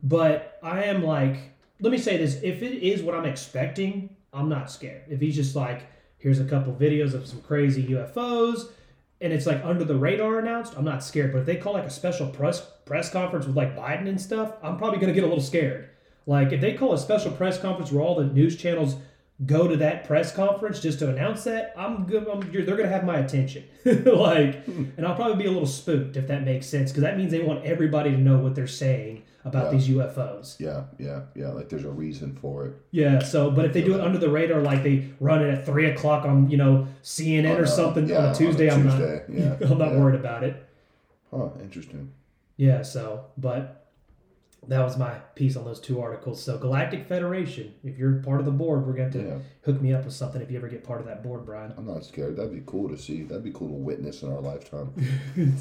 But 0.02 0.60
I 0.63 0.84
am 0.84 1.04
like, 1.04 1.38
let 1.80 1.92
me 1.92 1.98
say 1.98 2.18
this: 2.18 2.39
if 2.44 2.62
it 2.62 2.84
is 2.84 3.02
what 3.02 3.16
I'm 3.16 3.26
expecting, 3.26 4.12
I'm 4.34 4.50
not 4.50 4.72
scared. 4.72 5.04
If 5.10 5.22
he's 5.22 5.36
just 5.36 5.56
like, 5.56 5.84
here's 6.17 6.39
a 6.39 6.46
couple 6.46 6.74
videos 6.74 7.13
of 7.13 7.28
some 7.28 7.41
crazy 7.41 7.84
UFOs, 7.88 8.69
and 9.22 9.32
it's 9.32 9.46
like 9.46 9.63
under 9.63 9.84
the 9.84 9.96
radar 9.96 10.39
announced, 10.39 10.74
I'm 10.76 10.84
not 10.84 11.04
scared. 11.04 11.32
But 11.32 11.39
if 11.39 11.46
they 11.46 11.56
call 11.56 11.74
like 11.74 11.86
a 11.86 11.89
special 11.89 12.28
press 12.28 12.65
press 12.86 13.10
conference 13.10 13.46
with 13.46 13.56
like 13.56 13.76
Biden 13.76 14.10
and 14.10 14.19
stuff, 14.19 14.54
I'm 14.62 14.78
probably 14.78 15.00
gonna 15.00 15.13
get 15.13 15.24
a 15.24 15.28
little 15.28 15.43
scared. 15.43 15.89
Like 16.26 16.52
if 16.52 16.60
they 16.60 16.74
call 16.74 16.93
a 16.93 16.98
special 16.98 17.32
press 17.32 17.60
conference 17.60 17.91
where 17.91 18.04
all 18.04 18.15
the 18.15 18.26
news 18.26 18.58
channels 18.58 18.96
go 19.46 19.67
to 19.67 19.78
that 19.78 20.06
press 20.06 20.34
conference 20.34 20.80
just 20.80 21.00
to 21.00 21.10
announce 21.10 21.46
that, 21.46 21.74
I'm 21.78 22.06
good. 22.06 22.28
I'm, 22.28 22.52
they're 22.52 22.76
gonna 22.76 22.89
have 22.89 23.06
my 23.06 23.19
attention. 23.19 23.63
like, 23.86 24.67
and 24.67 25.06
I'll 25.06 25.15
probably 25.15 25.41
be 25.41 25.50
a 25.50 25.52
little 25.52 25.67
spooked 25.67 26.17
if 26.17 26.28
that 26.28 26.43
makes 26.43 26.67
sense 26.67 26.91
because 26.91 27.04
that 27.04 27.17
means 27.17 27.32
they 27.32 27.41
want 27.41 27.63
everybody 27.65 28.12
to 28.12 28.17
know 28.17 28.39
what 28.39 28.56
they're 28.56 28.67
saying 28.67 29.24
about 29.45 29.65
Yeah. 29.65 29.71
these 29.77 29.89
UFOs. 29.89 30.60
Yeah, 30.60 30.84
yeah, 30.97 31.21
yeah. 31.36 31.49
Like 31.49 31.69
there's 31.69 31.86
a 31.86 31.89
reason 31.91 32.36
for 32.36 32.65
it. 32.67 32.73
Yeah. 32.91 33.19
So, 33.19 33.51
but 33.51 33.65
if 33.65 33.73
they 33.73 33.82
do 33.82 33.95
it 33.95 34.01
under 34.01 34.17
the 34.17 34.29
radar, 34.29 34.62
like 34.62 34.84
they 34.84 35.10
run 35.19 35.41
it 35.43 35.49
at 35.51 35.65
three 35.65 35.88
o'clock 35.89 36.25
on 36.25 36.49
you 36.49 36.58
know 36.58 36.88
CNN 37.03 37.51
On 37.51 37.60
or 37.60 37.63
a- 37.63 37.67
something 37.67 38.08
yeah, 38.08 38.17
on 38.17 38.23
on 38.25 38.29
a 38.29 38.32
a 38.34 38.36
Tuesday, 38.36 38.69
I'm 38.69 38.86
not. 38.86 38.97
Tuesday, 38.97 39.23
yeah, 39.29 39.58
I'm 39.69 39.77
not 39.77 39.95
worried 39.95 40.19
about 40.19 40.43
it. 40.43 40.65
Huh? 41.32 41.49
Interesting. 41.62 42.12
Yeah. 42.58 42.82
So, 42.84 43.25
but 43.38 43.79
that 44.69 44.79
was 44.82 44.97
my 44.97 45.15
piece 45.36 45.58
on 45.58 45.65
those 45.65 45.82
two 45.82 45.99
articles. 45.99 46.41
So, 46.41 46.58
Galactic 46.58 47.06
Federation. 47.06 47.73
If 47.84 47.97
you're 47.97 48.13
part 48.21 48.39
of 48.39 48.45
the 48.45 48.51
board, 48.51 48.88
we're 48.88 48.93
going 48.93 49.12
to 49.12 49.41
hook 49.65 49.82
me 49.82 49.93
up 49.93 50.06
with 50.06 50.13
something 50.13 50.41
if 50.41 50.49
you 50.49 50.58
ever 50.58 50.69
get 50.69 50.86
part 50.86 51.01
of 51.01 51.08
that 51.08 51.21
board, 51.21 51.45
Brian. 51.45 51.73
I'm 51.75 51.86
not 51.86 52.06
scared. 52.06 52.38
That'd 52.38 52.53
be 52.53 52.63
cool 52.65 52.88
to 52.88 52.97
see. 52.97 53.23
That'd 53.23 53.43
be 53.43 53.51
cool 53.51 53.67
to 53.67 53.73
witness 53.73 54.23
in 54.23 54.32
our 54.32 54.39
lifetime. 54.39 54.93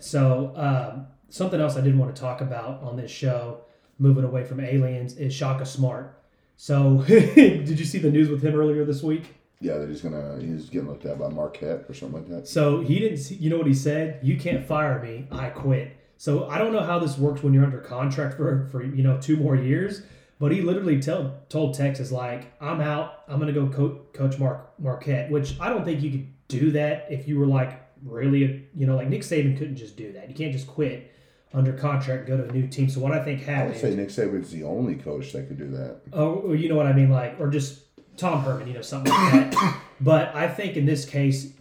So, 0.00 0.52
um, 0.54 1.06
something 1.28 1.60
else 1.60 1.76
I 1.76 1.80
did 1.80 1.96
want 1.96 2.14
to 2.14 2.20
talk 2.20 2.40
about 2.40 2.82
on 2.82 2.96
this 2.96 3.10
show, 3.10 3.60
moving 3.98 4.24
away 4.24 4.44
from 4.44 4.60
aliens, 4.60 5.16
is 5.16 5.34
Shaka 5.34 5.66
Smart. 5.66 6.20
So, 6.56 7.02
did 7.06 7.78
you 7.78 7.84
see 7.84 7.98
the 7.98 8.10
news 8.10 8.28
with 8.28 8.42
him 8.42 8.54
earlier 8.54 8.84
this 8.84 9.02
week? 9.02 9.34
Yeah, 9.60 9.78
they're 9.78 9.88
just 9.88 10.02
gonna. 10.02 10.38
He's 10.40 10.68
getting 10.68 10.88
looked 10.88 11.04
at 11.04 11.18
by 11.18 11.28
Marquette 11.28 11.84
or 11.88 11.94
something 11.94 12.20
like 12.20 12.28
that. 12.30 12.48
So 12.48 12.80
he 12.80 12.98
didn't. 13.00 13.18
See, 13.18 13.34
you 13.34 13.50
know 13.50 13.58
what 13.58 13.66
he 13.66 13.74
said? 13.74 14.20
You 14.22 14.36
can't 14.36 14.64
fire 14.64 15.02
me. 15.02 15.26
I 15.32 15.50
quit. 15.50 15.96
So 16.16 16.48
I 16.48 16.58
don't 16.58 16.72
know 16.72 16.82
how 16.82 16.98
this 16.98 17.18
works 17.18 17.42
when 17.42 17.52
you're 17.52 17.64
under 17.64 17.80
contract 17.80 18.36
for 18.36 18.68
for 18.70 18.84
you 18.84 19.02
know 19.02 19.18
two 19.20 19.36
more 19.36 19.56
years. 19.56 20.02
But 20.40 20.52
he 20.52 20.60
literally 20.60 21.02
tell, 21.02 21.34
told 21.48 21.74
Texas 21.74 22.12
like, 22.12 22.52
"I'm 22.60 22.80
out. 22.80 23.24
I'm 23.26 23.40
gonna 23.40 23.52
go 23.52 23.66
co- 23.68 24.00
coach 24.12 24.38
Mark 24.38 24.78
Marquette." 24.78 25.28
Which 25.28 25.58
I 25.60 25.68
don't 25.68 25.84
think 25.84 26.02
you 26.02 26.10
could 26.12 26.26
do 26.46 26.70
that 26.72 27.06
if 27.10 27.26
you 27.26 27.40
were 27.40 27.46
like 27.46 27.84
really 28.04 28.44
a, 28.44 28.62
you 28.76 28.86
know 28.86 28.94
like 28.94 29.08
Nick 29.08 29.22
Saban 29.22 29.58
couldn't 29.58 29.76
just 29.76 29.96
do 29.96 30.12
that. 30.12 30.28
You 30.28 30.36
can't 30.36 30.52
just 30.52 30.68
quit 30.68 31.12
under 31.54 31.72
contract 31.72 32.26
go 32.26 32.36
to 32.36 32.48
a 32.48 32.52
new 32.52 32.66
team. 32.66 32.88
So 32.88 33.00
what 33.00 33.12
I 33.12 33.24
think 33.24 33.40
happened. 33.40 33.70
I 33.70 33.72
would 33.72 33.80
say 33.80 33.94
Nick 33.94 34.08
Saban's 34.08 34.50
the 34.50 34.64
only 34.64 34.96
coach 34.96 35.32
that 35.32 35.48
could 35.48 35.58
do 35.58 35.68
that. 35.70 36.00
Oh, 36.12 36.52
you 36.52 36.68
know 36.68 36.74
what 36.74 36.86
I 36.86 36.92
mean, 36.92 37.10
like, 37.10 37.36
or 37.40 37.48
just 37.48 37.82
Tom 38.16 38.42
Herman, 38.42 38.68
you 38.68 38.74
know, 38.74 38.82
something 38.82 39.12
like 39.12 39.50
that. 39.50 39.80
but 40.00 40.34
I 40.34 40.48
think 40.48 40.76
in 40.76 40.84
this 40.84 41.04
case, 41.04 41.52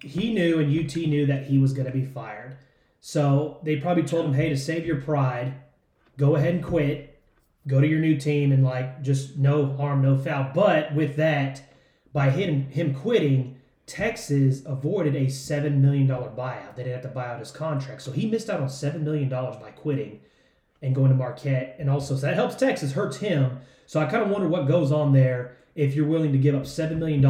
he 0.00 0.32
knew 0.32 0.58
and 0.58 0.68
UT 0.68 0.96
knew 0.96 1.26
that 1.26 1.44
he 1.44 1.58
was 1.58 1.72
going 1.72 1.86
to 1.86 1.92
be 1.92 2.04
fired. 2.04 2.58
So 3.00 3.60
they 3.62 3.76
probably 3.76 4.02
told 4.02 4.26
him, 4.26 4.34
hey, 4.34 4.48
to 4.48 4.56
save 4.56 4.84
your 4.84 5.00
pride, 5.00 5.54
go 6.16 6.34
ahead 6.34 6.54
and 6.54 6.64
quit, 6.64 7.20
go 7.68 7.80
to 7.80 7.86
your 7.86 8.00
new 8.00 8.16
team, 8.16 8.50
and 8.50 8.64
like 8.64 9.02
just 9.02 9.36
no 9.36 9.66
harm, 9.76 10.02
no 10.02 10.18
foul. 10.18 10.50
But 10.54 10.94
with 10.94 11.16
that, 11.16 11.62
by 12.12 12.30
him, 12.30 12.68
him 12.68 12.94
quitting, 12.94 13.55
Texas 13.86 14.62
avoided 14.66 15.14
a 15.14 15.26
$7 15.26 15.76
million 15.80 16.08
buyout. 16.08 16.74
They 16.74 16.82
didn't 16.82 16.94
have 16.94 17.02
to 17.02 17.08
buy 17.08 17.26
out 17.26 17.38
his 17.38 17.52
contract. 17.52 18.02
So 18.02 18.10
he 18.10 18.26
missed 18.26 18.50
out 18.50 18.60
on 18.60 18.66
$7 18.66 19.02
million 19.02 19.28
by 19.28 19.72
quitting 19.76 20.20
and 20.82 20.94
going 20.94 21.10
to 21.10 21.16
Marquette. 21.16 21.76
And 21.78 21.88
also, 21.88 22.16
so 22.16 22.22
that 22.22 22.34
helps 22.34 22.56
Texas, 22.56 22.92
hurts 22.92 23.18
him. 23.18 23.60
So 23.86 24.00
I 24.00 24.06
kind 24.06 24.24
of 24.24 24.30
wonder 24.30 24.48
what 24.48 24.66
goes 24.66 24.90
on 24.90 25.12
there 25.12 25.56
if 25.76 25.94
you're 25.94 26.06
willing 26.06 26.32
to 26.32 26.38
give 26.38 26.54
up 26.54 26.62
$7 26.62 26.96
million 26.96 27.22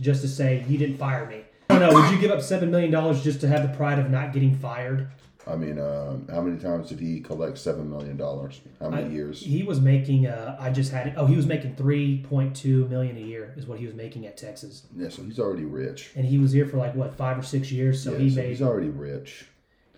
just 0.00 0.22
to 0.22 0.28
say, 0.28 0.64
you 0.68 0.78
didn't 0.78 0.98
fire 0.98 1.26
me. 1.26 1.42
I 1.68 1.78
don't 1.78 1.90
know. 1.90 2.00
Would 2.00 2.12
you 2.12 2.20
give 2.20 2.30
up 2.30 2.38
$7 2.38 2.68
million 2.68 2.92
just 3.20 3.40
to 3.40 3.48
have 3.48 3.68
the 3.68 3.76
pride 3.76 3.98
of 3.98 4.10
not 4.10 4.32
getting 4.32 4.54
fired? 4.54 5.08
I 5.46 5.56
mean, 5.56 5.78
um, 5.78 6.26
how 6.30 6.40
many 6.40 6.58
times 6.58 6.88
did 6.88 7.00
he 7.00 7.20
collect 7.20 7.58
seven 7.58 7.90
million 7.90 8.16
dollars? 8.16 8.60
How 8.80 8.88
many 8.88 9.04
I- 9.04 9.08
years? 9.08 9.40
He 9.40 9.62
was 9.62 9.80
making. 9.80 10.26
Uh, 10.26 10.56
I 10.58 10.70
just 10.70 10.90
had 10.90 11.06
it. 11.08 11.14
Oh, 11.16 11.26
he 11.26 11.36
was 11.36 11.46
making 11.46 11.76
three 11.76 12.22
point 12.22 12.56
two 12.56 12.86
million 12.88 13.16
a 13.16 13.20
year 13.20 13.52
is 13.56 13.66
what 13.66 13.78
he 13.78 13.86
was 13.86 13.94
making 13.94 14.26
at 14.26 14.36
Texas, 14.36 14.86
yeah, 14.96 15.08
so 15.08 15.22
he's 15.22 15.38
already 15.38 15.64
rich. 15.64 16.10
and 16.16 16.24
he 16.24 16.38
was 16.38 16.52
here 16.52 16.66
for 16.66 16.78
like 16.78 16.94
what 16.94 17.14
five 17.14 17.38
or 17.38 17.42
six 17.42 17.70
years. 17.70 18.02
So 18.02 18.12
yeah, 18.12 18.18
he 18.18 18.30
so 18.30 18.36
made, 18.36 18.48
he's 18.48 18.62
already 18.62 18.88
rich. 18.88 19.46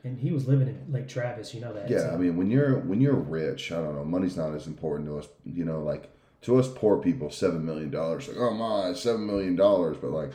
and 0.04 0.18
he 0.18 0.32
was 0.32 0.46
living 0.48 0.68
in 0.68 0.92
Lake 0.92 1.08
Travis. 1.08 1.54
You 1.54 1.60
know 1.60 1.72
that. 1.72 1.88
Yeah, 1.90 2.00
so- 2.00 2.10
I 2.10 2.16
mean, 2.16 2.36
when 2.36 2.50
you're 2.50 2.80
when 2.80 3.00
you're 3.00 3.14
rich, 3.14 3.70
I 3.70 3.76
don't 3.76 3.94
know, 3.94 4.04
money's 4.04 4.36
not 4.36 4.52
as 4.54 4.66
important 4.66 5.08
to 5.08 5.18
us. 5.18 5.28
You 5.44 5.64
know, 5.64 5.80
like 5.82 6.10
to 6.42 6.58
us 6.58 6.68
poor 6.68 6.98
people, 6.98 7.30
seven 7.30 7.64
million 7.64 7.90
dollars. 7.90 8.26
Like, 8.28 8.36
oh 8.38 8.52
my, 8.52 8.94
seven 8.94 9.26
million 9.26 9.54
dollars. 9.54 9.96
But 10.00 10.10
like, 10.10 10.32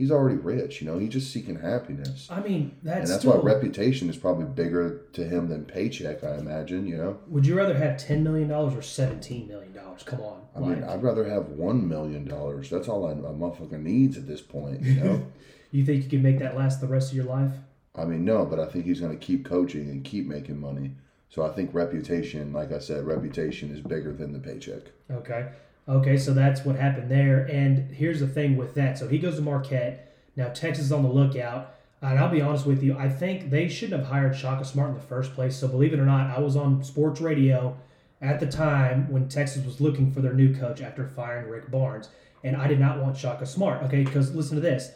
he's 0.00 0.10
already 0.10 0.36
rich. 0.36 0.80
You 0.80 0.86
know, 0.86 0.98
he's 0.98 1.10
just 1.10 1.30
seeking 1.30 1.56
happiness. 1.56 2.26
I 2.30 2.40
mean 2.40 2.74
that's. 2.82 3.00
and 3.00 3.08
that's 3.08 3.20
still, 3.20 3.34
why 3.34 3.52
reputation 3.52 4.08
is 4.08 4.16
probably 4.16 4.46
bigger 4.46 5.02
to 5.12 5.24
him 5.24 5.48
than 5.50 5.66
paycheck. 5.66 6.24
I 6.24 6.38
imagine. 6.38 6.86
You 6.86 6.96
know, 6.96 7.18
Would 7.28 7.46
you 7.46 7.54
rather 7.54 7.76
have 7.76 7.98
ten 7.98 8.24
million 8.24 8.48
dollars 8.48 8.74
or 8.74 8.82
seventeen 8.82 9.46
million 9.46 9.74
dollars? 9.74 10.02
Come 10.02 10.22
on. 10.22 10.40
I 10.56 10.60
mean, 10.60 10.82
I'd 10.82 11.02
rather 11.02 11.28
have 11.28 11.48
one 11.50 11.86
million 11.86 12.24
dollars. 12.24 12.70
That's 12.70 12.88
all 12.88 13.06
a, 13.06 13.10
a 13.10 13.34
motherfucker 13.34 13.80
needs 13.80 14.16
at 14.16 14.26
this 14.26 14.40
point. 14.40 14.80
You 14.80 14.94
know. 14.94 15.26
you 15.70 15.84
think 15.84 16.04
you 16.04 16.08
can 16.10 16.22
make 16.22 16.38
that 16.38 16.56
last 16.56 16.80
the 16.80 16.88
rest 16.88 17.10
of 17.10 17.16
your 17.16 17.26
life? 17.26 17.52
I 17.94 18.06
mean, 18.06 18.24
no, 18.24 18.46
but 18.46 18.58
I 18.58 18.66
think 18.66 18.86
he's 18.86 19.00
going 19.00 19.16
to 19.16 19.24
keep 19.24 19.44
coaching 19.44 19.90
and 19.90 20.02
keep 20.02 20.26
making 20.26 20.58
money. 20.58 20.92
So 21.28 21.44
I 21.44 21.50
think 21.50 21.74
reputation, 21.74 22.52
like 22.52 22.72
I 22.72 22.78
said, 22.78 23.04
reputation 23.04 23.70
is 23.70 23.80
bigger 23.80 24.12
than 24.12 24.32
the 24.32 24.38
paycheck. 24.38 24.82
Okay. 25.10 25.48
Okay, 25.88 26.16
so 26.16 26.32
that's 26.32 26.64
what 26.64 26.76
happened 26.76 27.10
there. 27.10 27.46
And 27.50 27.90
here's 27.90 28.20
the 28.20 28.28
thing 28.28 28.56
with 28.56 28.74
that. 28.74 28.98
So 28.98 29.08
he 29.08 29.18
goes 29.18 29.36
to 29.36 29.42
Marquette. 29.42 30.14
Now 30.36 30.48
Texas 30.48 30.86
is 30.86 30.92
on 30.92 31.02
the 31.02 31.08
lookout. 31.08 31.74
And 32.02 32.18
I'll 32.18 32.30
be 32.30 32.40
honest 32.40 32.64
with 32.64 32.82
you, 32.82 32.96
I 32.96 33.08
think 33.08 33.50
they 33.50 33.68
shouldn't 33.68 34.00
have 34.00 34.10
hired 34.10 34.34
Shaka 34.34 34.64
Smart 34.64 34.90
in 34.90 34.94
the 34.94 35.02
first 35.02 35.34
place. 35.34 35.56
So 35.56 35.68
believe 35.68 35.92
it 35.92 36.00
or 36.00 36.06
not, 36.06 36.30
I 36.30 36.40
was 36.40 36.56
on 36.56 36.82
sports 36.82 37.20
radio 37.20 37.76
at 38.22 38.40
the 38.40 38.46
time 38.46 39.10
when 39.10 39.28
Texas 39.28 39.64
was 39.64 39.80
looking 39.80 40.12
for 40.12 40.20
their 40.20 40.32
new 40.32 40.54
coach 40.54 40.80
after 40.80 41.06
firing 41.06 41.50
Rick 41.50 41.70
Barnes. 41.70 42.08
And 42.42 42.56
I 42.56 42.68
did 42.68 42.80
not 42.80 43.00
want 43.00 43.16
Shaka 43.16 43.44
Smart. 43.44 43.82
Okay, 43.82 44.02
because 44.02 44.34
listen 44.34 44.54
to 44.54 44.62
this. 44.62 44.92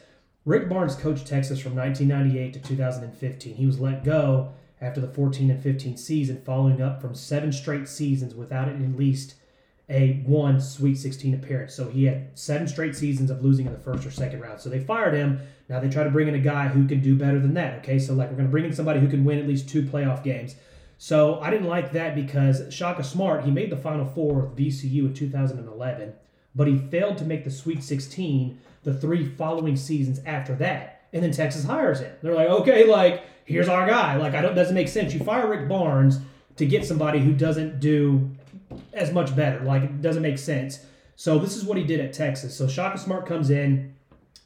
Rick 0.47 0.69
Barnes 0.69 0.95
coached 0.95 1.27
Texas 1.27 1.61
from 1.61 1.75
1998 1.75 2.53
to 2.55 2.61
2015. 2.61 3.55
He 3.55 3.67
was 3.67 3.81
let 3.81 4.05
go 4.05 4.53
after 4.81 5.01
the 5.01 5.09
14 5.09 5.51
and 5.51 5.63
15 5.63 5.97
season, 5.97 6.43
following 6.45 6.83
up 6.83 7.01
from 7.01 7.15
seven 7.15 7.53
straight 7.53 7.89
seasons 7.89 8.35
without 8.35 8.69
it 8.69 8.81
at 8.81 8.97
least 8.97 9.35
a 9.89 10.23
one 10.27 10.61
Sweet 10.61 10.97
16 10.97 11.35
appearance. 11.35 11.75
So 11.75 11.89
he 11.89 12.05
had 12.05 12.39
seven 12.39 12.67
straight 12.67 12.97
seasons 12.97 13.31
of 13.31 13.45
losing 13.45 13.67
in 13.67 13.73
the 13.73 13.79
first 13.79 14.07
or 14.07 14.11
second 14.11 14.41
round. 14.41 14.61
So 14.61 14.69
they 14.69 14.81
fired 14.81 15.15
him. 15.15 15.41
Now 15.69 15.81
they 15.81 15.89
try 15.89 16.05
to 16.05 16.11
bring 16.11 16.29
in 16.29 16.35
a 16.35 16.41
guy 16.41 16.69
who 16.69 16.87
can 16.87 17.01
do 17.01 17.17
better 17.17 17.39
than 17.39 17.55
that. 17.55 17.79
Okay, 17.79 17.99
so 17.99 18.15
like 18.15 18.31
we're 18.31 18.37
going 18.37 18.49
to 18.49 18.51
bring 18.51 18.65
in 18.65 18.73
somebody 18.73 19.01
who 19.01 19.09
can 19.09 19.25
win 19.25 19.39
at 19.39 19.47
least 19.47 19.69
two 19.69 19.83
playoff 19.83 20.23
games. 20.23 20.57
So 20.99 21.41
I 21.41 21.51
didn't 21.51 21.69
like 21.69 21.93
that 21.93 22.15
because 22.15 22.73
Shaka 22.73 23.03
Smart, 23.03 23.45
he 23.45 23.51
made 23.51 23.71
the 23.71 23.77
Final 23.77 24.07
Four 24.07 24.35
with 24.35 24.57
VCU 24.57 25.07
in 25.07 25.15
2011, 25.15 26.15
but 26.55 26.67
he 26.67 26.79
failed 26.79 27.19
to 27.19 27.25
make 27.25 27.45
the 27.45 27.51
Sweet 27.51 27.83
16 27.83 28.59
the 28.85 28.95
three 28.95 29.27
following 29.27 29.77
seasons 29.77 30.21
after 30.25 30.55
that. 30.57 31.03
And 31.13 31.23
then 31.23 31.33
Texas 31.33 31.65
hires 31.65 32.01
him. 32.01 32.15
They're 32.23 32.35
like, 32.35 32.49
okay, 32.49 32.87
like 32.87 33.25
here's 33.45 33.69
our 33.69 33.87
guy. 33.87 34.17
Like 34.17 34.35
I 34.35 34.41
don't 34.41 34.55
doesn't 34.55 34.75
make 34.75 34.89
sense. 34.89 35.13
You 35.13 35.21
fire 35.21 35.49
Rick 35.49 35.69
Barnes 35.69 36.21
to 36.57 36.67
get 36.67 36.85
somebody 36.85 37.19
who 37.19 37.33
doesn't 37.33 37.81
do 37.81 38.31
as 38.93 39.13
much 39.13 39.35
better. 39.35 39.61
Like 39.65 39.83
it 39.83 40.03
doesn't 40.03 40.23
make 40.23 40.39
sense. 40.39 40.85
So 41.17 41.39
this 41.39 41.57
is 41.57 41.65
what 41.65 41.79
he 41.79 41.85
did 41.85 42.01
at 42.01 42.13
Texas. 42.13 42.57
So 42.57 42.67
Shaka 42.67 42.99
Smart 42.99 43.27
comes 43.27 43.51
in, 43.51 43.95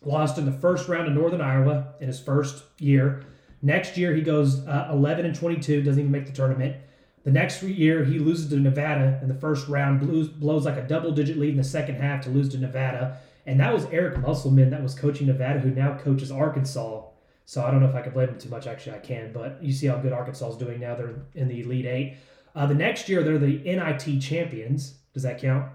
lost 0.03 0.39
in 0.39 0.45
the 0.45 0.53
first 0.53 0.89
round 0.89 1.09
of 1.09 1.15
Northern 1.15 1.41
Iowa 1.41 1.95
in 2.01 2.09
his 2.09 2.21
first 2.21 2.65
year. 2.79 3.25
Next 3.63 3.97
year 3.97 4.15
he 4.15 4.23
goes 4.23 4.67
uh, 4.67 4.89
11 4.93 5.27
and 5.27 5.35
22, 5.35 5.83
doesn't 5.83 5.99
even 5.99 6.13
make 6.13 6.27
the 6.27 6.33
tournament. 6.33 6.77
The 7.25 7.33
next 7.33 7.63
year 7.63 8.05
he 8.05 8.19
loses 8.19 8.49
to 8.51 8.57
Nevada 8.57 9.19
in 9.23 9.29
the 9.29 9.35
first 9.35 9.69
round, 9.69 10.01
blows, 10.01 10.29
blows 10.29 10.65
like 10.65 10.77
a 10.77 10.87
double 10.87 11.13
digit 11.13 11.37
lead 11.37 11.51
in 11.51 11.57
the 11.57 11.65
second 11.65 11.97
half 11.97 12.23
to 12.25 12.31
lose 12.31 12.49
to 12.51 12.59
Nevada. 12.59 13.19
And 13.47 13.59
that 13.61 13.73
was 13.73 13.87
Eric 13.87 14.19
Musselman 14.19 14.71
that 14.71 14.83
was 14.83 14.95
coaching 14.95 15.27
Nevada, 15.27 15.59
who 15.59 15.71
now 15.71 15.99
coaches 15.99 16.31
Arkansas. 16.31 17.03
So 17.47 17.65
I 17.65 17.71
don't 17.71 17.81
know 17.81 17.89
if 17.89 17.95
I 17.95 18.03
can 18.03 18.13
blame 18.13 18.29
him 18.29 18.39
too 18.39 18.51
much. 18.51 18.67
Actually, 18.67 18.97
I 18.97 18.99
can. 18.99 19.33
But 19.33 19.63
you 19.63 19.73
see 19.73 19.87
how 19.87 19.97
good 19.97 20.13
Arkansas 20.13 20.51
is 20.51 20.57
doing 20.57 20.81
now. 20.81 20.95
They're 20.95 21.15
in 21.35 21.49
the 21.49 21.63
Elite 21.63 21.87
Eight. 21.87 22.17
Uh, 22.59 22.67
the 22.67 22.75
next 22.75 23.09
year, 23.09 23.23
they're 23.23 23.39
the 23.39 23.59
NIT 23.65 24.21
champions. 24.21 24.95
Does 25.15 25.23
that 25.23 25.41
count? 25.41 25.71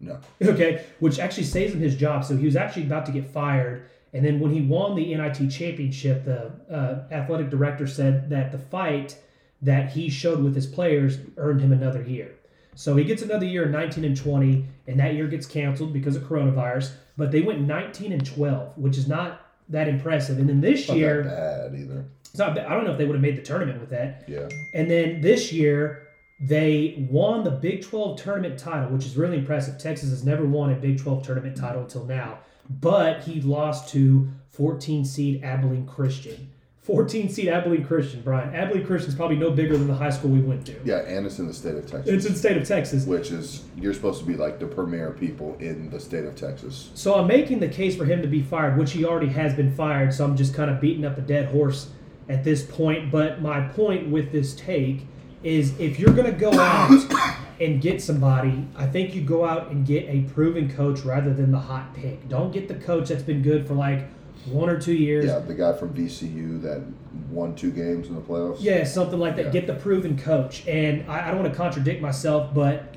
No. 0.00 0.18
Okay, 0.42 0.84
which 0.98 1.18
actually 1.18 1.44
saves 1.44 1.74
him 1.74 1.80
his 1.80 1.94
job. 1.94 2.24
So 2.24 2.36
he 2.36 2.46
was 2.46 2.56
actually 2.56 2.84
about 2.84 3.04
to 3.06 3.12
get 3.12 3.26
fired. 3.26 3.90
And 4.14 4.24
then 4.24 4.40
when 4.40 4.50
he 4.50 4.62
won 4.62 4.94
the 4.94 5.14
NIT 5.14 5.50
championship, 5.50 6.24
the 6.24 6.52
uh, 6.70 7.12
athletic 7.14 7.50
director 7.50 7.86
said 7.86 8.30
that 8.30 8.50
the 8.50 8.58
fight 8.58 9.18
that 9.60 9.90
he 9.92 10.08
showed 10.08 10.42
with 10.42 10.54
his 10.54 10.66
players 10.66 11.18
earned 11.36 11.60
him 11.60 11.72
another 11.72 12.02
year. 12.02 12.34
So 12.74 12.96
he 12.96 13.04
gets 13.04 13.20
another 13.20 13.44
year 13.44 13.64
in 13.64 13.72
19 13.72 14.04
and 14.04 14.16
20, 14.16 14.64
and 14.86 15.00
that 15.00 15.14
year 15.14 15.26
gets 15.26 15.46
canceled 15.46 15.92
because 15.92 16.16
of 16.16 16.22
coronavirus. 16.22 16.92
But 17.18 17.30
they 17.30 17.42
went 17.42 17.60
19 17.60 18.12
and 18.12 18.24
12, 18.24 18.78
which 18.78 18.96
is 18.96 19.06
not 19.06 19.46
that 19.68 19.86
impressive. 19.86 20.38
And 20.38 20.48
then 20.48 20.60
this 20.62 20.88
Not 20.88 20.96
year, 20.96 21.24
bad 21.24 21.74
either. 21.78 22.04
it's 22.24 22.38
not. 22.38 22.58
I 22.58 22.70
don't 22.74 22.84
know 22.84 22.92
if 22.92 22.98
they 22.98 23.04
would 23.04 23.16
have 23.16 23.22
made 23.22 23.36
the 23.36 23.42
tournament 23.42 23.80
with 23.80 23.90
that. 23.90 24.24
Yeah. 24.28 24.48
And 24.74 24.90
then 24.90 25.20
this 25.20 25.52
year, 25.52 26.05
they 26.38 27.06
won 27.10 27.44
the 27.44 27.50
Big 27.50 27.82
12 27.82 28.20
tournament 28.20 28.58
title, 28.58 28.90
which 28.90 29.06
is 29.06 29.16
really 29.16 29.38
impressive. 29.38 29.78
Texas 29.78 30.10
has 30.10 30.24
never 30.24 30.44
won 30.44 30.72
a 30.72 30.76
Big 30.76 31.00
12 31.00 31.24
tournament 31.24 31.56
title 31.56 31.82
until 31.82 32.04
now. 32.04 32.38
But 32.68 33.22
he 33.22 33.40
lost 33.40 33.88
to 33.90 34.28
14 34.50 35.04
seed 35.04 35.42
Abilene 35.42 35.86
Christian. 35.86 36.50
14 36.82 37.28
seed 37.30 37.48
Abilene 37.48 37.84
Christian, 37.84 38.20
Brian. 38.22 38.54
Abilene 38.54 38.86
Christian 38.86 39.10
is 39.10 39.16
probably 39.16 39.36
no 39.36 39.50
bigger 39.50 39.76
than 39.76 39.88
the 39.88 39.94
high 39.94 40.10
school 40.10 40.30
we 40.30 40.40
went 40.40 40.64
to. 40.66 40.80
Yeah, 40.84 40.98
and 40.98 41.26
it's 41.26 41.40
in 41.40 41.48
the 41.48 41.54
state 41.54 41.74
of 41.74 41.84
Texas. 41.90 42.14
It's 42.14 42.26
in 42.26 42.32
the 42.34 42.38
state 42.38 42.56
of 42.56 42.64
Texas. 42.68 43.06
which 43.06 43.32
is 43.32 43.64
you're 43.76 43.94
supposed 43.94 44.20
to 44.20 44.24
be 44.26 44.34
like 44.34 44.60
the 44.60 44.66
premier 44.66 45.10
people 45.10 45.56
in 45.58 45.90
the 45.90 45.98
state 45.98 46.24
of 46.24 46.36
Texas. 46.36 46.90
So 46.94 47.16
I'm 47.16 47.26
making 47.26 47.58
the 47.58 47.68
case 47.68 47.96
for 47.96 48.04
him 48.04 48.22
to 48.22 48.28
be 48.28 48.40
fired, 48.40 48.78
which 48.78 48.92
he 48.92 49.04
already 49.04 49.28
has 49.28 49.52
been 49.52 49.74
fired. 49.74 50.14
So 50.14 50.24
I'm 50.24 50.36
just 50.36 50.54
kind 50.54 50.70
of 50.70 50.80
beating 50.80 51.04
up 51.04 51.18
a 51.18 51.22
dead 51.22 51.46
horse 51.46 51.90
at 52.28 52.44
this 52.44 52.62
point. 52.62 53.10
But 53.10 53.42
my 53.42 53.62
point 53.68 54.08
with 54.08 54.30
this 54.30 54.54
take 54.54 55.06
is 55.42 55.78
if 55.78 55.98
you're 55.98 56.12
going 56.12 56.32
to 56.32 56.38
go 56.38 56.52
out 56.52 57.36
and 57.60 57.80
get 57.80 58.02
somebody, 58.02 58.66
I 58.76 58.86
think 58.86 59.14
you 59.14 59.22
go 59.22 59.44
out 59.44 59.70
and 59.70 59.86
get 59.86 60.04
a 60.08 60.22
proven 60.32 60.70
coach 60.70 61.00
rather 61.00 61.32
than 61.32 61.52
the 61.52 61.58
hot 61.58 61.94
pick. 61.94 62.28
Don't 62.28 62.52
get 62.52 62.68
the 62.68 62.74
coach 62.74 63.08
that's 63.08 63.22
been 63.22 63.42
good 63.42 63.66
for 63.66 63.74
like 63.74 64.08
one 64.46 64.68
or 64.68 64.80
two 64.80 64.94
years. 64.94 65.26
Yeah, 65.26 65.38
the 65.38 65.54
guy 65.54 65.72
from 65.72 65.94
VCU 65.94 66.60
that 66.62 66.82
won 67.30 67.54
two 67.54 67.70
games 67.70 68.08
in 68.08 68.14
the 68.14 68.20
playoffs. 68.20 68.58
Yeah, 68.60 68.84
something 68.84 69.18
like 69.18 69.36
that. 69.36 69.46
Yeah. 69.46 69.50
Get 69.52 69.66
the 69.66 69.74
proven 69.74 70.18
coach. 70.18 70.66
And 70.66 71.10
I, 71.10 71.28
I 71.28 71.30
don't 71.30 71.40
want 71.40 71.52
to 71.52 71.56
contradict 71.56 72.00
myself, 72.00 72.54
but 72.54 72.96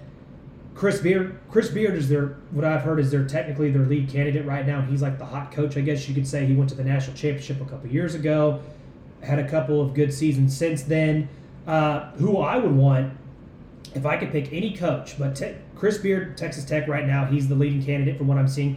Chris 0.75 1.01
Beard, 1.01 1.37
Chris 1.49 1.69
Beard 1.69 1.95
is 1.95 2.07
their 2.07 2.37
what 2.51 2.63
I've 2.63 2.83
heard 2.83 2.99
is 2.99 3.11
their 3.11 3.25
technically 3.25 3.71
their 3.71 3.85
lead 3.85 4.09
candidate 4.09 4.45
right 4.45 4.65
now. 4.65 4.81
He's 4.81 5.01
like 5.01 5.17
the 5.17 5.25
hot 5.25 5.51
coach, 5.51 5.75
I 5.75 5.81
guess 5.81 6.07
you 6.07 6.15
could 6.15 6.27
say. 6.27 6.45
He 6.45 6.55
went 6.55 6.69
to 6.69 6.75
the 6.75 6.83
national 6.83 7.15
championship 7.17 7.59
a 7.61 7.65
couple 7.65 7.89
years 7.89 8.15
ago, 8.15 8.61
had 9.21 9.39
a 9.39 9.49
couple 9.49 9.81
of 9.81 9.93
good 9.93 10.13
seasons 10.13 10.55
since 10.55 10.83
then. 10.83 11.27
Uh, 11.69 12.09
who 12.13 12.37
I 12.39 12.57
would 12.57 12.71
want 12.75 13.13
if 13.93 14.03
I 14.03 14.17
could 14.17 14.31
pick 14.31 14.51
any 14.51 14.75
coach, 14.75 15.19
but 15.19 15.35
te- 15.35 15.53
Chris 15.75 15.99
Beard, 15.99 16.35
Texas 16.35 16.65
Tech 16.65 16.87
right 16.87 17.05
now, 17.05 17.25
he's 17.25 17.47
the 17.47 17.53
leading 17.53 17.83
candidate 17.83 18.17
from 18.17 18.27
what 18.27 18.39
I'm 18.39 18.47
seeing. 18.47 18.75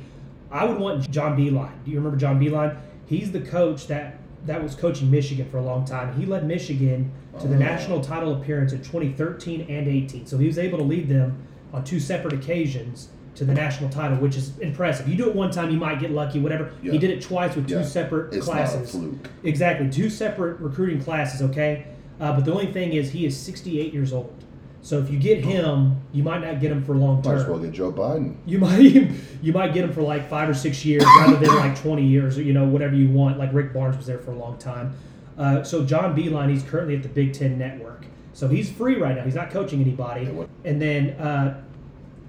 I 0.51 0.66
would 0.66 0.78
want 0.78 1.11
John 1.11 1.34
Beilein. 1.34 1.72
Do 1.86 1.90
you 1.90 1.97
remember 1.97 2.18
John 2.18 2.38
Beilein? 2.38 2.76
He's 3.07 3.32
the 3.32 3.40
coach 3.40 3.86
that 3.86 4.18
that 4.45 4.62
was 4.62 4.74
coaching 4.74 5.11
Michigan 5.11 5.49
for 5.49 5.57
a 5.57 5.62
long 5.62 5.86
time. 5.86 6.12
He 6.20 6.26
led 6.26 6.47
Michigan 6.47 7.11
to 7.40 7.47
the 7.47 7.55
Oh. 7.55 7.59
national 7.59 8.01
title 8.03 8.34
appearance 8.34 8.72
in 8.74 8.82
2013 8.82 9.62
and 9.70 9.88
18. 9.88 10.26
So 10.26 10.36
he 10.36 10.47
was 10.47 10.59
able 10.59 10.76
to 10.78 10.84
lead 10.84 11.09
them 11.09 11.36
on 11.72 11.84
two 11.84 11.99
separate 12.01 12.34
occasions 12.34 13.09
to 13.36 13.45
the 13.47 13.55
national 13.55 13.88
title, 13.88 14.18
which 14.18 14.36
is 14.36 14.59
impressive. 14.59 15.09
You 15.09 15.16
do 15.16 15.30
it 15.30 15.34
one 15.34 15.51
time, 15.51 15.70
you 15.70 15.78
might 15.78 15.99
get 16.01 16.11
lucky, 16.11 16.40
whatever. 16.40 16.72
Yeah. 16.82 16.93
He 16.93 16.99
did 16.99 17.09
it 17.11 17.22
twice 17.22 17.57
with 17.57 17.68
two 17.68 17.84
separate 17.84 18.34
It's 18.34 18.45
classes. 18.45 18.95
not 18.95 19.05
a 19.05 19.07
fluke. 19.07 19.28
Exactly, 19.45 19.88
two 19.88 20.11
separate 20.11 20.61
recruiting 20.61 21.01
classes. 21.01 21.40
Okay, 21.40 21.86
uh, 22.21 22.33
but 22.33 22.45
the 22.45 22.53
only 22.53 22.73
thing 22.73 22.93
is 22.93 23.11
he 23.11 23.27
is 23.27 23.37
68 23.37 23.93
years 23.93 24.13
old. 24.13 24.35
So 24.83 24.99
if 24.99 25.11
you 25.11 25.19
get 25.19 25.45
him, 25.45 26.01
you 26.13 26.25
might 26.25 26.43
not 26.43 26.61
get 26.61 26.73
him 26.73 26.85
for 26.85 26.97
long 26.97 27.23
term. 27.23 27.37
Might 27.37 27.43
as 27.43 27.49
well 27.49 27.59
get 27.61 27.71
Joe 27.73 27.93
Biden. 27.93 28.37
You 28.47 28.59
might 28.59 28.81
you 29.43 29.53
might 29.53 29.73
get 29.73 29.85
him 29.85 29.93
for 29.93 30.03
like 30.03 30.29
five 30.29 30.49
or 30.49 30.55
six 30.55 30.85
years 30.85 31.05
rather 31.19 31.37
than 31.37 31.55
like 31.57 31.81
20 31.81 32.05
years 32.05 32.37
or 32.37 32.43
you 32.43 32.53
know 32.53 32.65
whatever 32.65 32.95
you 32.95 33.09
want. 33.09 33.39
Like 33.39 33.53
Rick 33.53 33.73
Barnes 33.73 33.97
was 33.97 34.07
there 34.07 34.19
for 34.19 34.33
a 34.33 34.37
long 34.37 34.59
time. 34.59 34.95
Uh, 35.39 35.63
so 35.63 35.85
John 35.85 36.17
Beilein, 36.17 36.51
he's 36.51 36.63
currently 36.65 36.97
at 36.97 37.03
the 37.03 37.09
Big 37.09 37.33
Ten 37.33 37.59
Network. 37.59 38.05
So 38.35 38.49
he's 38.49 38.71
free 38.71 38.97
right 38.97 39.17
now. 39.17 39.25
He's 39.25 39.35
not 39.35 39.51
coaching 39.51 39.81
anybody. 39.81 40.29
And 40.65 40.81
then 40.81 41.11
uh, 41.11 41.63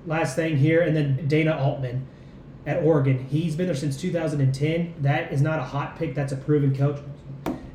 last 0.06 0.36
thing 0.36 0.58
here, 0.58 0.82
and 0.82 0.96
then 0.96 1.28
Dana 1.28 1.58
Altman 1.58 2.06
at 2.66 2.84
Oregon. 2.84 3.26
He's 3.30 3.56
been 3.56 3.66
there 3.66 3.76
since 3.76 4.00
2010. 4.00 4.96
That 5.02 5.32
is 5.32 5.42
not 5.42 5.60
a 5.60 5.64
hot 5.64 5.98
pick. 5.98 6.16
That's 6.16 6.32
a 6.32 6.38
proven 6.38 6.76
coach. 6.76 7.00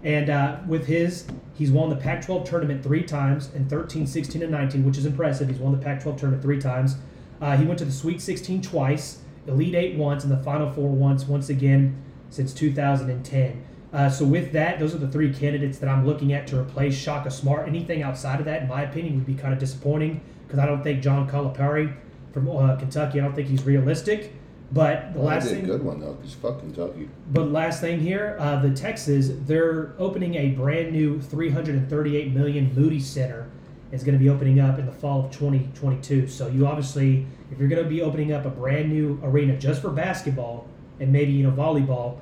And 0.03 0.31
uh, 0.31 0.59
with 0.67 0.87
his, 0.87 1.27
he's 1.59 1.71
won 1.71 1.91
the 1.91 1.97
Pac-12 1.97 2.49
tournament 2.49 2.83
three 2.83 3.03
times 3.03 3.53
in 3.55 3.69
13, 3.69 4.07
16, 4.07 4.43
and 4.43 4.51
19, 4.51 4.85
which 4.85 4.97
is 4.97 5.05
impressive. 5.05 5.49
He's 5.49 5.59
won 5.59 5.73
the 5.73 5.85
Pac-12 5.85 6.17
tournament 6.17 6.43
three 6.43 6.61
times. 6.61 6.97
Uh, 7.41 7.57
he 7.57 7.65
went 7.65 7.79
to 7.81 7.85
the 7.85 7.93
Sweet 7.93 8.21
16 8.21 8.63
twice, 8.63 9.21
Elite 9.47 9.75
Eight 9.75 9.97
once, 9.97 10.25
and 10.25 10.33
the 10.33 10.43
Final 10.43 10.71
Four 10.71 10.91
once. 10.91 11.27
Once 11.27 11.49
again 11.49 12.03
since 12.31 12.53
2010. 12.55 13.65
Uh, 13.93 14.09
so 14.11 14.25
with 14.25 14.53
that, 14.53 14.79
those 14.79 14.95
are 14.95 14.99
the 14.99 15.09
three 15.09 15.33
candidates 15.33 15.79
that 15.79 15.89
I'm 15.89 16.07
looking 16.07 16.33
at 16.33 16.47
to 16.49 16.59
replace 16.59 16.95
Shaka 16.95 17.31
Smart. 17.31 17.67
Anything 17.67 18.03
outside 18.03 18.39
of 18.39 18.45
that, 18.45 18.63
in 18.63 18.69
my 18.69 18.83
opinion, 18.83 19.17
would 19.17 19.27
be 19.27 19.35
kind 19.35 19.53
of 19.53 19.59
disappointing 19.59 20.21
because 20.47 20.59
I 20.59 20.67
don't 20.67 20.83
think 20.83 21.03
John 21.03 21.29
Calipari 21.29 21.95
from 22.33 22.49
uh, 22.51 22.77
Kentucky. 22.77 23.21
I 23.21 23.25
don't 23.25 23.35
think 23.35 23.49
he's 23.49 23.65
realistic. 23.65 24.35
But 24.71 25.14
the 25.14 25.21
Well, 25.21 25.29
last 25.29 25.49
thing, 25.49 25.64
a 25.64 25.66
good 25.66 25.83
one 25.83 26.01
though, 26.01 26.12
because 26.14 26.35
fuck 26.35 26.61
Kentucky. 26.61 27.09
but 27.33 27.51
last 27.51 27.81
thing 27.81 28.01
here, 28.01 28.37
uh, 28.39 28.61
the 28.61 28.71
Texas, 28.71 29.31
they're 29.47 29.95
opening 29.99 30.35
a 30.35 30.51
brand 30.51 30.93
new 30.93 31.21
338 31.21 32.35
million 32.35 32.73
Moody 32.75 33.01
Center. 33.01 33.47
Is 33.91 34.03
going 34.05 34.19
to 34.19 34.23
be 34.23 34.29
opening 34.29 34.61
up 34.61 34.79
in 34.79 34.85
the 34.85 34.93
fall 34.93 35.25
of 35.25 35.31
2022. 35.33 36.29
So 36.29 36.47
you 36.49 36.66
obviously, 36.66 37.27
if 37.51 37.59
you're 37.59 37.69
going 37.71 37.83
to 37.83 37.89
be 37.89 38.03
opening 38.03 38.35
up 38.35 38.45
a 38.45 38.51
brand 38.51 38.91
new 38.93 39.19
arena 39.23 39.57
just 39.57 39.81
for 39.81 39.89
basketball 39.89 40.66
and 41.01 41.11
maybe 41.11 41.33
you 41.33 41.43
know 41.43 41.53
volleyball, 41.53 42.19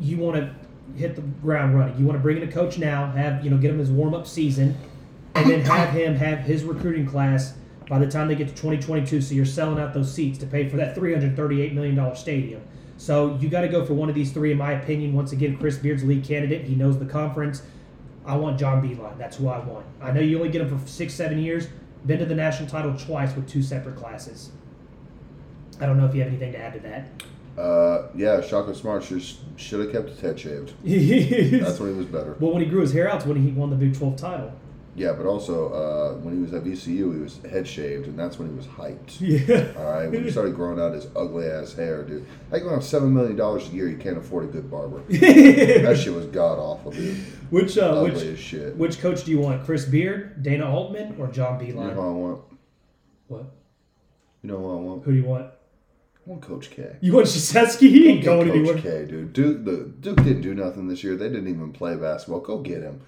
you 0.00 0.16
want 0.16 0.36
to 0.38 0.54
hit 0.98 1.16
the 1.16 1.20
ground 1.20 1.78
running. 1.78 1.98
You 1.98 2.06
want 2.06 2.18
to 2.18 2.22
bring 2.22 2.38
in 2.38 2.48
a 2.48 2.50
coach 2.50 2.78
now, 2.78 3.10
have 3.12 3.44
you 3.44 3.50
know 3.50 3.58
get 3.58 3.70
him 3.70 3.78
his 3.78 3.90
warm 3.90 4.14
up 4.14 4.26
season, 4.26 4.74
and 5.34 5.50
then 5.50 5.60
have 5.60 5.90
him 5.90 6.14
have 6.14 6.38
his 6.38 6.64
recruiting 6.64 7.04
class 7.04 7.52
by 7.90 7.98
the 7.98 8.06
time 8.06 8.28
they 8.28 8.36
get 8.36 8.46
to 8.48 8.54
2022. 8.54 9.20
So 9.20 9.34
you're 9.34 9.44
selling 9.44 9.78
out 9.78 9.92
those 9.92 10.10
seats 10.14 10.38
to 10.38 10.46
pay 10.46 10.68
for 10.68 10.78
that 10.78 10.94
338 10.94 11.74
million 11.74 11.96
dollar 11.96 12.14
stadium. 12.14 12.62
So 12.96 13.36
you 13.40 13.48
got 13.48 13.62
to 13.62 13.68
go 13.68 13.84
for 13.84 13.94
one 13.94 14.08
of 14.08 14.14
these 14.14 14.32
three, 14.32 14.52
in 14.52 14.58
my 14.58 14.72
opinion. 14.72 15.12
Once 15.12 15.32
again, 15.32 15.58
Chris 15.58 15.76
Beard's 15.76 16.04
lead 16.04 16.24
candidate. 16.24 16.64
He 16.66 16.76
knows 16.76 16.98
the 16.98 17.06
conference. 17.06 17.62
I 18.24 18.36
want 18.36 18.58
John 18.58 18.80
Beilein. 18.82 19.18
That's 19.18 19.38
who 19.38 19.48
I 19.48 19.58
want. 19.58 19.84
I 20.00 20.12
know 20.12 20.20
you 20.20 20.38
only 20.38 20.50
get 20.50 20.60
him 20.60 20.78
for 20.78 20.86
six, 20.86 21.14
seven 21.14 21.38
years. 21.38 21.66
Been 22.06 22.18
to 22.20 22.26
the 22.26 22.34
national 22.34 22.68
title 22.68 22.96
twice 22.96 23.34
with 23.34 23.48
two 23.48 23.62
separate 23.62 23.96
classes. 23.96 24.50
I 25.80 25.86
don't 25.86 25.98
know 25.98 26.06
if 26.06 26.14
you 26.14 26.20
have 26.20 26.28
anything 26.28 26.52
to 26.52 26.58
add 26.58 26.74
to 26.74 26.80
that. 26.80 27.60
Uh, 27.60 28.08
yeah, 28.14 28.40
Shaka 28.40 28.74
Smart 28.74 29.02
should 29.02 29.22
should 29.56 29.80
have 29.80 29.92
kept 29.92 30.10
his 30.10 30.20
head 30.20 30.38
shaved. 30.38 30.74
That's 30.84 31.80
when 31.80 31.92
he 31.92 31.96
was 31.96 32.06
better. 32.06 32.36
well, 32.38 32.52
when 32.52 32.62
he 32.62 32.68
grew 32.68 32.82
his 32.82 32.92
hair 32.92 33.08
out, 33.10 33.16
it's 33.16 33.26
when 33.26 33.42
he 33.42 33.50
won 33.50 33.70
the 33.70 33.76
Big 33.76 33.96
12 33.96 34.16
title. 34.16 34.52
Yeah, 34.96 35.12
but 35.12 35.24
also 35.24 35.72
uh, 35.72 36.14
when 36.20 36.34
he 36.34 36.40
was 36.42 36.52
at 36.52 36.64
VCU, 36.64 37.14
he 37.14 37.20
was 37.20 37.38
head 37.48 37.66
shaved, 37.66 38.06
and 38.06 38.18
that's 38.18 38.38
when 38.40 38.48
he 38.50 38.54
was 38.54 38.66
hyped. 38.66 39.20
Yeah. 39.20 39.72
All 39.78 39.84
right, 39.92 40.10
when 40.10 40.24
he 40.24 40.30
started 40.30 40.54
growing 40.56 40.80
out 40.80 40.92
his 40.92 41.06
ugly 41.14 41.46
ass 41.46 41.72
hair, 41.74 42.02
dude. 42.02 42.26
How 42.50 42.56
you 42.56 42.64
gonna 42.64 42.74
have 42.76 42.84
seven 42.84 43.14
million 43.14 43.36
dollars 43.36 43.68
a 43.68 43.70
year? 43.70 43.88
You 43.88 43.96
can't 43.96 44.18
afford 44.18 44.44
a 44.44 44.48
good 44.48 44.68
barber. 44.70 45.00
that 45.08 45.96
shit 46.02 46.12
was 46.12 46.26
god 46.26 46.58
awful, 46.58 46.90
dude. 46.90 47.16
which 47.50 47.78
uh, 47.78 47.82
Ugly 48.02 48.30
which 48.30 48.38
shit. 48.40 48.76
which 48.76 48.98
coach 49.00 49.24
do 49.24 49.30
you 49.30 49.38
want? 49.38 49.64
Chris 49.64 49.84
Beard, 49.84 50.42
Dana 50.42 50.68
Altman, 50.68 51.14
or 51.18 51.28
John 51.28 51.64
You 51.64 51.72
know 51.74 51.80
Beilein? 51.82 51.94
who 51.94 52.00
I 52.00 52.10
want? 52.10 52.42
What? 53.28 53.44
You 54.42 54.48
know 54.50 54.58
who 54.58 54.70
I 54.72 54.80
want? 54.80 55.04
Who 55.04 55.12
do 55.12 55.18
you 55.18 55.24
want? 55.24 55.44
I 55.46 56.30
want 56.30 56.42
Coach 56.42 56.70
K. 56.70 56.96
You 57.00 57.12
want 57.14 57.26
Krzyzewski? 57.26 57.88
He 57.88 58.08
ain't 58.08 58.24
Go 58.24 58.38
going 58.38 58.50
anywhere. 58.50 58.74
Coach 58.74 58.82
K, 58.82 59.04
dude. 59.06 59.32
Duke, 59.32 59.64
the 59.64 59.76
Duke 60.00 60.16
didn't 60.18 60.42
do 60.42 60.52
nothing 60.54 60.88
this 60.88 61.02
year. 61.04 61.16
They 61.16 61.28
didn't 61.28 61.48
even 61.48 61.72
play 61.72 61.94
basketball. 61.96 62.40
Go 62.40 62.58
get 62.58 62.82
him. 62.82 63.00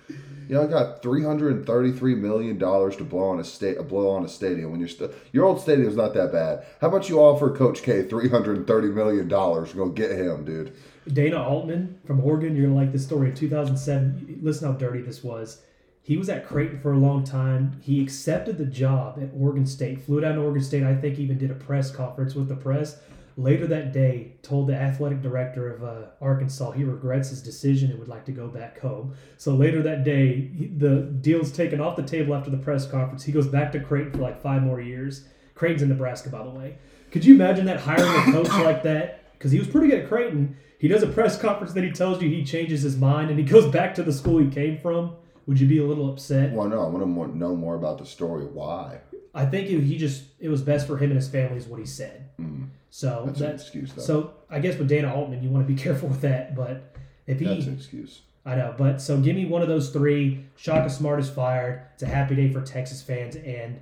You 0.52 0.58
know, 0.58 0.64
I 0.64 0.66
got 0.66 1.00
three 1.00 1.22
hundred 1.22 1.56
and 1.56 1.66
thirty-three 1.66 2.14
million 2.14 2.58
dollars 2.58 2.94
to 2.96 3.04
blow 3.04 3.30
on 3.30 3.40
a 3.40 3.44
state, 3.44 3.78
a 3.78 3.82
blow 3.82 4.10
on 4.10 4.22
a 4.22 4.28
stadium 4.28 4.70
when 4.70 4.80
you're 4.80 4.88
still 4.90 5.10
your 5.32 5.46
old 5.46 5.62
stadium's 5.62 5.96
not 5.96 6.12
that 6.12 6.30
bad. 6.30 6.66
How 6.78 6.88
about 6.88 7.08
you 7.08 7.20
offer 7.20 7.56
Coach 7.56 7.82
K 7.82 8.02
three 8.02 8.28
hundred 8.28 8.58
and 8.58 8.66
thirty 8.66 8.88
million 8.88 9.28
dollars? 9.28 9.70
To 9.70 9.76
go 9.76 9.88
get 9.88 10.10
him, 10.10 10.44
dude. 10.44 10.74
Dana 11.10 11.42
Altman 11.42 11.98
from 12.04 12.20
Oregon, 12.20 12.54
you're 12.54 12.66
gonna 12.66 12.78
like 12.78 12.92
this 12.92 13.02
story. 13.02 13.30
In 13.30 13.34
2007, 13.34 14.40
listen 14.42 14.70
how 14.70 14.74
dirty 14.74 15.00
this 15.00 15.24
was. 15.24 15.62
He 16.02 16.18
was 16.18 16.28
at 16.28 16.46
Creighton 16.46 16.80
for 16.80 16.92
a 16.92 16.98
long 16.98 17.24
time. 17.24 17.80
He 17.80 18.02
accepted 18.02 18.58
the 18.58 18.66
job 18.66 19.18
at 19.22 19.30
Oregon 19.34 19.64
State. 19.64 20.02
Flew 20.02 20.20
down 20.20 20.34
to 20.34 20.42
Oregon 20.42 20.62
State. 20.62 20.82
I 20.82 20.94
think 20.94 21.18
even 21.18 21.38
did 21.38 21.50
a 21.50 21.54
press 21.54 21.90
conference 21.90 22.34
with 22.34 22.48
the 22.48 22.56
press. 22.56 23.00
Later 23.36 23.66
that 23.68 23.92
day, 23.92 24.34
told 24.42 24.66
the 24.68 24.74
athletic 24.74 25.22
director 25.22 25.72
of 25.72 25.82
uh, 25.82 26.06
Arkansas 26.20 26.72
he 26.72 26.84
regrets 26.84 27.30
his 27.30 27.42
decision 27.42 27.90
and 27.90 27.98
would 27.98 28.08
like 28.08 28.24
to 28.26 28.32
go 28.32 28.48
back 28.48 28.78
home. 28.80 29.14
So 29.38 29.54
later 29.54 29.82
that 29.82 30.04
day, 30.04 30.50
he- 30.54 30.66
the 30.66 31.00
deal's 31.20 31.50
taken 31.50 31.80
off 31.80 31.96
the 31.96 32.02
table 32.02 32.34
after 32.34 32.50
the 32.50 32.58
press 32.58 32.86
conference. 32.86 33.24
He 33.24 33.32
goes 33.32 33.46
back 33.46 33.72
to 33.72 33.80
Creighton 33.80 34.12
for 34.12 34.18
like 34.18 34.42
five 34.42 34.62
more 34.62 34.80
years. 34.80 35.24
Creighton's 35.54 35.82
in 35.82 35.88
Nebraska, 35.88 36.28
by 36.28 36.42
the 36.42 36.50
way. 36.50 36.76
Could 37.10 37.24
you 37.24 37.34
imagine 37.34 37.66
that 37.66 37.80
hiring 37.80 38.28
a 38.28 38.32
coach 38.32 38.48
like 38.64 38.82
that? 38.84 39.32
Because 39.32 39.52
he 39.52 39.58
was 39.58 39.68
pretty 39.68 39.88
good 39.88 40.00
at 40.00 40.08
Creighton. 40.08 40.56
He 40.78 40.88
does 40.88 41.02
a 41.02 41.06
press 41.08 41.40
conference, 41.40 41.72
then 41.74 41.84
he 41.84 41.92
tells 41.92 42.20
you 42.20 42.28
he 42.28 42.44
changes 42.44 42.82
his 42.82 42.96
mind 42.96 43.30
and 43.30 43.38
he 43.38 43.44
goes 43.44 43.66
back 43.66 43.94
to 43.96 44.02
the 44.02 44.12
school 44.12 44.38
he 44.38 44.48
came 44.48 44.78
from. 44.78 45.14
Would 45.46 45.60
you 45.60 45.66
be 45.66 45.78
a 45.78 45.84
little 45.84 46.10
upset? 46.10 46.52
Well, 46.52 46.68
no, 46.68 46.80
I 46.80 46.88
want 46.88 47.00
to 47.02 47.06
more, 47.06 47.28
know 47.28 47.54
more 47.56 47.74
about 47.76 47.98
the 47.98 48.06
story. 48.06 48.44
Why? 48.44 49.00
I 49.34 49.46
think 49.46 49.68
he 49.68 49.96
just 49.96 50.24
it 50.40 50.48
was 50.48 50.60
best 50.62 50.86
for 50.86 50.96
him 50.98 51.10
and 51.10 51.16
his 51.16 51.28
family 51.28 51.56
is 51.56 51.66
what 51.66 51.80
he 51.80 51.86
said. 51.86 52.28
Mm, 52.40 52.68
So 52.94 53.22
that's 53.24 53.40
an 53.40 53.52
excuse, 53.52 53.90
though. 53.94 54.02
so 54.02 54.34
I 54.50 54.58
guess 54.58 54.76
with 54.76 54.86
Dana 54.86 55.14
Altman, 55.14 55.42
you 55.42 55.48
want 55.48 55.66
to 55.66 55.72
be 55.74 55.80
careful 55.82 56.10
with 56.10 56.20
that. 56.20 56.54
But 56.54 56.94
if 57.26 57.40
he, 57.40 57.46
that's 57.46 57.64
an 57.64 57.74
excuse. 57.74 58.20
I 58.44 58.54
know, 58.54 58.74
but 58.76 59.00
so 59.00 59.16
give 59.16 59.34
me 59.34 59.46
one 59.46 59.62
of 59.62 59.68
those 59.68 59.88
three. 59.88 60.44
Shaka 60.56 60.90
Smart 60.90 61.18
is 61.18 61.30
fired. 61.30 61.86
It's 61.94 62.02
a 62.02 62.06
happy 62.06 62.34
day 62.34 62.52
for 62.52 62.60
Texas 62.60 63.00
fans, 63.00 63.36
and 63.36 63.80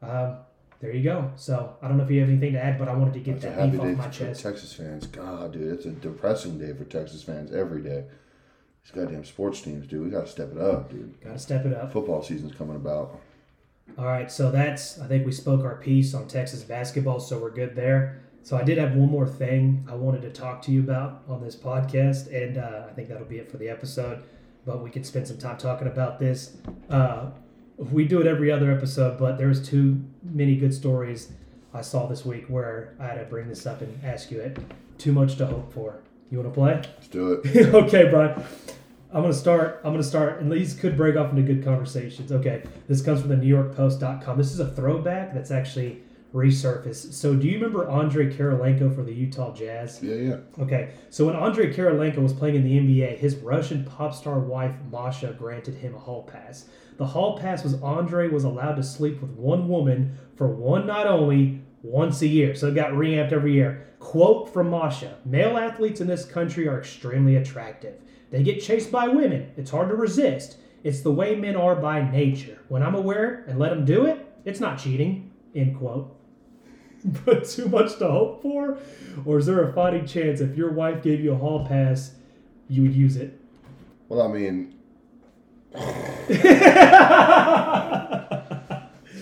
um, 0.00 0.36
there 0.78 0.94
you 0.94 1.02
go. 1.02 1.32
So 1.34 1.74
I 1.82 1.88
don't 1.88 1.96
know 1.96 2.04
if 2.04 2.10
you 2.12 2.20
have 2.20 2.28
anything 2.28 2.52
to 2.52 2.62
add, 2.62 2.78
but 2.78 2.86
I 2.86 2.94
wanted 2.94 3.14
to 3.14 3.20
get 3.20 3.38
a 3.38 3.40
that 3.40 3.58
happy 3.58 3.72
beef 3.72 3.80
day 3.80 3.90
off 3.90 3.98
my 3.98 4.04
for 4.06 4.12
chest. 4.12 4.42
Texas 4.44 4.72
fans. 4.72 5.08
God, 5.08 5.54
dude, 5.54 5.72
it's 5.72 5.86
a 5.86 5.90
depressing 5.90 6.60
day 6.60 6.72
for 6.72 6.84
Texas 6.84 7.20
fans 7.24 7.52
every 7.52 7.82
day. 7.82 8.04
These 8.84 8.92
goddamn 8.92 9.24
sports 9.24 9.60
teams, 9.60 9.88
dude. 9.88 10.04
We 10.04 10.10
got 10.10 10.26
to 10.26 10.30
step 10.30 10.52
it 10.52 10.58
up, 10.58 10.88
dude. 10.88 11.20
Got 11.20 11.32
to 11.32 11.38
step 11.40 11.66
it 11.66 11.74
up. 11.74 11.92
Football 11.92 12.22
season's 12.22 12.54
coming 12.54 12.76
about. 12.76 13.18
All 13.98 14.04
right, 14.04 14.30
so 14.30 14.52
that's 14.52 15.00
I 15.00 15.08
think 15.08 15.26
we 15.26 15.32
spoke 15.32 15.64
our 15.64 15.74
piece 15.74 16.14
on 16.14 16.28
Texas 16.28 16.62
basketball, 16.62 17.18
so 17.18 17.40
we're 17.40 17.50
good 17.50 17.74
there. 17.74 18.22
So 18.44 18.56
I 18.56 18.64
did 18.64 18.78
have 18.78 18.94
one 18.94 19.08
more 19.08 19.26
thing 19.26 19.86
I 19.88 19.94
wanted 19.94 20.22
to 20.22 20.30
talk 20.30 20.62
to 20.62 20.72
you 20.72 20.80
about 20.80 21.22
on 21.28 21.42
this 21.42 21.54
podcast, 21.54 22.32
and 22.34 22.58
uh, 22.58 22.86
I 22.88 22.92
think 22.92 23.08
that'll 23.08 23.24
be 23.24 23.38
it 23.38 23.50
for 23.50 23.56
the 23.56 23.68
episode. 23.68 24.22
But 24.64 24.82
we 24.82 24.90
could 24.90 25.06
spend 25.06 25.28
some 25.28 25.38
time 25.38 25.58
talking 25.58 25.86
about 25.86 26.18
this. 26.18 26.56
Uh, 26.90 27.30
we 27.76 28.04
do 28.04 28.20
it 28.20 28.26
every 28.26 28.50
other 28.50 28.72
episode, 28.72 29.18
but 29.18 29.38
there's 29.38 29.66
too 29.66 30.02
many 30.22 30.56
good 30.56 30.74
stories 30.74 31.32
I 31.72 31.82
saw 31.82 32.06
this 32.06 32.24
week 32.24 32.46
where 32.48 32.94
I 33.00 33.06
had 33.06 33.14
to 33.14 33.24
bring 33.24 33.48
this 33.48 33.66
up 33.66 33.80
and 33.80 34.04
ask 34.04 34.30
you 34.30 34.40
it. 34.40 34.58
Too 34.98 35.12
much 35.12 35.36
to 35.36 35.46
hope 35.46 35.72
for. 35.72 36.00
You 36.30 36.38
want 36.38 36.52
to 36.52 36.54
play? 36.54 36.74
Let's 36.74 37.08
do 37.08 37.32
it. 37.32 37.66
okay, 37.74 38.08
Brian. 38.08 38.42
I'm 39.12 39.20
gonna 39.20 39.34
start. 39.34 39.80
I'm 39.84 39.92
gonna 39.92 40.02
start, 40.02 40.40
and 40.40 40.50
these 40.50 40.74
could 40.74 40.96
break 40.96 41.16
off 41.16 41.30
into 41.30 41.42
good 41.42 41.62
conversations. 41.62 42.32
Okay, 42.32 42.62
this 42.88 43.02
comes 43.02 43.20
from 43.20 43.28
the 43.28 43.36
NewYorkPost.com. 43.36 44.38
This 44.38 44.52
is 44.52 44.58
a 44.58 44.70
throwback 44.70 45.34
that's 45.34 45.50
actually 45.50 46.02
resurfaced. 46.32 47.12
So, 47.12 47.34
do 47.34 47.46
you 47.46 47.54
remember 47.54 47.88
Andre 47.88 48.32
Kirilenko 48.32 48.94
for 48.94 49.02
the 49.02 49.12
Utah 49.12 49.52
Jazz? 49.54 50.02
Yeah, 50.02 50.14
yeah. 50.14 50.36
Okay, 50.58 50.92
so 51.10 51.26
when 51.26 51.36
Andre 51.36 51.72
Kirilenko 51.72 52.18
was 52.18 52.32
playing 52.32 52.56
in 52.56 52.64
the 52.64 52.78
NBA, 52.78 53.18
his 53.18 53.36
Russian 53.36 53.84
pop 53.84 54.14
star 54.14 54.38
wife 54.38 54.74
Masha 54.90 55.34
granted 55.38 55.74
him 55.74 55.94
a 55.94 55.98
hall 55.98 56.22
pass. 56.22 56.66
The 56.96 57.06
hall 57.06 57.38
pass 57.38 57.64
was 57.64 57.80
Andre 57.82 58.28
was 58.28 58.44
allowed 58.44 58.76
to 58.76 58.82
sleep 58.82 59.20
with 59.20 59.30
one 59.32 59.68
woman 59.68 60.18
for 60.36 60.48
one 60.48 60.86
night 60.86 61.06
only, 61.06 61.60
once 61.82 62.22
a 62.22 62.26
year. 62.26 62.54
So 62.54 62.68
it 62.68 62.74
got 62.74 62.96
reamped 62.96 63.32
every 63.32 63.52
year. 63.52 63.86
Quote 63.98 64.52
from 64.52 64.70
Masha: 64.70 65.18
"Male 65.26 65.58
athletes 65.58 66.00
in 66.00 66.06
this 66.06 66.24
country 66.24 66.66
are 66.66 66.78
extremely 66.78 67.36
attractive. 67.36 67.94
They 68.30 68.42
get 68.42 68.62
chased 68.62 68.90
by 68.90 69.08
women. 69.08 69.50
It's 69.58 69.70
hard 69.70 69.90
to 69.90 69.94
resist. 69.94 70.56
It's 70.82 71.02
the 71.02 71.12
way 71.12 71.36
men 71.36 71.56
are 71.56 71.76
by 71.76 72.10
nature. 72.10 72.58
When 72.68 72.82
I'm 72.82 72.94
aware 72.94 73.44
and 73.46 73.58
let 73.58 73.70
them 73.70 73.84
do 73.84 74.06
it, 74.06 74.26
it's 74.46 74.60
not 74.60 74.78
cheating." 74.78 75.30
End 75.54 75.76
quote 75.76 76.16
but 77.24 77.44
too 77.44 77.68
much 77.68 77.98
to 77.98 78.08
hope 78.08 78.42
for? 78.42 78.78
Or 79.24 79.38
is 79.38 79.46
there 79.46 79.62
a 79.62 79.72
fighting 79.72 80.06
chance 80.06 80.40
if 80.40 80.56
your 80.56 80.70
wife 80.70 81.02
gave 81.02 81.20
you 81.20 81.32
a 81.32 81.36
hall 81.36 81.66
pass, 81.66 82.14
you 82.68 82.82
would 82.82 82.94
use 82.94 83.16
it? 83.16 83.38
Well, 84.08 84.22
I 84.22 84.28
mean, 84.28 84.74
it's 85.74 86.44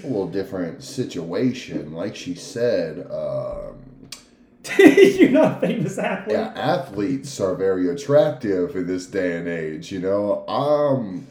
a 0.03 0.05
little 0.05 0.28
different 0.28 0.83
situation. 0.83 1.93
Like 1.93 2.16
she 2.16 2.35
said, 2.35 3.07
um, 3.11 3.76
You're 4.78 5.31
not 5.31 5.57
a 5.57 5.61
famous 5.66 5.99
athlete. 5.99 6.37
yeah, 6.37 6.53
athletes 6.55 7.41
are 7.41 7.55
very 7.55 7.89
attractive 7.89 8.76
in 8.76 8.87
this 8.87 9.07
day 9.07 9.39
and 9.39 9.49
age. 9.49 9.91
You 9.91 10.01
know, 10.01 10.45
I'm, 10.47 11.26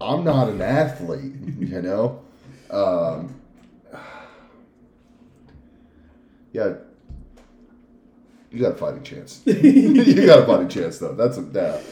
I'm 0.00 0.24
not 0.24 0.48
an 0.48 0.60
athlete. 0.60 1.34
You 1.58 1.82
know, 1.82 2.20
um, 2.70 3.34
yeah. 6.54 6.74
You 8.50 8.60
got 8.62 8.72
a 8.72 8.76
fighting 8.76 9.02
chance. 9.02 9.42
you 9.46 10.24
got 10.26 10.44
a 10.44 10.46
fighting 10.46 10.68
chance, 10.68 10.98
though. 10.98 11.14
That's 11.14 11.36
a 11.36 11.42
that. 11.42 11.82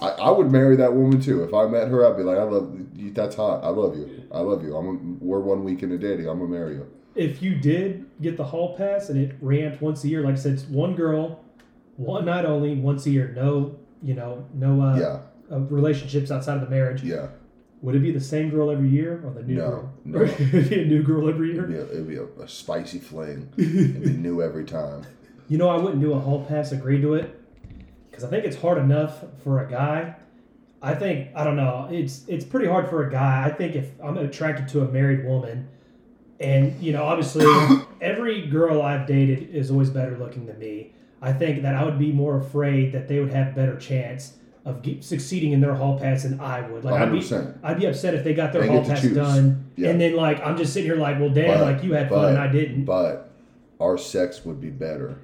I, 0.00 0.08
I 0.10 0.30
would 0.30 0.50
marry 0.52 0.76
that 0.76 0.94
woman 0.94 1.20
too. 1.20 1.42
If 1.42 1.52
I 1.54 1.66
met 1.66 1.88
her, 1.88 2.06
I'd 2.06 2.16
be 2.16 2.22
like, 2.22 2.38
I 2.38 2.42
love 2.42 2.78
you. 2.94 3.10
That's 3.10 3.34
hot. 3.34 3.64
I 3.64 3.68
love 3.70 3.96
you. 3.96 4.24
I 4.30 4.40
love 4.40 4.62
you. 4.62 4.76
I'm. 4.76 4.86
A, 5.20 5.24
we're 5.24 5.40
one 5.40 5.64
week 5.64 5.82
in 5.82 5.90
into 5.90 6.06
dating. 6.06 6.28
I'm 6.28 6.38
gonna 6.38 6.50
marry 6.50 6.74
you. 6.74 6.86
If 7.14 7.42
you 7.42 7.54
did 7.56 8.06
get 8.20 8.36
the 8.36 8.44
hall 8.44 8.76
pass 8.76 9.08
and 9.08 9.18
it 9.18 9.36
ran 9.40 9.76
once 9.80 10.04
a 10.04 10.08
year, 10.08 10.22
like 10.22 10.34
I 10.34 10.36
said, 10.36 10.52
it's 10.52 10.64
one 10.64 10.94
girl, 10.94 11.42
one 11.96 12.24
night 12.26 12.44
only, 12.44 12.74
once 12.74 13.04
a 13.06 13.10
year. 13.10 13.32
No, 13.34 13.76
you 14.02 14.14
know, 14.14 14.46
no 14.54 14.80
uh, 14.80 14.96
Yeah. 14.98 15.54
uh, 15.56 15.60
relationships 15.60 16.30
outside 16.30 16.54
of 16.54 16.60
the 16.60 16.70
marriage. 16.70 17.02
Yeah. 17.02 17.28
Would 17.82 17.94
it 17.94 18.00
be 18.00 18.12
the 18.12 18.20
same 18.20 18.50
girl 18.50 18.70
every 18.70 18.88
year 18.88 19.22
or 19.24 19.32
the 19.32 19.42
new 19.42 19.54
No, 19.54 19.70
girl? 19.70 19.92
no. 20.04 20.18
Or 20.18 20.22
Would 20.24 20.30
it 20.54 20.68
be 20.70 20.82
a 20.82 20.86
new 20.86 21.02
girl 21.02 21.28
every 21.28 21.50
It'd 21.56 21.70
year? 21.70 21.84
be 21.84 21.92
a, 21.92 21.92
it'd 21.94 22.08
be 22.08 22.16
a, 22.16 22.24
a 22.42 22.48
spicy 22.48 22.98
fling. 22.98 23.52
It'd 23.58 24.02
be 24.02 24.10
new 24.10 24.42
every 24.42 24.64
time. 24.64 25.06
You 25.48 25.58
know, 25.58 25.68
I 25.68 25.76
wouldn't 25.78 26.00
do 26.00 26.12
a 26.12 26.18
hall 26.20 26.44
pass, 26.44 26.72
agree 26.72 27.00
to 27.00 27.14
it, 27.14 27.40
because 28.10 28.22
I 28.24 28.28
think 28.28 28.44
it's 28.44 28.56
hard 28.60 28.78
enough 28.78 29.24
for 29.42 29.64
a 29.64 29.70
guy 29.70 30.14
I 30.82 30.94
think 30.94 31.28
I 31.36 31.44
don't 31.44 31.56
know. 31.56 31.88
It's 31.90 32.24
it's 32.26 32.44
pretty 32.44 32.66
hard 32.66 32.88
for 32.88 33.06
a 33.06 33.10
guy. 33.10 33.44
I 33.44 33.50
think 33.50 33.76
if 33.76 33.90
I'm 34.02 34.16
attracted 34.16 34.66
to 34.68 34.80
a 34.80 34.88
married 34.88 35.26
woman, 35.26 35.68
and 36.38 36.80
you 36.82 36.92
know, 36.92 37.04
obviously, 37.04 37.44
every 38.00 38.46
girl 38.46 38.80
I've 38.80 39.06
dated 39.06 39.54
is 39.54 39.70
always 39.70 39.90
better 39.90 40.16
looking 40.16 40.46
than 40.46 40.58
me. 40.58 40.92
I 41.20 41.34
think 41.34 41.60
that 41.62 41.74
I 41.74 41.84
would 41.84 41.98
be 41.98 42.12
more 42.12 42.38
afraid 42.38 42.92
that 42.92 43.08
they 43.08 43.20
would 43.20 43.30
have 43.30 43.54
better 43.54 43.76
chance 43.76 44.38
of 44.64 44.82
ge- 44.82 45.02
succeeding 45.02 45.52
in 45.52 45.60
their 45.60 45.74
hall 45.74 45.98
pass 45.98 46.22
than 46.24 46.38
I 46.40 46.60
would. 46.68 46.84
Like 46.84 47.00
I'd 47.00 47.12
be, 47.12 47.34
I'd 47.62 47.78
be 47.80 47.86
upset 47.86 48.14
if 48.14 48.24
they 48.24 48.34
got 48.34 48.52
their 48.52 48.62
They 48.62 48.68
hall 48.68 48.84
pass 48.84 49.00
choose. 49.00 49.14
done, 49.14 49.70
Yeah. 49.76 49.88
and 49.90 50.00
then 50.00 50.14
like 50.16 50.44
I'm 50.44 50.56
just 50.56 50.72
sitting 50.72 50.90
here 50.90 50.98
like, 51.00 51.18
well, 51.18 51.30
damn, 51.30 51.58
But- 51.58 51.74
like 51.74 51.84
you 51.84 51.94
had 51.94 52.08
fun 52.08 52.30
and 52.30 52.38
I 52.38 52.48
didn't. 52.50 52.84
But 52.84 53.30
our 53.80 53.96
sex 53.96 54.44
would 54.44 54.60
be 54.60 54.70
better 54.70 55.16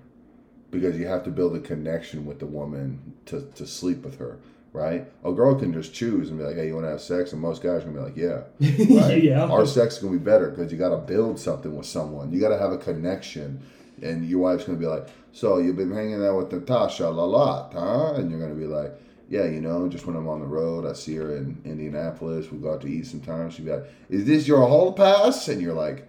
because 0.70 0.96
you 0.98 1.06
have 1.06 1.22
to 1.24 1.30
build 1.30 1.54
a 1.56 1.60
connection 1.60 2.24
with 2.26 2.38
the 2.38 2.46
woman 2.46 3.12
to, 3.26 3.42
to 3.54 3.66
sleep 3.66 4.02
with 4.04 4.18
her, 4.18 4.38
right? 4.72 5.06
A 5.24 5.32
girl 5.32 5.54
can 5.54 5.72
just 5.72 5.92
choose 5.94 6.30
and 6.30 6.38
be 6.38 6.44
like, 6.44 6.56
hey, 6.56 6.66
you 6.68 6.74
want 6.74 6.86
to 6.86 6.90
have 6.90 7.00
sex? 7.00 7.32
And 7.32 7.40
most 7.40 7.62
guys 7.62 7.82
are 7.82 7.86
to 7.86 7.90
be 7.90 7.98
like, 7.98 8.16
yeah. 8.16 8.40
Right? 9.06 9.22
yeah. 9.22 9.44
Our 9.44 9.66
sex 9.66 9.94
is 9.96 10.00
to 10.00 10.10
be 10.10 10.18
better 10.18 10.50
because 10.50 10.72
you 10.72 10.78
got 10.78 10.90
to 10.90 10.96
build 10.98 11.38
something 11.38 11.76
with 11.76 11.86
someone. 11.86 12.32
You 12.32 12.40
got 12.40 12.48
to 12.48 12.58
have 12.58 12.72
a 12.72 12.78
connection. 12.78 13.62
And 14.02 14.28
your 14.28 14.40
wife's 14.40 14.64
going 14.64 14.78
to 14.78 14.82
be 14.82 14.88
like, 14.88 15.06
so 15.32 15.58
you've 15.58 15.76
been 15.76 15.92
hanging 15.92 16.22
out 16.24 16.36
with 16.36 16.52
Natasha 16.52 17.06
a 17.06 17.10
lot, 17.10 17.72
huh? 17.74 18.14
And 18.14 18.30
you're 18.30 18.40
to 18.46 18.54
be 18.54 18.66
like, 18.66 18.92
yeah, 19.28 19.44
you 19.44 19.60
know, 19.60 19.88
just 19.88 20.06
when 20.06 20.16
I'm 20.16 20.28
on 20.28 20.40
the 20.40 20.46
road, 20.46 20.86
I 20.86 20.92
see 20.92 21.16
her 21.16 21.36
in 21.36 21.60
Indianapolis. 21.64 22.50
We 22.50 22.58
go 22.58 22.74
out 22.74 22.80
to 22.82 22.86
eat 22.86 23.06
sometimes. 23.06 23.54
She'd 23.54 23.64
be 23.64 23.72
like, 23.72 23.86
is 24.08 24.24
this 24.24 24.46
your 24.46 24.66
hall 24.66 24.92
pass? 24.92 25.48
And 25.48 25.60
you're 25.60 25.74
like, 25.74 26.06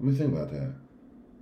let 0.00 0.12
me 0.12 0.14
think 0.14 0.32
about 0.34 0.50
that. 0.52 0.72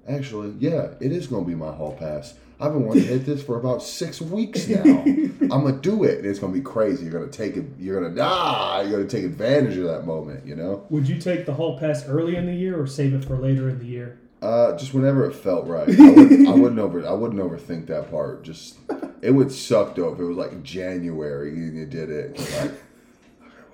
Actually, 0.08 0.54
yeah, 0.60 0.90
it 1.00 1.10
is 1.10 1.26
going 1.26 1.44
to 1.44 1.48
be 1.48 1.56
my 1.56 1.72
hall 1.72 1.96
pass. 1.98 2.34
I've 2.58 2.72
been 2.72 2.86
wanting 2.86 3.02
to 3.02 3.08
hit 3.08 3.26
this 3.26 3.42
for 3.42 3.58
about 3.58 3.82
six 3.82 4.20
weeks 4.20 4.66
now. 4.66 4.82
I'm 5.04 5.48
gonna 5.48 5.72
do 5.72 6.04
it, 6.04 6.18
and 6.18 6.26
it's 6.26 6.38
gonna 6.38 6.54
be 6.54 6.62
crazy. 6.62 7.04
You're 7.04 7.12
gonna 7.12 7.30
take 7.30 7.54
it. 7.54 7.66
You're 7.78 8.00
gonna 8.00 8.16
ah. 8.18 8.80
You're 8.80 8.92
gonna 8.92 9.08
take 9.10 9.24
advantage 9.24 9.76
of 9.76 9.84
that 9.84 10.06
moment. 10.06 10.46
You 10.46 10.56
know, 10.56 10.86
Would 10.88 11.06
you 11.06 11.18
take 11.18 11.44
the 11.44 11.52
hall 11.52 11.78
pass 11.78 12.06
early 12.06 12.34
in 12.34 12.46
the 12.46 12.54
year 12.54 12.80
or 12.80 12.86
save 12.86 13.12
it 13.12 13.26
for 13.26 13.36
later 13.36 13.68
in 13.68 13.78
the 13.78 13.84
year? 13.84 14.18
Uh, 14.42 14.76
just 14.76 14.92
whenever 14.92 15.24
it 15.28 15.34
felt 15.34 15.66
right. 15.66 15.88
I, 16.00 16.10
would, 16.10 16.46
I 16.46 16.52
wouldn't 16.52 16.78
over. 16.78 17.06
I 17.06 17.12
wouldn't 17.12 17.40
overthink 17.40 17.86
that 17.86 18.10
part. 18.10 18.42
Just 18.42 18.76
it 19.22 19.30
would 19.30 19.50
suck 19.50 19.94
though 19.94 20.12
if 20.12 20.18
it 20.18 20.24
was 20.24 20.36
like 20.36 20.62
January 20.62 21.50
and 21.50 21.76
you 21.76 21.86
did 21.86 22.10
it. 22.10 22.38
Like, 22.38 22.48
I 22.50 22.54
gotta 22.58 22.72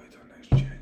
wait 0.01 0.11
till 0.11 0.21
next 0.35 0.49
January. 0.51 0.79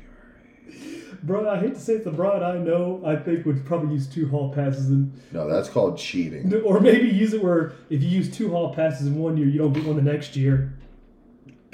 Bro, 1.23 1.49
I 1.49 1.59
hate 1.59 1.75
to 1.75 1.79
say 1.79 1.93
it, 1.93 2.03
the 2.03 2.11
broad 2.11 2.41
I 2.43 2.57
know, 2.57 3.01
I 3.05 3.15
think 3.15 3.45
would 3.45 3.65
probably 3.65 3.93
use 3.93 4.07
two 4.07 4.27
hall 4.29 4.53
passes 4.53 4.89
and 4.89 5.11
No, 5.31 5.47
that's 5.49 5.69
called 5.69 5.97
cheating. 5.97 6.53
or 6.63 6.79
maybe 6.79 7.09
use 7.09 7.33
it 7.33 7.43
where 7.43 7.73
if 7.89 8.01
you 8.01 8.09
use 8.09 8.35
two 8.35 8.49
hall 8.51 8.73
passes 8.73 9.07
in 9.07 9.17
one 9.17 9.37
year, 9.37 9.47
you 9.47 9.57
don't 9.59 9.73
get 9.73 9.85
one 9.85 9.95
the 9.95 10.01
next 10.01 10.35
year. 10.35 10.73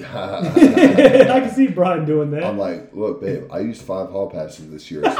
I 0.00 1.40
can 1.40 1.50
see 1.50 1.66
Brian 1.66 2.04
doing 2.04 2.30
that. 2.30 2.44
I'm 2.44 2.56
like, 2.58 2.94
look, 2.94 3.20
babe, 3.20 3.44
I 3.50 3.60
used 3.60 3.82
five 3.82 4.10
hall 4.10 4.30
passes 4.30 4.70
this 4.70 4.90
year, 4.90 5.02
so 5.02 5.10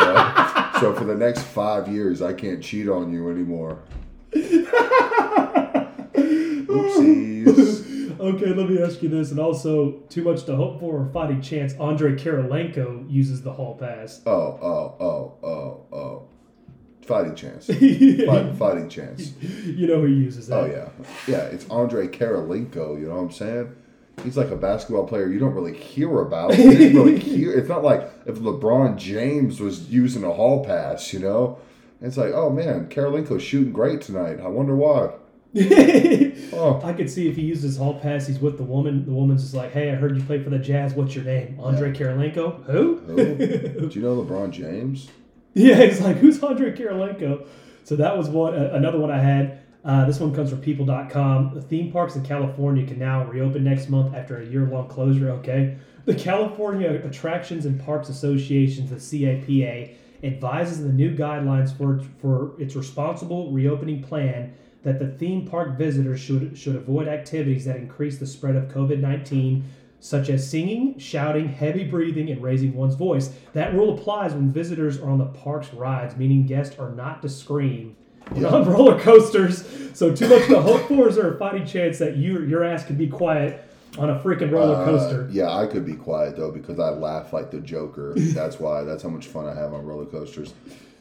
so 0.80 0.94
for 0.94 1.04
the 1.04 1.14
next 1.14 1.42
five 1.42 1.88
years, 1.88 2.22
I 2.22 2.32
can't 2.32 2.62
cheat 2.62 2.88
on 2.88 3.12
you 3.12 3.30
anymore. 3.30 3.82
Oopsies. 6.68 8.20
okay, 8.20 8.46
let 8.46 8.68
me 8.68 8.82
ask 8.82 9.02
you 9.02 9.08
this, 9.08 9.30
and 9.30 9.40
also 9.40 9.92
too 10.08 10.22
much 10.22 10.44
to 10.44 10.56
hope 10.56 10.80
for 10.80 11.02
or 11.02 11.10
fighting 11.12 11.40
chance. 11.40 11.74
Andre 11.78 12.12
Kirilenko 12.12 13.10
uses 13.10 13.42
the 13.42 13.52
hall 13.52 13.76
pass. 13.76 14.20
Oh, 14.26 14.32
oh, 14.32 14.96
oh, 15.00 15.34
oh, 15.42 15.86
oh. 15.92 16.28
Fighting 17.02 17.34
chance. 17.34 17.66
Fight, 17.66 18.54
fighting 18.56 18.88
chance. 18.90 19.32
You 19.40 19.86
know 19.86 20.00
who 20.02 20.08
uses 20.08 20.48
that. 20.48 20.58
Oh 20.58 20.66
yeah, 20.66 20.90
yeah. 21.26 21.44
It's 21.44 21.66
Andre 21.70 22.06
Kirilenko. 22.06 23.00
You 23.00 23.08
know 23.08 23.14
what 23.14 23.22
I'm 23.22 23.30
saying? 23.30 23.74
He's 24.24 24.36
like 24.36 24.50
a 24.50 24.56
basketball 24.56 25.06
player 25.06 25.28
you 25.28 25.38
don't 25.38 25.54
really 25.54 25.76
hear 25.76 26.20
about. 26.20 26.56
You 26.58 26.70
didn't 26.72 26.96
really 26.96 27.18
hear. 27.18 27.52
It's 27.52 27.68
not 27.68 27.82
like 27.82 28.10
if 28.26 28.36
LeBron 28.36 28.96
James 28.96 29.60
was 29.60 29.88
using 29.90 30.24
a 30.24 30.32
hall 30.32 30.64
pass. 30.64 31.12
You 31.12 31.20
know, 31.20 31.58
it's 32.00 32.16
like, 32.16 32.32
oh 32.32 32.50
man, 32.50 32.88
Kirilenko's 32.88 33.42
shooting 33.42 33.72
great 33.72 34.00
tonight. 34.00 34.40
I 34.40 34.48
wonder 34.48 34.74
why. 34.76 35.10
Oh, 36.50 36.80
I 36.82 36.92
could 36.92 37.10
see 37.10 37.28
if 37.28 37.36
he 37.36 37.42
uses 37.42 37.62
his 37.62 37.76
hall 37.76 38.00
pass, 38.00 38.26
he's 38.26 38.38
with 38.40 38.56
the 38.56 38.64
woman. 38.64 39.04
The 39.04 39.12
woman's 39.12 39.42
just 39.42 39.54
like, 39.54 39.70
"Hey, 39.70 39.90
I 39.92 39.94
heard 39.94 40.16
you 40.16 40.22
play 40.22 40.42
for 40.42 40.50
the 40.50 40.58
Jazz. 40.58 40.94
What's 40.94 41.14
your 41.14 41.24
name? 41.24 41.58
Andre 41.60 41.92
Kirilenko? 41.92 42.64
Who? 42.64 42.96
Who? 42.96 43.88
do 43.88 43.90
you 43.92 44.00
know 44.00 44.16
LeBron 44.22 44.50
James? 44.50 45.08
Yeah, 45.54 45.76
he's 45.76 46.00
like, 46.00 46.18
who's 46.18 46.40
Andre 46.42 46.72
Kirilenko? 46.72 47.44
So 47.82 47.96
that 47.96 48.16
was 48.16 48.28
one. 48.28 48.54
Uh, 48.54 48.70
another 48.74 48.98
one 48.98 49.10
I 49.10 49.18
had. 49.18 49.60
Uh, 49.84 50.04
this 50.04 50.18
one 50.20 50.34
comes 50.34 50.50
from 50.50 50.60
People.com. 50.60 51.54
The 51.54 51.62
theme 51.62 51.92
parks 51.92 52.16
in 52.16 52.24
California 52.24 52.86
can 52.86 52.98
now 52.98 53.24
reopen 53.24 53.64
next 53.64 53.88
month 53.88 54.14
after 54.14 54.38
a 54.38 54.44
year-long 54.44 54.88
closure. 54.88 55.30
Okay, 55.30 55.76
the 56.04 56.14
California 56.14 57.00
Attractions 57.04 57.64
and 57.64 57.80
Parks 57.80 58.08
Association, 58.08 58.88
the 58.88 58.96
CAPA, 58.96 59.94
advises 60.24 60.82
the 60.82 60.92
new 60.92 61.14
guidelines 61.14 61.76
for 61.76 62.00
for 62.20 62.60
its 62.60 62.74
responsible 62.74 63.52
reopening 63.52 64.02
plan 64.02 64.52
that 64.82 64.98
the 64.98 65.08
theme 65.08 65.46
park 65.46 65.78
visitors 65.78 66.20
should 66.20 66.58
should 66.58 66.76
avoid 66.76 67.08
activities 67.08 67.64
that 67.64 67.76
increase 67.76 68.18
the 68.18 68.26
spread 68.26 68.56
of 68.56 68.64
COVID 68.68 68.98
nineteen 68.98 69.64
such 70.00 70.28
as 70.28 70.48
singing, 70.48 70.96
shouting, 70.98 71.48
heavy 71.48 71.82
breathing, 71.84 72.30
and 72.30 72.40
raising 72.40 72.72
one's 72.72 72.94
voice. 72.94 73.32
That 73.52 73.74
rule 73.74 73.98
applies 73.98 74.32
when 74.32 74.52
visitors 74.52 74.98
are 75.00 75.10
on 75.10 75.18
the 75.18 75.26
park's 75.26 75.74
rides, 75.74 76.16
meaning 76.16 76.46
guests 76.46 76.78
are 76.78 76.90
not 76.90 77.20
to 77.22 77.28
scream. 77.28 77.96
On 78.36 78.64
roller 78.70 78.98
coasters, 79.00 79.64
so 79.94 80.14
too 80.14 80.28
much 80.28 80.46
to 80.48 80.60
hope 80.60 80.82
for. 80.88 81.08
Is 81.08 81.16
there 81.16 81.32
a 81.34 81.38
fighting 81.38 81.66
chance 81.66 81.98
that 81.98 82.16
you 82.16 82.40
your 82.42 82.62
ass 82.64 82.84
could 82.84 82.98
be 82.98 83.06
quiet 83.08 83.64
on 83.98 84.10
a 84.10 84.18
freaking 84.20 84.50
roller 84.52 84.76
Uh, 84.76 84.84
coaster? 84.84 85.28
yeah, 85.30 85.50
I 85.50 85.66
could 85.66 85.86
be 85.86 85.94
quiet 85.94 86.36
though 86.36 86.50
because 86.52 86.78
I 86.78 86.90
laugh 86.90 87.32
like 87.32 87.50
the 87.50 87.60
Joker. 87.60 88.12
That's 88.16 88.60
why. 88.60 88.82
That's 88.84 89.02
how 89.02 89.08
much 89.08 89.26
fun 89.26 89.46
I 89.46 89.54
have 89.54 89.72
on 89.72 89.84
roller 89.86 90.06
coasters. 90.06 90.54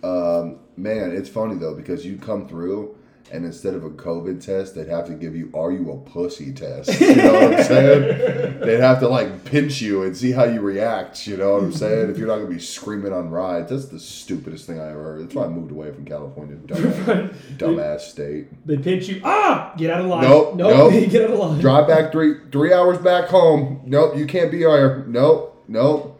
Um, 0.03 0.59
man, 0.77 1.11
it's 1.11 1.29
funny 1.29 1.55
though 1.55 1.73
because 1.75 2.05
you 2.05 2.17
come 2.17 2.47
through 2.47 2.95
and 3.31 3.45
instead 3.45 3.73
of 3.73 3.83
a 3.83 3.89
COVID 3.89 4.43
test, 4.43 4.75
they'd 4.75 4.87
have 4.87 5.07
to 5.07 5.13
give 5.13 5.35
you 5.35 5.49
"Are 5.53 5.71
you 5.71 5.91
a 5.91 5.97
pussy?" 5.97 6.53
test. 6.53 6.89
You 7.07 7.15
know 7.15 7.33
what 7.33 7.53
I'm 7.53 7.63
saying? 7.63 8.59
They'd 8.59 8.79
have 8.79 8.99
to 8.99 9.07
like 9.07 9.45
pinch 9.45 9.81
you 9.81 10.03
and 10.03 10.15
see 10.15 10.31
how 10.31 10.43
you 10.43 10.61
react. 10.61 11.25
You 11.25 11.37
know 11.37 11.53
what 11.53 11.63
I'm 11.63 11.71
saying? 11.71 12.09
If 12.09 12.17
you're 12.17 12.27
not 12.27 12.35
gonna 12.35 12.47
be 12.47 12.59
screaming 12.59 13.13
on 13.13 13.29
rides, 13.29 13.69
that's 13.69 13.85
the 13.85 13.99
stupidest 13.99 14.67
thing 14.67 14.79
I 14.79 14.89
ever 14.89 15.03
heard. 15.03 15.23
That's 15.23 15.35
why 15.35 15.45
I 15.45 15.47
moved 15.47 15.71
away 15.71 15.91
from 15.91 16.05
California. 16.05 16.55
Dumbass, 16.57 17.33
dumbass 17.57 17.99
state. 18.01 18.65
They 18.67 18.77
pinch 18.77 19.07
you. 19.07 19.21
Ah, 19.23 19.73
get 19.77 19.89
out 19.89 20.01
of 20.01 20.07
line. 20.07 20.23
Nope, 20.23 20.55
nope. 20.55 20.91
nope. 20.93 21.09
get 21.09 21.23
out 21.23 21.31
of 21.31 21.39
line. 21.39 21.59
Drive 21.59 21.87
back 21.87 22.11
three 22.11 22.35
three 22.51 22.73
hours 22.73 22.97
back 22.97 23.29
home. 23.29 23.81
Nope, 23.85 24.17
you 24.17 24.25
can't 24.25 24.51
be 24.51 24.59
here. 24.59 25.05
Nope, 25.07 25.63
nope. 25.67 26.16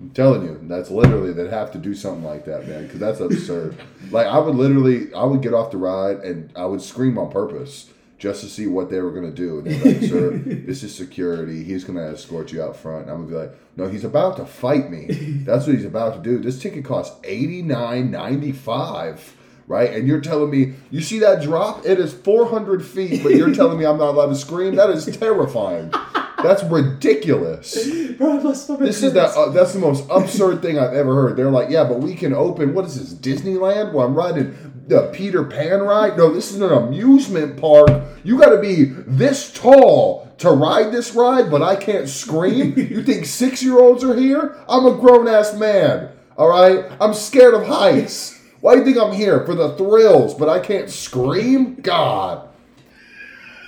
I'm 0.00 0.10
telling 0.10 0.42
you, 0.42 0.58
that's 0.62 0.90
literally 0.90 1.32
they'd 1.32 1.50
have 1.50 1.72
to 1.72 1.78
do 1.78 1.94
something 1.94 2.24
like 2.24 2.46
that, 2.46 2.66
man, 2.66 2.84
because 2.84 3.00
that's 3.00 3.20
absurd. 3.20 3.76
like 4.10 4.26
I 4.26 4.38
would 4.38 4.54
literally, 4.54 5.12
I 5.12 5.24
would 5.24 5.42
get 5.42 5.52
off 5.52 5.70
the 5.70 5.76
ride 5.76 6.18
and 6.18 6.50
I 6.56 6.64
would 6.64 6.80
scream 6.80 7.18
on 7.18 7.30
purpose 7.30 7.90
just 8.18 8.42
to 8.42 8.48
see 8.48 8.66
what 8.66 8.90
they 8.90 9.00
were 9.00 9.10
gonna 9.10 9.30
do. 9.30 9.58
And 9.58 9.66
they're 9.66 9.94
like, 9.94 10.02
"Sir, 10.10 10.30
this 10.46 10.82
is 10.82 10.94
security. 10.94 11.64
He's 11.64 11.84
gonna 11.84 12.12
escort 12.12 12.50
you 12.52 12.62
out 12.62 12.76
front." 12.76 13.02
And 13.02 13.10
I'm 13.10 13.26
gonna 13.26 13.28
be 13.28 13.48
like, 13.48 13.58
"No, 13.76 13.88
he's 13.88 14.04
about 14.04 14.36
to 14.38 14.46
fight 14.46 14.90
me. 14.90 15.06
That's 15.44 15.66
what 15.66 15.76
he's 15.76 15.84
about 15.84 16.14
to 16.14 16.20
do. 16.20 16.38
This 16.38 16.60
ticket 16.60 16.84
costs 16.84 17.18
eighty 17.24 17.60
nine 17.60 18.10
ninety 18.10 18.52
five 18.52 19.36
right? 19.70 19.94
And 19.94 20.08
you're 20.08 20.20
telling 20.20 20.50
me, 20.50 20.74
you 20.90 21.00
see 21.00 21.20
that 21.20 21.42
drop? 21.42 21.86
It 21.86 22.00
is 22.00 22.12
400 22.12 22.84
feet, 22.84 23.22
but 23.22 23.36
you're 23.36 23.54
telling 23.54 23.78
me 23.78 23.86
I'm 23.86 23.98
not 23.98 24.08
allowed 24.08 24.26
to 24.26 24.34
scream? 24.34 24.74
That 24.74 24.90
is 24.90 25.06
terrifying. 25.16 25.94
That's 26.42 26.62
ridiculous. 26.64 27.74
Bro, 28.16 28.40
This 28.78 29.02
is 29.02 29.12
that. 29.14 29.36
uh, 29.36 29.50
that's 29.50 29.72
the 29.72 29.78
most 29.78 30.06
absurd 30.10 30.62
thing 30.62 30.78
I've 30.78 30.94
ever 30.94 31.14
heard. 31.14 31.36
They're 31.36 31.50
like, 31.50 31.70
yeah, 31.70 31.84
but 31.84 32.00
we 32.00 32.14
can 32.14 32.32
open. 32.32 32.74
What 32.74 32.84
is 32.86 32.98
this 32.98 33.14
Disneyland? 33.40 33.92
Well, 33.92 34.06
I'm 34.06 34.14
riding 34.14 34.56
the 34.86 35.10
Peter 35.12 35.44
Pan 35.44 35.80
ride. 35.80 36.16
No, 36.16 36.32
this 36.32 36.50
is 36.52 36.60
an 36.60 36.70
amusement 36.72 37.56
park. 37.60 37.90
You 38.24 38.38
got 38.38 38.50
to 38.50 38.60
be 38.60 38.84
this 38.84 39.52
tall 39.52 40.28
to 40.38 40.50
ride 40.50 40.90
this 40.92 41.14
ride, 41.14 41.50
but 41.50 41.62
I 41.62 41.76
can't 41.76 42.08
scream. 42.08 42.74
You 42.76 43.02
think 43.02 43.24
six 43.26 43.62
year 43.62 43.78
olds 43.78 44.02
are 44.04 44.16
here? 44.16 44.56
I'm 44.68 44.86
a 44.86 44.94
grown 44.96 45.28
ass 45.28 45.54
man. 45.54 46.10
All 46.36 46.48
right, 46.48 46.84
I'm 47.00 47.14
scared 47.14 47.54
of 47.54 47.66
heights. 47.66 48.38
Why 48.60 48.74
do 48.74 48.80
you 48.80 48.84
think 48.86 48.98
I'm 48.98 49.12
here 49.12 49.44
for 49.46 49.54
the 49.54 49.76
thrills, 49.76 50.34
but 50.34 50.48
I 50.48 50.58
can't 50.60 50.90
scream? 50.90 51.76
God, 51.76 52.48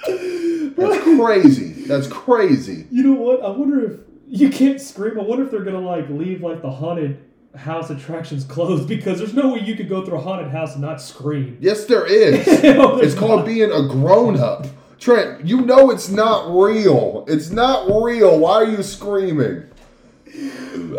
that's 0.06 1.02
crazy. 1.04 1.84
That's 1.86 2.06
crazy. 2.06 2.86
You 2.90 3.02
know 3.02 3.20
what? 3.20 3.42
I 3.42 3.50
wonder 3.50 3.92
if 3.92 4.00
you 4.26 4.50
can't 4.50 4.80
scream. 4.80 5.18
I 5.18 5.22
wonder 5.22 5.44
if 5.44 5.50
they're 5.50 5.64
gonna 5.64 5.80
like 5.80 6.08
leave 6.08 6.42
like 6.42 6.62
the 6.62 6.70
haunted 6.70 7.22
house 7.54 7.90
attractions 7.90 8.44
closed 8.44 8.88
because 8.88 9.18
there's 9.18 9.34
no 9.34 9.52
way 9.52 9.60
you 9.60 9.76
could 9.76 9.88
go 9.88 10.04
through 10.04 10.16
a 10.16 10.20
haunted 10.20 10.50
house 10.50 10.72
and 10.72 10.80
not 10.82 11.00
scream. 11.00 11.58
Yes, 11.60 11.84
there 11.84 12.06
is. 12.06 12.46
No, 12.62 12.98
it's 12.98 13.14
called 13.14 13.44
being 13.44 13.70
a 13.70 13.86
grown 13.88 14.38
up. 14.38 14.66
Trent, 14.98 15.44
you 15.44 15.60
know 15.62 15.90
it's 15.90 16.08
not 16.08 16.48
real. 16.56 17.24
It's 17.28 17.50
not 17.50 17.86
real. 18.02 18.38
Why 18.38 18.52
are 18.52 18.64
you 18.64 18.82
screaming? 18.82 19.64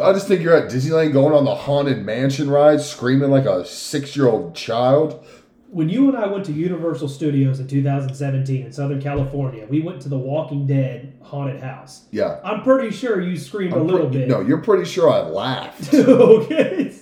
I 0.02 0.14
just 0.14 0.28
think 0.28 0.42
you're 0.42 0.56
at 0.56 0.70
Disneyland 0.70 1.14
going 1.14 1.34
on 1.34 1.46
the 1.46 1.56
haunted 1.56 2.06
mansion 2.06 2.50
ride, 2.50 2.82
screaming 2.82 3.32
like 3.32 3.46
a 3.46 3.66
six 3.66 4.16
year 4.16 4.28
old 4.28 4.56
child. 4.56 5.26
When 5.74 5.90
you 5.90 6.08
and 6.08 6.18
I 6.18 6.28
went 6.28 6.46
to 6.46 6.52
Universal 6.54 7.10
Studios 7.10 7.60
in 7.60 7.68
2017 7.68 8.66
in 8.66 8.72
Southern 8.72 9.02
California, 9.02 9.66
we 9.68 9.82
went 9.82 10.02
to 10.04 10.10
the 10.10 10.18
Walking 10.18 10.68
Dead 10.68 11.14
haunted 11.22 11.62
house. 11.62 12.06
Yeah. 12.12 12.40
I'm 12.44 12.62
pretty 12.62 12.92
sure 12.96 13.20
you 13.20 13.36
screamed 13.38 13.74
a 13.74 13.78
I'm 13.78 13.88
little 13.88 14.08
pre- 14.08 14.20
bit. 14.20 14.28
No, 14.30 14.42
you're 14.42 14.62
pretty 14.62 14.86
sure 14.86 15.10
I 15.10 15.22
laughed. 15.22 15.94
okay. 15.94 16.94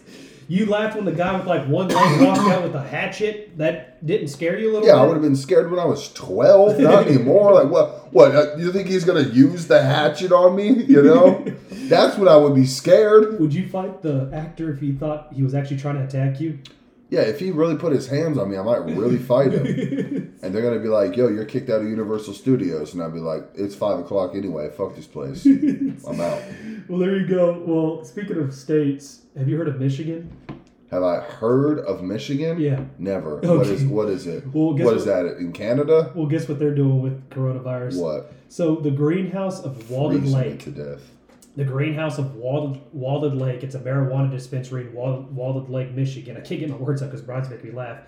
You 0.48 0.66
laughed 0.66 0.96
when 0.96 1.06
the 1.06 1.12
guy 1.12 1.38
with 1.38 1.48
like 1.48 1.66
one 1.68 1.90
leg 1.90 2.22
walked 2.22 2.50
out 2.50 2.64
with 2.64 2.76
a 2.76 2.84
hatchet. 2.84 3.58
That 3.58 4.06
didn't 4.06 4.30
scare 4.30 4.58
you 4.58 4.66
a 4.68 4.72
little 4.72 4.82
bit? 4.82 4.88
Yeah, 4.88 4.96
I 4.96 5.06
would 5.06 5.14
have 5.14 5.22
been 5.22 5.36
scared 5.36 5.70
when 5.70 5.80
I 5.80 5.86
was 5.86 6.12
12, 6.14 6.80
not 6.80 7.08
anymore. 7.08 7.54
Like, 7.54 7.70
what? 7.70 8.14
What? 8.14 8.36
Uh, 8.36 8.56
you 8.58 8.72
think 8.72 8.88
he's 8.88 9.06
going 9.06 9.24
to 9.24 9.32
use 9.32 9.68
the 9.68 9.82
hatchet 9.82 10.32
on 10.32 10.56
me? 10.56 10.70
You 10.72 11.04
know? 11.04 11.46
That's 11.72 12.18
when 12.18 12.28
I 12.28 12.36
would 12.38 12.56
be 12.56 12.66
scared. 12.66 13.40
Would 13.40 13.54
you 13.54 13.68
fight 13.70 14.02
the 14.02 14.30
actor 14.34 14.74
if 14.74 14.80
he 14.80 14.92
thought 14.94 15.32
he 15.34 15.44
was 15.44 15.54
actually 15.54 15.78
trying 15.78 15.96
to 15.96 16.04
attack 16.04 16.40
you? 16.42 16.60
Yeah, 17.12 17.22
if 17.22 17.40
he 17.42 17.52
really 17.52 17.76
put 17.76 17.92
his 17.92 18.08
hands 18.08 18.38
on 18.38 18.50
me, 18.50 18.58
I 18.58 18.64
might 18.64 18.86
really 18.86 19.18
fight 19.18 19.52
him. 19.54 20.30
And 20.44 20.56
they're 20.56 20.64
going 20.64 20.74
to 20.74 20.80
be 20.82 20.88
like, 20.90 21.16
yo, 21.16 21.28
you're 21.28 21.46
kicked 21.46 21.70
out 21.70 21.82
of 21.82 21.88
Universal 21.88 22.34
Studios. 22.34 22.94
And 22.96 23.04
I'd 23.04 23.14
be 23.14 23.20
like, 23.20 23.44
it's 23.54 23.76
5 23.76 24.00
o'clock 24.00 24.32
anyway. 24.34 24.72
Fuck 24.76 24.96
this 24.96 25.06
place. 25.06 25.46
I'm 26.08 26.20
out. 26.20 26.42
Well, 26.88 26.98
there 26.98 27.16
you 27.18 27.28
go. 27.28 27.62
Well, 27.64 28.04
speaking 28.06 28.38
of 28.38 28.52
states, 28.52 29.22
have 29.38 29.48
you 29.48 29.56
heard 29.56 29.68
of 29.68 29.80
Michigan? 29.80 30.36
Have 30.90 31.04
I 31.04 31.20
heard 31.20 31.80
of 31.80 32.02
Michigan? 32.02 32.60
Yeah. 32.60 32.86
Never. 32.98 33.36
What 33.36 33.46
Okay. 33.46 33.72
is 33.72 33.84
what 33.86 34.10
is 34.10 34.26
it? 34.26 34.44
Well, 34.52 34.74
guess 34.74 34.86
what 34.86 34.98
is 34.98 35.06
that? 35.06 35.26
In 35.38 35.52
Canada? 35.54 36.12
Well, 36.16 36.26
guess 36.26 36.50
what 36.50 36.58
they're 36.60 36.74
doing 36.76 37.02
with 37.02 37.30
coronavirus? 37.30 38.02
What? 38.02 38.34
So 38.50 38.76
the 38.78 38.92
greenhouse 38.92 39.62
of 39.62 39.90
Walled 39.92 40.14
Freezing 40.14 40.32
Lake, 40.38 40.60
to 40.64 40.72
death. 40.72 41.02
The 41.56 41.66
greenhouse 41.66 42.18
of 42.18 42.36
Walled, 42.36 42.80
Walled 42.94 43.34
Lake. 43.36 43.64
It's 43.64 43.76
a 43.76 43.80
marijuana 43.80 44.32
dispensary 44.32 44.88
in 44.88 44.94
Walled 44.94 45.70
Lake, 45.70 45.92
Michigan. 45.92 46.38
I 46.38 46.42
can't 46.42 46.60
get 46.60 46.70
my 46.70 46.78
words 46.78 47.02
out 47.02 47.12
because 47.12 47.22
Brian's 47.22 47.50
making 47.50 47.70
me 47.70 47.76
laugh. 47.76 48.00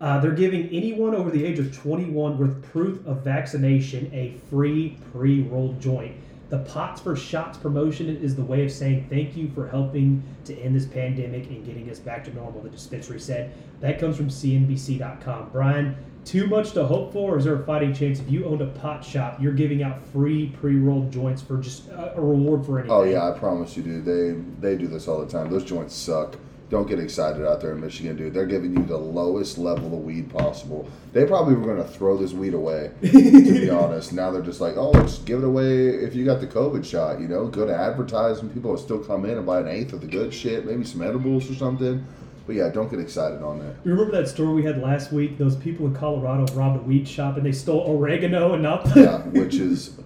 Uh, 0.00 0.18
they're 0.18 0.32
giving 0.32 0.68
anyone 0.68 1.14
over 1.14 1.30
the 1.30 1.44
age 1.44 1.58
of 1.58 1.74
21 1.76 2.38
with 2.38 2.62
proof 2.62 3.06
of 3.06 3.22
vaccination 3.22 4.10
a 4.14 4.32
free 4.48 4.98
pre-rolled 5.12 5.80
joint. 5.80 6.14
The 6.48 6.58
Pots 6.58 7.00
for 7.00 7.14
Shots 7.14 7.58
promotion 7.58 8.08
is 8.08 8.34
the 8.34 8.42
way 8.42 8.64
of 8.64 8.72
saying 8.72 9.06
thank 9.08 9.36
you 9.36 9.50
for 9.50 9.68
helping 9.68 10.22
to 10.46 10.58
end 10.58 10.74
this 10.74 10.86
pandemic 10.86 11.46
and 11.48 11.64
getting 11.64 11.88
us 11.90 12.00
back 12.00 12.24
to 12.24 12.34
normal. 12.34 12.62
The 12.62 12.70
dispensary 12.70 13.20
said 13.20 13.52
that 13.80 14.00
comes 14.00 14.16
from 14.16 14.28
CNBC.com. 14.28 15.50
Brian, 15.52 15.96
too 16.24 16.46
much 16.46 16.72
to 16.72 16.84
hope 16.84 17.12
for, 17.12 17.34
or 17.34 17.38
is 17.38 17.44
there 17.44 17.54
a 17.54 17.64
fighting 17.64 17.94
chance 17.94 18.20
if 18.20 18.30
you 18.30 18.44
owned 18.44 18.60
a 18.60 18.66
pot 18.66 19.04
shop, 19.04 19.40
you're 19.40 19.52
giving 19.52 19.82
out 19.82 20.04
free 20.06 20.54
pre-rolled 20.60 21.10
joints 21.10 21.42
for 21.42 21.58
just 21.58 21.88
a, 21.88 22.12
reward 22.16 22.64
for 22.64 22.78
anything? 22.78 22.96
Oh 22.96 23.04
yeah, 23.04 23.28
I 23.28 23.38
promise 23.38 23.76
you, 23.76 23.82
dude. 23.82 24.04
They 24.04 24.32
they 24.60 24.76
do 24.76 24.86
this 24.86 25.08
all 25.08 25.24
the 25.24 25.30
time. 25.30 25.50
Those 25.50 25.64
joints 25.64 25.94
suck. 25.94 26.36
Don't 26.70 26.86
get 26.86 27.00
excited 27.00 27.44
out 27.44 27.60
there 27.60 27.72
in 27.72 27.80
Michigan, 27.80 28.16
dude. 28.16 28.32
They're 28.32 28.46
giving 28.46 28.76
you 28.76 28.84
the 28.84 28.96
lowest 28.96 29.58
level 29.58 29.86
of 29.86 30.04
weed 30.04 30.30
possible. 30.30 30.88
They 31.12 31.24
probably 31.24 31.54
were 31.54 31.64
going 31.64 31.84
to 31.84 31.92
throw 31.92 32.16
this 32.16 32.32
weed 32.32 32.54
away, 32.54 32.92
to 33.02 33.10
be 33.10 33.68
honest. 33.68 34.12
Now 34.12 34.30
they're 34.30 34.40
just 34.40 34.60
like, 34.60 34.76
oh, 34.76 34.92
just 34.92 35.26
give 35.26 35.42
it 35.42 35.44
away 35.44 35.88
if 35.88 36.14
you 36.14 36.24
got 36.24 36.40
the 36.40 36.46
COVID 36.46 36.84
shot. 36.84 37.20
You 37.20 37.26
know, 37.26 37.48
good 37.48 37.70
advertising. 37.70 38.50
People 38.50 38.70
will 38.70 38.78
still 38.78 39.00
come 39.00 39.24
in 39.24 39.36
and 39.36 39.44
buy 39.44 39.58
an 39.58 39.66
eighth 39.66 39.92
of 39.92 40.00
the 40.00 40.06
good 40.06 40.32
shit, 40.32 40.64
maybe 40.64 40.84
some 40.84 41.02
edibles 41.02 41.50
or 41.50 41.56
something. 41.56 42.06
But 42.50 42.56
yeah, 42.56 42.68
don't 42.68 42.90
get 42.90 42.98
excited 42.98 43.42
on 43.42 43.60
that. 43.60 43.76
You 43.84 43.92
remember 43.92 44.10
that 44.20 44.26
story 44.26 44.54
we 44.54 44.64
had 44.64 44.82
last 44.82 45.12
week? 45.12 45.38
Those 45.38 45.54
people 45.54 45.86
in 45.86 45.94
Colorado 45.94 46.52
robbed 46.52 46.80
a 46.80 46.82
weed 46.82 47.06
shop 47.06 47.36
and 47.36 47.46
they 47.46 47.52
stole 47.52 47.82
oregano 47.82 48.54
and 48.54 48.62
not. 48.64 48.88
Yeah, 48.96 49.18
which 49.26 49.54
is 49.54 50.00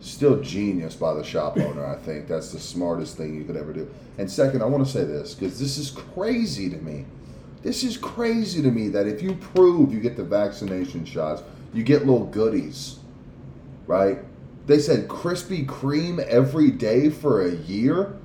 still 0.00 0.40
genius 0.40 0.96
by 0.96 1.12
the 1.12 1.22
shop 1.22 1.58
owner. 1.58 1.84
I 1.84 1.96
think 1.96 2.26
that's 2.26 2.52
the 2.52 2.58
smartest 2.58 3.18
thing 3.18 3.36
you 3.36 3.44
could 3.44 3.58
ever 3.58 3.74
do. 3.74 3.86
And 4.16 4.30
second, 4.30 4.62
I 4.62 4.64
want 4.64 4.82
to 4.86 4.90
say 4.90 5.04
this 5.04 5.34
because 5.34 5.60
this 5.60 5.76
is 5.76 5.90
crazy 5.90 6.70
to 6.70 6.78
me. 6.78 7.04
This 7.62 7.84
is 7.84 7.98
crazy 7.98 8.62
to 8.62 8.70
me 8.70 8.88
that 8.88 9.06
if 9.06 9.20
you 9.20 9.34
prove 9.34 9.92
you 9.92 10.00
get 10.00 10.16
the 10.16 10.24
vaccination 10.24 11.04
shots, 11.04 11.42
you 11.74 11.82
get 11.82 12.06
little 12.06 12.24
goodies, 12.24 13.00
right? 13.86 14.20
They 14.66 14.78
said 14.78 15.06
Krispy 15.06 15.66
Kreme 15.66 16.20
every 16.20 16.70
day 16.70 17.10
for 17.10 17.44
a 17.44 17.56
year. 17.56 18.16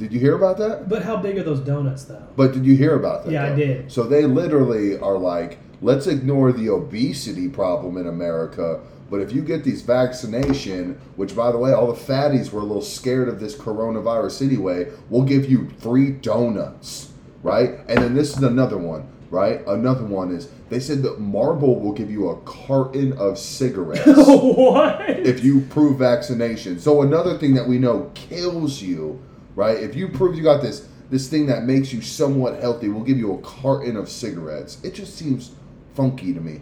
Did 0.00 0.14
you 0.14 0.18
hear 0.18 0.34
about 0.34 0.56
that? 0.56 0.88
But 0.88 1.02
how 1.02 1.18
big 1.18 1.36
are 1.36 1.42
those 1.42 1.60
donuts, 1.60 2.04
though? 2.04 2.26
But 2.34 2.52
did 2.52 2.64
you 2.64 2.74
hear 2.74 2.94
about 2.94 3.26
that? 3.26 3.32
Yeah, 3.32 3.52
I 3.52 3.54
did. 3.54 3.92
So 3.92 4.04
they 4.04 4.24
literally 4.24 4.98
are 4.98 5.18
like, 5.18 5.58
let's 5.82 6.06
ignore 6.06 6.52
the 6.52 6.70
obesity 6.70 7.50
problem 7.50 7.98
in 7.98 8.06
America. 8.06 8.80
But 9.10 9.20
if 9.20 9.30
you 9.30 9.42
get 9.42 9.62
these 9.62 9.82
vaccination, 9.82 10.98
which 11.16 11.36
by 11.36 11.52
the 11.52 11.58
way, 11.58 11.74
all 11.74 11.86
the 11.86 12.00
fatties 12.00 12.50
were 12.50 12.60
a 12.60 12.64
little 12.64 12.80
scared 12.80 13.28
of 13.28 13.40
this 13.40 13.54
coronavirus 13.54 14.40
anyway, 14.40 14.90
we'll 15.10 15.24
give 15.24 15.50
you 15.50 15.68
free 15.80 16.12
donuts, 16.12 17.12
right? 17.42 17.80
And 17.86 17.98
then 17.98 18.14
this 18.14 18.34
is 18.34 18.42
another 18.42 18.78
one, 18.78 19.06
right? 19.28 19.66
Another 19.66 20.06
one 20.06 20.34
is 20.34 20.48
they 20.70 20.80
said 20.80 21.02
that 21.02 21.20
Marlboro 21.20 21.72
will 21.72 21.92
give 21.92 22.10
you 22.10 22.30
a 22.30 22.40
carton 22.42 23.12
of 23.18 23.38
cigarettes 23.38 24.06
what? 24.16 25.10
if 25.10 25.44
you 25.44 25.60
prove 25.60 25.98
vaccination. 25.98 26.78
So 26.78 27.02
another 27.02 27.36
thing 27.36 27.52
that 27.52 27.68
we 27.68 27.76
know 27.76 28.10
kills 28.14 28.80
you, 28.80 29.20
right? 29.54 29.76
If 29.76 29.94
you 29.94 30.08
prove 30.08 30.36
you 30.36 30.42
got 30.42 30.62
this 30.62 30.88
this 31.10 31.28
thing 31.28 31.46
that 31.46 31.64
makes 31.64 31.92
you 31.92 32.00
somewhat 32.00 32.60
healthy, 32.60 32.88
we'll 32.88 33.04
give 33.04 33.18
you 33.18 33.34
a 33.34 33.38
carton 33.38 33.96
of 33.96 34.08
cigarettes. 34.08 34.78
It 34.84 34.94
just 34.94 35.16
seems 35.16 35.52
funky 35.94 36.32
to 36.32 36.40
me. 36.40 36.60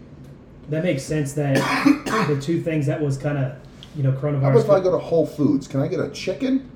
That 0.69 0.83
makes 0.83 1.03
sense. 1.03 1.33
That 1.33 1.55
the 2.27 2.39
two 2.41 2.61
things 2.61 2.85
that 2.87 2.99
was 2.99 3.17
kind 3.17 3.37
of, 3.37 3.55
you 3.95 4.03
know, 4.03 4.11
coronavirus. 4.11 4.41
How 4.41 4.49
about 4.49 4.59
if 4.59 4.69
I 4.69 4.79
go 4.81 4.91
to 4.91 4.97
Whole 4.97 5.25
Foods? 5.25 5.67
Can 5.67 5.81
I 5.81 5.87
get 5.87 5.99
a 5.99 6.09
chicken? 6.09 6.69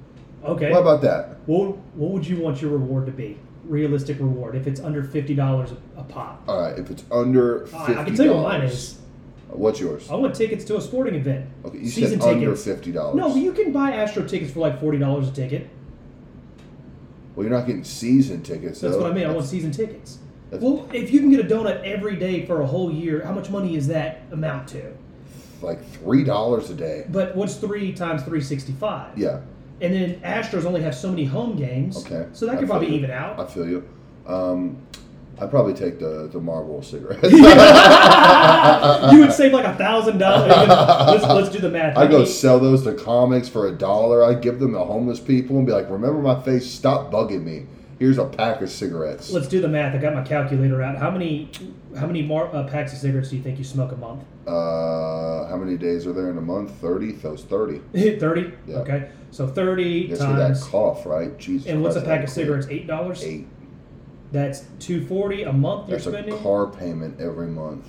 okay. 0.43 0.71
What 0.71 0.81
about 0.81 1.01
that? 1.01 1.37
What, 1.45 1.77
what 1.95 2.11
would 2.11 2.27
you 2.27 2.37
want 2.37 2.61
your 2.61 2.71
reward 2.71 3.05
to 3.07 3.11
be? 3.11 3.37
Realistic 3.65 4.19
reward. 4.19 4.55
If 4.55 4.67
it's 4.67 4.79
under 4.81 5.03
fifty 5.03 5.33
dollars 5.33 5.71
a 5.95 6.03
pop. 6.03 6.43
All 6.47 6.61
right, 6.61 6.77
if 6.77 6.91
it's 6.91 7.03
under 7.11 7.65
fifty 7.67 7.95
I 7.95 8.03
can 8.03 8.15
tell 8.15 8.25
you 8.25 8.33
what 8.33 8.43
mine 8.43 8.61
is. 8.61 8.99
What's 9.47 9.79
yours? 9.79 10.09
I 10.09 10.15
want 10.15 10.35
tickets 10.35 10.65
to 10.65 10.77
a 10.77 10.81
sporting 10.81 11.15
event. 11.15 11.47
Okay, 11.63 11.77
you 11.77 11.89
Season 11.89 12.19
said 12.19 12.33
under 12.33 12.45
tickets. 12.47 12.65
fifty 12.65 12.91
dollars. 12.91 13.15
No, 13.15 13.35
you 13.35 13.53
can 13.53 13.71
buy 13.71 13.91
Astro 13.91 14.27
tickets 14.27 14.51
for 14.51 14.59
like 14.59 14.79
forty 14.79 14.97
dollars 14.97 15.29
a 15.29 15.31
ticket. 15.31 15.69
Well, 17.35 17.45
you're 17.45 17.55
not 17.55 17.65
getting 17.65 17.83
season 17.83 18.43
tickets. 18.43 18.79
That's 18.81 18.95
though. 18.95 19.01
what 19.03 19.11
I 19.11 19.13
mean. 19.13 19.25
I 19.25 19.31
want 19.31 19.45
season 19.47 19.71
tickets. 19.71 20.19
Well, 20.51 20.87
if 20.93 21.11
you 21.11 21.19
can 21.19 21.31
get 21.31 21.39
a 21.39 21.43
donut 21.43 21.83
every 21.83 22.15
day 22.15 22.45
for 22.45 22.61
a 22.61 22.65
whole 22.67 22.91
year, 22.91 23.25
how 23.25 23.31
much 23.31 23.49
money 23.49 23.75
is 23.75 23.87
that 23.87 24.21
amount 24.31 24.67
to? 24.69 24.93
like 25.63 25.83
three 25.91 26.23
dollars 26.23 26.69
a 26.69 26.73
day. 26.75 27.05
But 27.09 27.35
what's 27.35 27.55
three 27.55 27.93
times 27.93 28.21
three 28.23 28.41
sixty 28.41 28.73
five? 28.73 29.17
Yeah, 29.17 29.39
And 29.81 29.93
then 29.93 30.19
Astros 30.19 30.65
only 30.65 30.81
have 30.81 30.93
so 30.93 31.09
many 31.09 31.25
home 31.25 31.55
games. 31.55 32.05
Okay. 32.05 32.27
So 32.33 32.45
that 32.45 32.59
could 32.59 32.67
probably 32.67 32.89
you. 32.89 32.95
even 32.95 33.11
out. 33.11 33.39
I 33.39 33.45
feel 33.47 33.67
you. 33.67 33.87
Um, 34.27 34.85
I'd 35.39 35.49
probably 35.49 35.73
take 35.73 35.99
the 35.99 36.29
the 36.31 36.39
Marlboro 36.39 36.81
cigarettes. 36.81 37.23
you 37.31 39.19
would 39.19 39.33
save 39.33 39.51
like 39.51 39.65
a 39.65 39.75
thousand 39.75 40.19
dollars. 40.19 40.49
Let's 40.49 41.23
let's 41.25 41.49
do 41.49 41.59
the 41.59 41.69
math. 41.69 41.97
I 41.97 42.05
How 42.05 42.11
go 42.11 42.25
sell 42.25 42.59
those 42.59 42.83
to 42.83 42.93
comics 42.93 43.49
for 43.49 43.67
a 43.67 43.71
dollar. 43.71 44.23
I 44.23 44.35
give 44.35 44.59
them 44.59 44.73
to 44.73 44.79
homeless 44.79 45.19
people 45.19 45.57
and 45.57 45.65
be 45.65 45.71
like, 45.73 45.89
"Remember 45.89 46.21
my 46.21 46.39
face? 46.41 46.69
Stop 46.71 47.11
bugging 47.11 47.43
me. 47.43 47.65
Here's 47.97 48.19
a 48.19 48.25
pack 48.25 48.61
of 48.61 48.69
cigarettes." 48.69 49.31
Let's 49.31 49.47
do 49.47 49.59
the 49.59 49.67
math. 49.67 49.95
I 49.95 49.97
got 49.97 50.13
my 50.13 50.21
calculator 50.23 50.83
out. 50.83 50.97
How 50.97 51.09
many 51.09 51.49
how 51.97 52.05
many 52.05 52.21
mar- 52.21 52.53
uh, 52.53 52.67
packs 52.67 52.93
of 52.93 52.99
cigarettes 52.99 53.29
do 53.29 53.37
you 53.37 53.43
think 53.43 53.57
you 53.57 53.63
smoke 53.63 53.91
a 53.91 53.97
month? 53.97 54.23
Uh, 54.45 55.47
how 55.47 55.57
many 55.57 55.77
days 55.77 56.05
are 56.05 56.13
there 56.13 56.29
in 56.29 56.37
a 56.37 56.41
month? 56.41 56.71
Thirty. 56.71 57.13
Those 57.13 57.43
thirty. 57.43 57.79
Thirty. 58.19 58.53
Yeah. 58.67 58.77
Okay. 58.77 59.09
So 59.31 59.47
thirty 59.47 60.09
with 60.09 60.19
that 60.19 60.61
cough, 60.61 61.07
right? 61.07 61.35
Jesus. 61.39 61.67
And 61.67 61.81
what's 61.81 61.95
a 61.95 62.01
pack 62.01 62.23
of 62.23 62.29
cigarettes? 62.29 62.67
Eight 62.69 62.85
dollars. 62.85 63.23
Eight. 63.23 63.47
That's 64.33 64.65
two 64.79 65.05
forty 65.05 65.43
a 65.43 65.53
month. 65.53 65.87
You're 65.87 65.97
That's 65.99 66.07
a 66.07 66.11
spending. 66.11 66.37
car 66.39 66.65
payment 66.67 67.21
every 67.21 67.47
month, 67.47 67.85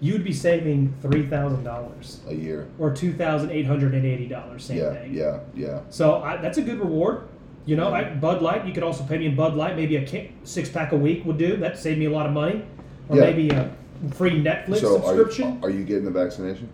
You 0.00 0.12
would 0.14 0.24
be 0.24 0.32
saving 0.32 0.92
three 1.00 1.24
thousand 1.24 1.62
dollars 1.62 2.20
a 2.28 2.34
year. 2.34 2.66
or 2.78 2.90
two 2.92 3.12
thousand 3.14 3.50
eight 3.52 3.66
hundred 3.66 3.94
and 3.94 4.04
eighty 4.04 4.26
dollars. 4.26 4.64
Same 4.64 4.78
yeah, 4.78 4.92
thing. 4.92 5.14
yeah, 5.14 5.40
yeah. 5.54 5.80
So 5.90 6.20
I, 6.22 6.36
that's 6.38 6.58
a 6.58 6.62
good 6.62 6.80
reward. 6.80 7.28
You 7.66 7.76
know, 7.76 7.94
I, 7.94 8.02
Bud 8.14 8.42
Light. 8.42 8.66
You 8.66 8.72
could 8.74 8.82
also 8.82 9.04
pay 9.04 9.16
me 9.18 9.26
in 9.26 9.36
Bud 9.36 9.54
Light. 9.54 9.76
Maybe 9.76 9.96
a 9.96 10.04
ki- 10.04 10.32
six 10.44 10.68
pack 10.68 10.90
a 10.92 10.96
week 10.96 11.24
would 11.24 11.38
do. 11.38 11.56
That 11.56 11.78
save 11.78 11.98
me 11.98 12.06
a 12.06 12.10
lot 12.10 12.26
of 12.26 12.32
money. 12.32 12.64
Or 13.08 13.16
Yeah. 13.16 13.22
maybe 13.22 13.48
a 13.50 13.70
free 14.14 14.42
Netflix 14.42 14.78
So 14.80 14.96
are 14.96 15.02
subscription. 15.16 15.54
you, 15.54 15.58
are 15.62 15.70
you 15.70 15.84
getting 15.84 16.04
the 16.04 16.10
vaccination? 16.10 16.68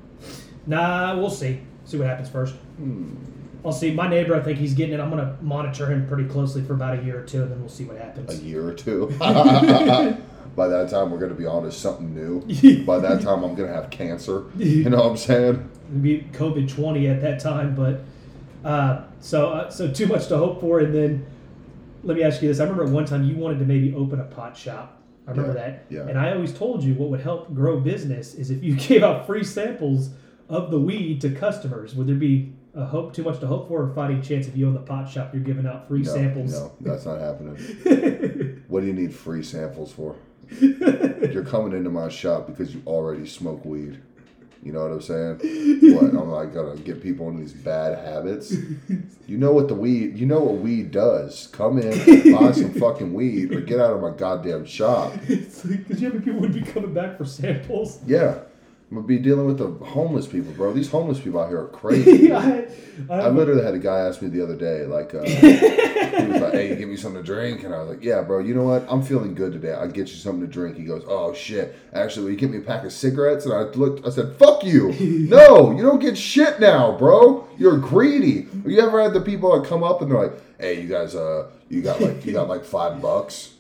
Nah, 0.67 1.17
we'll 1.19 1.29
see. 1.31 1.61
See 1.85 1.99
what 1.99 2.07
happens 2.07 2.31
first. 2.31 2.55
Hmm. 2.79 3.15
I'll 3.65 3.73
see. 3.73 3.93
My 3.93 4.09
neighbor, 4.09 4.35
I 4.35 4.41
think 4.41 4.59
he's 4.59 4.75
getting 4.75 4.95
it. 4.95 5.01
I'm 5.01 5.11
gonna 5.11 5.37
monitor 5.41 5.87
him 5.87 6.07
pretty 6.07 6.25
closely 6.29 6.63
for 6.63 6.75
about 6.75 6.99
a 6.99 7.03
year 7.03 7.21
or 7.21 7.25
two, 7.25 7.43
and 7.43 7.51
then 7.53 7.61
we'll 7.61 7.69
see 7.69 7.85
what 7.85 7.97
happens. 7.97 8.39
a 8.39 8.43
year 8.43 8.67
or 8.67 8.75
two. 8.75 9.07
By 10.55 10.69
that 10.69 10.91
time, 10.91 11.11
we're 11.11 11.19
going 11.19 11.31
to 11.31 11.37
be 11.39 11.47
on 11.47 11.63
to 11.63 11.73
something 11.73 12.15
new. 12.15 12.41
By 12.85 12.99
that 12.99 13.23
time, 13.23 13.43
I'm 13.43 13.55
going 13.55 13.69
to 13.71 13.75
have 13.75 13.89
cancer. 13.89 14.45
You 14.59 14.91
know 14.91 14.99
what 14.99 15.07
I'm 15.13 15.17
saying? 15.17 15.71
It'd 15.89 16.03
be 16.03 16.29
COVID 16.33 16.69
twenty 16.69 17.09
at 17.09 17.23
that 17.23 17.41
time, 17.41 17.75
but 17.75 18.03
uh, 18.69 19.05
so 19.21 19.51
uh, 19.51 19.71
so 19.71 19.91
too 19.91 20.07
much 20.07 20.27
to 20.29 20.37
hope 20.37 20.61
for. 20.61 20.81
And 20.81 20.95
then 20.95 21.27
let 22.03 22.17
me 22.19 22.23
ask 22.23 22.43
you 22.43 22.49
this: 22.49 22.61
I 22.61 22.65
remember 22.65 22.87
one 22.93 23.07
time 23.07 23.25
you 23.25 23.37
wanted 23.37 23.61
to 23.61 23.65
maybe 23.65 23.95
open 23.95 24.21
a 24.21 24.25
pot 24.25 24.55
shop. 24.57 25.01
I 25.27 25.31
remember 25.31 25.55
Yeah, 25.59 25.67
that. 25.71 25.85
yeah. 25.89 26.01
And 26.09 26.19
I 26.19 26.33
always 26.35 26.53
told 26.53 26.83
you 26.83 26.95
what 26.95 27.09
would 27.11 27.21
help 27.21 27.55
grow 27.55 27.81
business 27.81 28.35
is 28.35 28.51
if 28.51 28.63
you 28.63 28.75
gave 28.77 29.03
out 29.03 29.27
free 29.27 29.45
samples 29.45 30.11
of 30.51 30.71
the 30.71 30.79
weed 30.79 31.21
to 31.23 31.31
customers. 31.31 31.95
Would 31.95 32.09
there 32.09 32.15
be 32.17 32.53
a 32.75 32.85
hope 32.87 33.13
too 33.15 33.23
much 33.23 33.39
to 33.41 33.47
hope 33.47 33.69
for, 33.69 33.83
or 33.83 33.95
fighting 33.95 34.23
chance 34.23 34.47
if 34.47 34.57
you 34.57 34.67
own 34.67 34.75
the 34.75 34.81
pot 34.81 35.09
shop, 35.11 35.35
you're 35.35 35.43
giving 35.43 35.67
out 35.67 35.89
free 35.89 36.03
No, 36.03 36.15
samples? 36.15 36.53
no, 36.53 36.73
that's 36.81 37.05
not 37.05 37.21
happening. 37.21 37.57
What 38.69 38.81
do 38.81 38.87
you 38.87 38.95
need 38.95 39.15
free 39.15 39.43
samples 39.43 39.93
for? 39.93 40.17
You're 40.61 41.45
coming 41.45 41.73
into 41.77 41.91
my 41.91 42.09
shop 42.09 42.47
because 42.47 42.75
you 42.75 42.81
already 42.87 43.27
smoke 43.27 43.65
weed. 43.67 44.01
You 44.63 44.73
know 44.73 44.83
what 44.83 44.93
I'm 44.93 45.03
saying? 45.03 45.95
What? 45.95 46.05
I'm 46.05 46.31
like 46.31 46.55
gonna 46.55 46.77
get 46.79 47.03
people 47.03 47.29
into 47.29 47.41
these 47.43 47.53
bad 47.53 47.99
habits. 47.99 48.53
You 49.27 49.37
know 49.37 49.53
what 49.53 49.69
the 49.69 49.75
weed? 49.75 50.17
You 50.17 50.25
know 50.25 50.41
what 50.41 50.59
weed 50.59 50.91
does? 50.93 51.49
Come 51.49 51.79
in, 51.79 51.91
buy 52.35 52.53
some 52.53 52.73
fucking 52.81 53.13
weed, 53.13 53.53
or 53.53 53.61
get 53.61 53.81
out 53.81 53.93
of 53.93 54.01
my 54.01 54.11
goddamn 54.17 54.65
shop. 54.65 55.13
it's 55.29 55.65
like, 55.67 55.79
because 55.87 56.01
you 56.01 56.11
have 56.11 56.25
people 56.25 56.41
would 56.41 56.55
be 56.55 56.63
coming 56.63 56.95
back 56.95 57.19
for 57.19 57.25
samples. 57.27 57.99
Yeah, 58.07 58.39
I'm 58.93 58.97
gonna 58.97 59.07
be 59.07 59.19
dealing 59.19 59.47
with 59.47 59.57
the 59.57 59.69
homeless 59.87 60.27
people, 60.27 60.53
bro. 60.53 60.75
These 60.75 60.91
homeless 60.91 61.19
people 61.19 61.41
out 61.41 61.49
here 61.49 61.63
are 61.63 61.69
crazy. 61.73 62.31
I, 62.31 62.67
I, 63.09 63.21
I 63.21 63.29
literally 63.31 63.65
had 63.65 63.73
a 63.73 63.79
guy 63.79 64.01
ask 64.01 64.21
me 64.21 64.29
the 64.29 64.43
other 64.43 64.55
day, 64.55 64.85
like, 64.85 65.15
uh, 65.15 65.23
he 66.23 66.27
was 66.27 66.43
like, 66.43 66.53
"Hey, 66.53 66.77
give 66.77 66.91
me 66.91 66.97
something 66.97 67.23
to 67.23 67.27
drink," 67.27 67.65
and 67.65 67.75
I 67.75 67.79
was 67.79 67.89
like, 67.89 68.05
"Yeah, 68.05 68.21
bro. 68.21 68.41
You 68.41 68.53
know 68.53 68.65
what? 68.65 68.85
I'm 68.91 69.03
feeling 69.03 69.35
good 69.35 69.53
today. 69.53 69.73
I'll 69.73 69.89
get 69.89 70.09
you 70.09 70.17
something 70.17 70.43
to 70.43 70.47
drink." 70.47 70.77
He 70.77 70.85
goes, 70.85 71.05
"Oh 71.09 71.33
shit! 71.33 71.75
Actually, 71.95 72.25
will 72.25 72.31
you 72.33 72.37
get 72.37 72.51
me 72.51 72.59
a 72.59 72.61
pack 72.61 72.85
of 72.85 72.93
cigarettes?" 72.93 73.47
And 73.47 73.55
I 73.55 73.63
looked, 73.63 74.07
I 74.07 74.11
said, 74.11 74.37
"Fuck 74.37 74.63
you! 74.63 74.93
No, 75.33 75.75
you 75.75 75.83
don't 75.83 75.99
get 75.99 76.19
shit 76.19 76.61
now, 76.61 76.95
bro. 76.99 77.49
You're 77.57 77.79
greedy." 77.79 78.43
Have 78.43 78.71
You 78.71 78.81
ever 78.81 79.03
had 79.03 79.15
the 79.15 79.23
people 79.23 79.59
that 79.59 79.67
come 79.67 79.83
up 79.83 80.03
and 80.03 80.11
they're 80.11 80.23
like, 80.23 80.35
"Hey, 80.61 80.83
you 80.83 80.89
guys, 80.89 81.15
uh, 81.15 81.51
you 81.71 81.81
got 81.81 81.99
like, 81.99 82.27
you 82.27 82.35
got 82.35 82.47
like 82.47 82.63
five 82.63 83.01
bucks." 83.01 83.55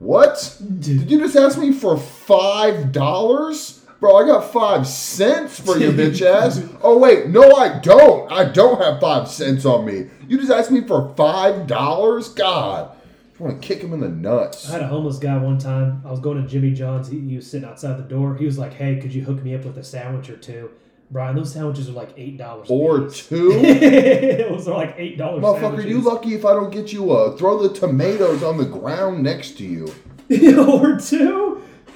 What? 0.00 0.60
Did 0.80 1.08
you 1.08 1.20
just 1.20 1.36
ask 1.36 1.58
me 1.60 1.70
for 1.70 1.96
five 1.96 2.90
dollars? 2.90 3.83
Bro, 4.00 4.16
I 4.16 4.26
got 4.26 4.52
five 4.52 4.86
cents 4.86 5.58
for 5.58 5.78
your 5.78 5.92
bitch 5.92 6.20
ass. 6.26 6.62
Oh 6.82 6.98
wait, 6.98 7.28
no, 7.28 7.52
I 7.52 7.78
don't. 7.78 8.30
I 8.30 8.44
don't 8.44 8.80
have 8.80 9.00
five 9.00 9.28
cents 9.28 9.64
on 9.64 9.86
me. 9.86 10.10
You 10.28 10.38
just 10.38 10.50
asked 10.50 10.70
me 10.70 10.82
for 10.82 11.14
five 11.16 11.66
dollars? 11.66 12.28
God, 12.28 12.90
I 13.38 13.42
want 13.42 13.62
to 13.62 13.66
kick 13.66 13.82
him 13.82 13.92
in 13.92 14.00
the 14.00 14.08
nuts. 14.08 14.68
I 14.68 14.72
had 14.72 14.82
a 14.82 14.88
homeless 14.88 15.18
guy 15.18 15.36
one 15.38 15.58
time. 15.58 16.02
I 16.04 16.10
was 16.10 16.20
going 16.20 16.42
to 16.42 16.48
Jimmy 16.48 16.72
John's. 16.72 17.08
He, 17.08 17.20
he 17.20 17.36
was 17.36 17.50
sitting 17.50 17.68
outside 17.68 17.98
the 17.98 18.02
door. 18.02 18.34
He 18.36 18.44
was 18.44 18.58
like, 18.58 18.74
"Hey, 18.74 18.96
could 18.96 19.14
you 19.14 19.24
hook 19.24 19.42
me 19.42 19.54
up 19.54 19.64
with 19.64 19.78
a 19.78 19.84
sandwich 19.84 20.28
or 20.28 20.36
two? 20.36 20.70
Brian, 21.10 21.36
those 21.36 21.52
sandwiches 21.52 21.88
are 21.88 21.92
like 21.92 22.10
eight 22.16 22.36
dollars. 22.36 22.66
Or 22.70 23.08
two, 23.08 23.60
those 24.48 24.66
are 24.66 24.74
like 24.74 24.94
eight 24.98 25.16
dollars. 25.16 25.44
motherfucker. 25.44 25.78
Are 25.78 25.86
you 25.86 26.00
lucky 26.00 26.34
if 26.34 26.44
I 26.44 26.52
don't 26.54 26.70
get 26.70 26.92
you 26.92 27.12
a 27.12 27.36
throw 27.36 27.66
the 27.66 27.72
tomatoes 27.72 28.42
on 28.42 28.56
the 28.58 28.64
ground 28.64 29.22
next 29.22 29.56
to 29.58 29.64
you. 29.64 29.94
or 30.66 30.98
two? 30.98 31.53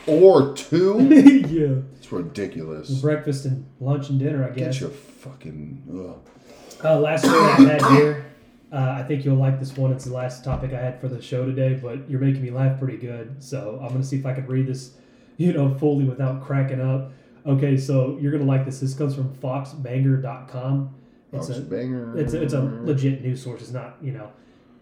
Or 0.08 0.54
two. 0.54 0.98
yeah. 1.48 1.82
It's 1.98 2.10
ridiculous. 2.10 3.00
Breakfast 3.00 3.44
and 3.44 3.66
lunch 3.80 4.08
and 4.08 4.18
dinner, 4.18 4.44
I 4.44 4.50
guess. 4.50 4.74
Get 4.74 4.80
your 4.80 4.90
fucking. 4.90 5.82
Ugh. 5.90 6.84
Uh, 6.84 7.00
last 7.00 7.24
story 7.24 7.40
I 7.40 7.54
had 7.72 7.82
here. 7.92 8.24
Uh, 8.72 8.96
I 8.98 9.02
think 9.02 9.24
you'll 9.24 9.36
like 9.36 9.58
this 9.58 9.76
one. 9.76 9.92
It's 9.92 10.04
the 10.04 10.12
last 10.12 10.44
topic 10.44 10.72
I 10.72 10.80
had 10.80 11.00
for 11.00 11.08
the 11.08 11.20
show 11.22 11.46
today, 11.46 11.74
but 11.74 12.08
you're 12.08 12.20
making 12.20 12.42
me 12.42 12.50
laugh 12.50 12.78
pretty 12.78 12.98
good. 12.98 13.42
So 13.42 13.78
I'm 13.82 13.88
gonna 13.88 14.04
see 14.04 14.18
if 14.18 14.26
I 14.26 14.34
can 14.34 14.46
read 14.46 14.66
this, 14.66 14.92
you 15.36 15.52
know, 15.52 15.74
fully 15.78 16.04
without 16.04 16.44
cracking 16.44 16.80
up. 16.80 17.12
Okay, 17.46 17.76
so 17.76 18.18
you're 18.20 18.32
gonna 18.32 18.44
like 18.44 18.64
this. 18.64 18.80
This 18.80 18.94
comes 18.94 19.14
from 19.14 19.34
FoxBanger.com. 19.36 20.94
It's 21.32 21.48
Fox 21.48 21.58
a 21.58 21.62
banger. 21.62 22.18
it's 22.18 22.32
a, 22.34 22.42
it's 22.42 22.54
a 22.54 22.60
legit 22.60 23.22
news 23.22 23.42
source. 23.42 23.62
It's 23.62 23.72
not 23.72 23.96
you 24.02 24.12
know. 24.12 24.30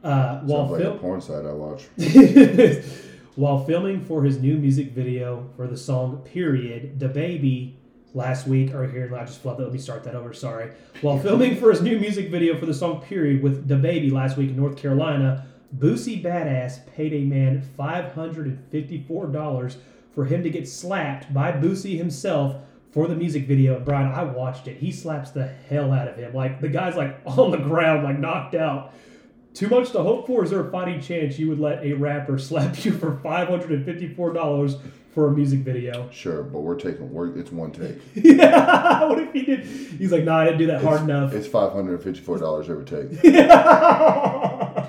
Uh, 0.03 0.41
while 0.41 0.68
Sounds 0.68 0.85
like 0.85 0.95
a 0.95 0.99
porn 0.99 1.20
site 1.20 1.47
I 1.47 1.53
watch. 1.53 1.87
While 3.37 3.64
filming 3.66 4.03
for 4.03 4.24
his 4.24 4.41
new 4.41 4.57
music 4.57 4.93
video 4.93 5.51
for 5.57 5.66
the 5.66 5.76
song 5.76 6.22
Period, 6.24 6.99
DaBaby 6.99 7.74
last 8.14 8.47
week, 8.47 8.74
or 8.74 8.89
here, 8.89 9.14
I 9.14 9.26
just 9.26 9.45
flubbed 9.45 9.61
it. 9.61 9.64
Let 9.64 9.74
me 9.74 9.78
start 9.78 10.05
that 10.05 10.14
over. 10.14 10.32
Sorry. 10.32 10.70
While 11.03 11.18
filming 11.18 11.57
for 11.57 11.70
his 11.70 11.82
new 11.82 11.99
music 11.99 12.30
video 12.30 12.57
for 12.59 12.64
the 12.64 12.72
song 12.72 13.03
Period 13.03 13.43
with 13.43 13.68
DaBaby 13.68 14.11
last 14.11 14.39
week 14.39 14.49
in 14.49 14.57
North 14.57 14.78
Carolina, 14.78 15.47
Boosie 15.76 16.22
Badazz 16.24 16.87
paid 16.95 17.12
a 17.12 17.24
man 17.24 17.62
$554 17.78 19.76
for 20.14 20.24
him 20.24 20.43
to 20.43 20.49
get 20.49 20.66
slapped 20.66 21.34
by 21.34 21.53
Boosie 21.53 21.99
himself 21.99 22.57
for 22.91 23.07
the 23.07 23.14
music 23.14 23.47
video. 23.47 23.78
Brian, 23.78 24.12
I 24.12 24.22
watched 24.22 24.66
it. 24.66 24.78
He 24.78 24.91
slaps 24.91 25.30
the 25.32 25.47
hell 25.68 25.93
out 25.93 26.09
of 26.09 26.16
him. 26.16 26.32
Like, 26.32 26.62
the 26.62 26.70
guy's 26.70 26.97
like 26.97 27.20
on 27.26 27.51
the 27.51 27.59
ground, 27.59 28.03
like 28.03 28.18
knocked 28.18 28.55
out. 28.55 28.95
Too 29.57 29.68
much 29.68 29.92
to 29.92 30.02
hope 30.02 30.26
for? 30.26 30.44
Is 30.44 30.50
there 30.50 30.61
a 30.61 30.70
fighting 30.70 31.00
chance 31.00 31.38
you 31.38 31.48
would 31.48 31.59
let 31.59 31.82
a 31.82 31.94
rapper 31.94 32.38
slap 32.48 32.84
you 32.84 32.92
for 32.92 33.16
five 33.22 33.48
hundred 33.48 33.70
and 33.70 33.86
fifty-four 33.86 34.34
dollars 34.34 34.76
for 35.14 35.28
a 35.28 35.32
music 35.32 35.61
video? 35.61 36.11
Sure, 36.11 36.42
but 36.42 36.61
we're 36.61 36.78
taking 36.78 37.11
we're 37.11 37.34
it's 37.38 37.50
one 37.50 37.72
take. 37.72 37.96
Yeah. 38.14 39.04
what 39.07 39.18
if 39.18 39.32
he 39.32 39.46
did? 39.46 39.61
He's 39.64 40.12
like, 40.12 40.24
nah, 40.24 40.40
I 40.40 40.44
didn't 40.44 40.59
do 40.59 40.66
that 40.66 40.82
hard 40.82 41.00
enough. 41.00 41.32
It's 41.32 41.46
five 41.46 41.72
hundred 41.72 41.94
and 41.94 42.02
fifty 42.02 42.20
four 42.20 42.36
dollars 42.36 42.68
every 42.68 42.84
take. 42.84 43.24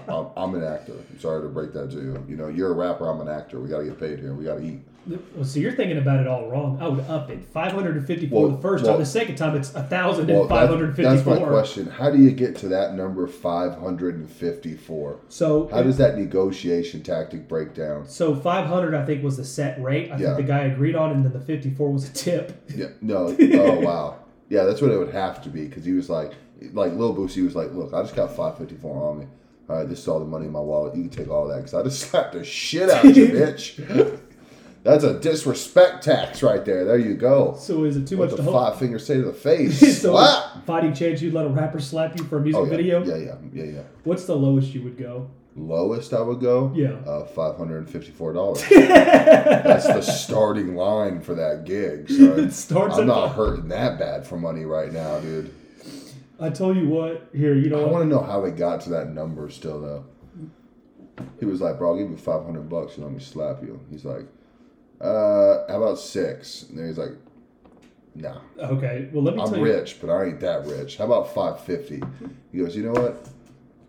I'm, 0.10 0.28
I'm 0.36 0.54
an 0.56 0.66
actor. 0.66 0.94
I'm 1.12 1.20
sorry 1.22 1.44
to 1.44 1.48
break 1.48 1.72
that 1.72 1.90
to 1.92 1.98
you. 1.98 2.26
You 2.28 2.36
know, 2.36 2.50
you're 2.50 2.72
a 2.72 2.76
rapper. 2.76 3.08
I'm 3.10 3.22
an 3.22 3.30
actor. 3.30 3.62
We 3.62 3.70
got 3.70 3.80
to 3.80 3.86
get 3.86 3.98
paid 3.98 4.20
here. 4.20 4.34
We 4.34 4.44
got 4.44 4.56
to 4.56 4.66
eat. 4.66 4.82
Well, 5.36 5.46
so 5.46 5.60
you're 5.60 5.72
thinking 5.72 5.98
about 5.98 6.20
it 6.20 6.28
all 6.28 6.50
wrong. 6.50 6.78
I 6.82 6.88
would 6.88 7.06
up 7.06 7.30
it. 7.30 7.46
Five 7.54 7.72
hundred 7.72 7.96
and 7.98 8.06
fifty-four 8.06 8.42
Well, 8.48 8.56
the 8.56 8.62
first 8.62 8.84
well- 8.84 8.94
time. 8.94 9.00
The 9.00 9.06
second 9.06 9.36
time, 9.36 9.56
it's 9.56 9.74
a 9.74 9.84
thousand 9.84 10.28
Well, 10.28 10.42
and 10.42 10.50
five 10.50 10.70
hundred 10.70 10.96
that, 10.98 11.02
that's 11.04 11.26
my 11.26 11.38
question. 11.40 11.88
How 11.88 12.10
do 12.12 12.18
you 12.18 12.32
get 12.32 12.56
to 12.58 12.68
that 12.70 12.96
number 12.96 13.26
five 13.28 13.78
hundred 13.80 14.16
and 14.16 14.30
fifty 14.30 14.76
four? 14.76 15.20
So 15.30 15.68
How 15.70 15.82
does 15.84 15.98
that 15.98 16.18
negotiation 16.18 17.04
tactic 17.04 17.48
break 17.48 17.74
down? 17.74 18.08
so 18.08 18.36
five 18.36 18.68
hundred, 18.68 18.94
I 18.96 19.06
think, 19.06 19.24
was 19.24 19.38
the 19.38 19.46
set 19.46 19.82
rate. 19.82 20.12
I 20.12 20.18
Yeah. 20.18 20.36
think 20.36 20.38
the 20.48 20.54
guy 20.54 20.60
agreed 20.66 20.96
on, 20.96 21.12
and 21.12 21.24
then 21.26 21.32
the 21.34 21.40
fifty-four 21.42 21.92
was 21.92 22.10
a 22.10 22.14
tip. 22.14 22.70
Yeah, 22.76 22.88
no. 23.02 23.36
Oh 23.54 23.80
wow. 23.80 24.20
Yeah, 24.50 24.64
that's 24.64 24.82
what 24.82 24.92
it 24.92 24.98
would 24.98 25.14
have 25.14 25.42
to 25.44 25.50
be 25.50 25.66
because 25.68 25.84
he 25.86 25.94
was 25.94 26.10
like, 26.10 26.32
like 26.74 26.94
Lil 26.94 27.16
Boosie 27.16 27.44
was 27.44 27.56
like, 27.56 27.72
look, 27.74 27.94
I 27.94 28.02
just 28.02 28.16
got 28.16 28.36
five 28.36 28.58
fifty 28.58 28.76
four 28.76 29.10
on 29.10 29.20
me. 29.20 29.26
All 29.70 29.76
right, 29.78 29.90
this 29.90 30.00
is 30.00 30.08
all 30.08 30.20
the 30.20 30.26
money 30.26 30.46
in 30.46 30.54
my 30.54 30.62
wallet. 30.62 30.96
You 30.96 31.02
can 31.04 31.10
take 31.10 31.30
all 31.30 31.48
that 31.50 31.58
because 31.58 31.74
I 31.74 31.84
just 31.84 32.00
slapped 32.10 32.32
the 32.34 32.44
shit 32.46 32.90
out 32.90 33.04
of 33.04 33.18
you, 33.18 33.28
bitch. 33.28 34.20
That's 34.88 35.04
a 35.04 35.20
disrespect 35.20 36.04
tax 36.04 36.42
right 36.42 36.64
there. 36.64 36.86
There 36.86 36.98
you 36.98 37.14
go. 37.16 37.56
So 37.60 37.84
is 37.84 37.98
it 37.98 38.08
too 38.08 38.18
What 38.18 38.30
much 38.30 38.32
the 38.32 38.38
to 38.38 38.44
hope? 38.44 38.54
five 38.54 38.80
finger 38.80 38.98
say 39.00 39.16
to 39.16 39.24
the 39.24 39.34
face? 39.48 39.80
so 40.02 40.12
Slap. 40.14 40.66
fighting 40.66 40.94
chance 40.94 41.22
you'd 41.22 41.34
let 41.34 41.46
a 41.46 41.50
rapper 41.50 41.80
slap 41.80 42.18
you 42.18 42.24
for 42.26 42.38
a 42.38 42.42
music 42.42 42.60
Oh 42.62 42.64
yeah, 42.66 42.70
video? 42.70 43.04
yeah, 43.06 43.16
yeah, 43.18 43.36
yeah, 43.54 43.64
yeah. 43.64 43.82
What's 44.06 44.26
the 44.26 44.36
lowest 44.36 44.74
you 44.74 44.82
would 44.84 44.98
go? 44.98 45.30
Lowest 45.56 46.14
I 46.14 46.22
would 46.22 46.40
go. 46.40 46.72
Yeah. 46.76 46.92
Uh, 47.06 47.26
five 47.26 47.58
hundred 47.58 47.80
and 47.80 47.90
fifty 47.90 48.12
four 48.12 48.32
dollars. 48.32 48.64
That's 48.70 49.88
the 49.88 50.02
starting 50.02 50.76
line 50.76 51.20
for 51.22 51.34
that 51.36 51.66
gig. 51.66 52.10
So 52.10 52.36
It 52.38 52.52
starts 52.54 52.96
I'm 52.96 53.02
at 53.02 53.08
not 53.08 53.30
hurting 53.36 53.68
that 53.70 53.98
bad 54.00 54.26
for 54.26 54.38
money 54.38 54.66
right 54.66 54.92
now, 54.94 55.20
dude. 55.20 55.54
I 56.40 56.52
tell 56.52 56.76
you 56.76 56.88
what, 56.88 57.28
here, 57.34 57.56
you 57.56 57.70
know 57.72 57.80
I 57.80 57.84
what? 57.84 57.92
want 57.92 58.04
to 58.04 58.08
know 58.10 58.22
how 58.22 58.40
they 58.42 58.52
got 58.52 58.82
to 58.82 58.90
that 58.92 59.10
number 59.10 59.50
still 59.50 59.82
though. 59.82 60.06
He 61.40 61.46
was 61.46 61.60
like, 61.62 61.80
"Bro, 61.80 61.94
I'll 61.94 61.98
give 61.98 62.12
you 62.12 62.18
five 62.18 62.46
hundred 62.46 62.70
bucks 62.70 62.96
and 62.96 63.06
let 63.06 63.14
me 63.14 63.20
slap 63.20 63.64
you." 63.64 63.80
He's 63.90 64.06
like, 64.06 64.28
"Uh, 65.00 65.66
how 65.70 65.78
about 65.84 66.00
six? 66.00 66.64
And 66.70 66.78
then 66.80 66.88
he's 66.88 66.98
like, 66.98 67.12
"Nah, 68.16 68.38
Okay, 68.60 69.10
well 69.14 69.24
let 69.24 69.36
me 69.36 69.42
I'm 69.42 69.50
tell 69.50 69.58
you. 69.60 69.64
rich, 69.66 69.98
but 70.02 70.10
I 70.10 70.26
ain't 70.26 70.40
that 70.42 70.66
rich. 70.66 70.98
How 70.98 71.06
about 71.06 71.34
five 71.34 71.60
fifty? 71.62 72.02
He 72.52 72.58
goes, 72.60 72.76
"You 72.76 72.84
know 72.92 73.00
what? 73.00 73.28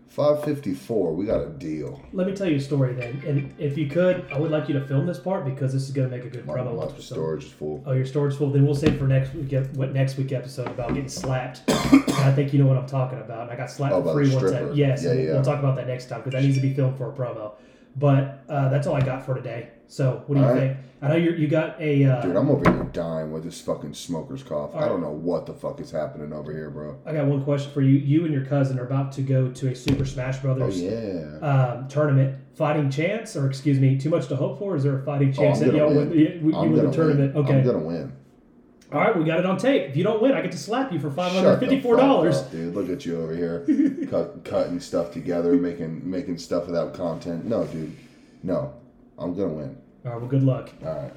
Five 0.07 0.43
fifty 0.43 0.73
four. 0.73 1.13
We 1.13 1.25
got 1.25 1.41
a 1.41 1.49
deal." 1.49 2.01
Let 2.13 2.27
me 2.27 2.33
tell 2.35 2.47
you 2.49 2.57
a 2.57 2.59
story 2.59 2.93
then, 2.93 3.21
and 3.27 3.53
if 3.59 3.77
you 3.77 3.87
could, 3.87 4.25
I 4.31 4.39
would 4.39 4.51
like 4.51 4.67
you 4.67 4.73
to 4.73 4.85
film 4.85 5.05
this 5.05 5.19
part 5.19 5.45
because 5.45 5.71
this 5.71 5.83
is 5.83 5.91
going 5.91 6.09
to 6.09 6.15
make 6.15 6.25
a 6.25 6.29
good 6.29 6.45
My, 6.45 6.55
promo 6.55 6.75
my 6.77 6.83
episode. 6.83 7.01
storage 7.01 7.43
is 7.45 7.51
full. 7.51 7.83
Oh, 7.85 7.93
your 7.93 8.05
storage 8.05 8.35
full. 8.35 8.49
Then 8.51 8.65
we'll 8.65 8.75
save 8.75 8.97
for 8.97 9.05
next 9.07 9.33
week. 9.33 9.51
What 9.75 9.93
next 9.93 10.17
week 10.17 10.31
episode 10.31 10.67
about 10.67 10.89
getting 10.89 11.09
slapped? 11.09 11.61
and 11.67 12.03
I 12.11 12.31
think 12.33 12.53
you 12.53 12.59
know 12.59 12.65
what 12.67 12.77
I'm 12.77 12.87
talking 12.87 13.19
about. 13.19 13.43
And 13.43 13.51
I 13.51 13.55
got 13.55 13.69
slapped 13.71 13.93
Oh, 13.93 14.03
for 14.03 14.13
free 14.13 14.33
once. 14.33 14.75
Yes, 14.75 15.03
Yeah, 15.03 15.13
yeah. 15.13 15.31
We'll 15.33 15.43
talk 15.43 15.59
about 15.59 15.75
that 15.77 15.87
next 15.87 16.07
time 16.09 16.19
because 16.21 16.33
that 16.33 16.41
needs 16.43 16.55
to 16.57 16.61
be 16.61 16.73
filmed 16.73 16.97
for 16.97 17.09
a 17.11 17.13
promo. 17.15 17.53
But 17.95 18.43
uh, 18.49 18.69
that's 18.69 18.87
all 18.87 18.95
I 18.95 19.01
got 19.01 19.25
for 19.25 19.35
today. 19.35 19.69
So 19.91 20.23
what 20.27 20.35
do 20.35 20.41
you 20.41 20.47
All 20.47 20.53
think? 20.55 20.77
I 21.01 21.07
know 21.07 21.15
you 21.15 21.31
you 21.31 21.47
got 21.47 21.81
a. 21.81 22.05
Uh, 22.05 22.21
Dude, 22.21 22.35
I'm 22.35 22.49
over 22.49 22.69
here 22.69 22.83
dying 22.93 23.31
with 23.31 23.43
this 23.43 23.59
fucking 23.61 23.93
smoker's 23.95 24.43
cough. 24.43 24.75
I 24.75 24.87
don't 24.87 25.01
know 25.01 25.11
what 25.11 25.45
the 25.45 25.53
fuck 25.53 25.79
is 25.79 25.89
happening 25.91 26.31
over 26.31 26.51
here, 26.53 26.69
bro. 26.69 26.97
I 27.05 27.13
got 27.13 27.25
one 27.25 27.43
question 27.43 27.71
for 27.71 27.81
you. 27.81 27.97
You 27.97 28.25
and 28.25 28.33
your 28.33 28.45
cousin 28.45 28.77
are 28.79 28.83
about 28.85 29.11
to 29.13 29.21
go 29.21 29.49
to 29.49 29.69
a 29.69 29.75
Super 29.75 30.05
Smash 30.05 30.37
Oh 30.39 30.41
Brothers 30.41 30.79
yeah. 30.81 31.37
um, 31.41 31.87
tournament. 31.87 32.37
Fighting 32.53 32.89
chance, 32.91 33.35
or 33.37 33.47
excuse 33.47 33.79
me, 33.79 33.97
too 33.97 34.09
much 34.09 34.27
to 34.27 34.35
hope 34.35 34.59
for? 34.59 34.75
Is 34.75 34.83
there 34.83 34.99
a 34.99 35.03
fighting 35.05 35.29
Oh, 35.29 35.41
chance 35.41 35.59
I'm 35.61 35.67
that 35.67 35.71
gonna 35.71 35.77
y'all 35.85 35.95
win. 35.95 36.09
win, 36.09 36.19
you, 36.19 36.25
you 36.27 36.55
I'm 36.55 36.71
win 36.71 36.75
gonna 36.75 36.87
the 36.89 36.93
tournament? 36.95 37.33
win. 37.35 37.43
Okay. 37.45 37.57
I'm 37.59 37.65
gonna 37.65 37.79
win. 37.79 38.13
All 38.91 38.99
right, 38.99 39.17
we 39.17 39.23
got 39.23 39.39
it 39.39 39.45
on 39.45 39.57
tape. 39.57 39.89
If 39.89 39.95
you 39.97 40.03
don't 40.03 40.21
win, 40.21 40.33
I 40.33 40.41
get 40.41 40.51
to 40.51 40.57
slap 40.57 40.91
you 40.91 40.99
for 40.99 41.09
five 41.09 41.31
Shut 41.31 41.43
hundred 41.45 41.55
the 41.55 41.59
fifty-four 41.67 41.95
fuck 41.97 42.05
dollars. 42.05 42.37
up, 42.37 42.51
dude. 42.51 42.75
Look 42.75 42.89
at 42.89 43.05
you 43.05 43.21
over 43.21 43.35
here, 43.35 43.65
cut, 44.09 44.43
cutting 44.43 44.79
stuff 44.81 45.11
together, 45.13 45.53
making 45.53 46.07
making 46.09 46.37
stuff 46.39 46.65
without 46.67 46.93
content. 46.93 47.45
No, 47.45 47.65
dude. 47.65 47.95
No, 48.43 48.73
I'm 49.19 49.33
gonna 49.33 49.49
win. 49.53 49.75
All 50.05 50.11
right, 50.11 50.19
well, 50.19 50.29
good 50.29 50.43
luck. 50.43 50.71
All 50.81 50.95
right. 50.95 51.11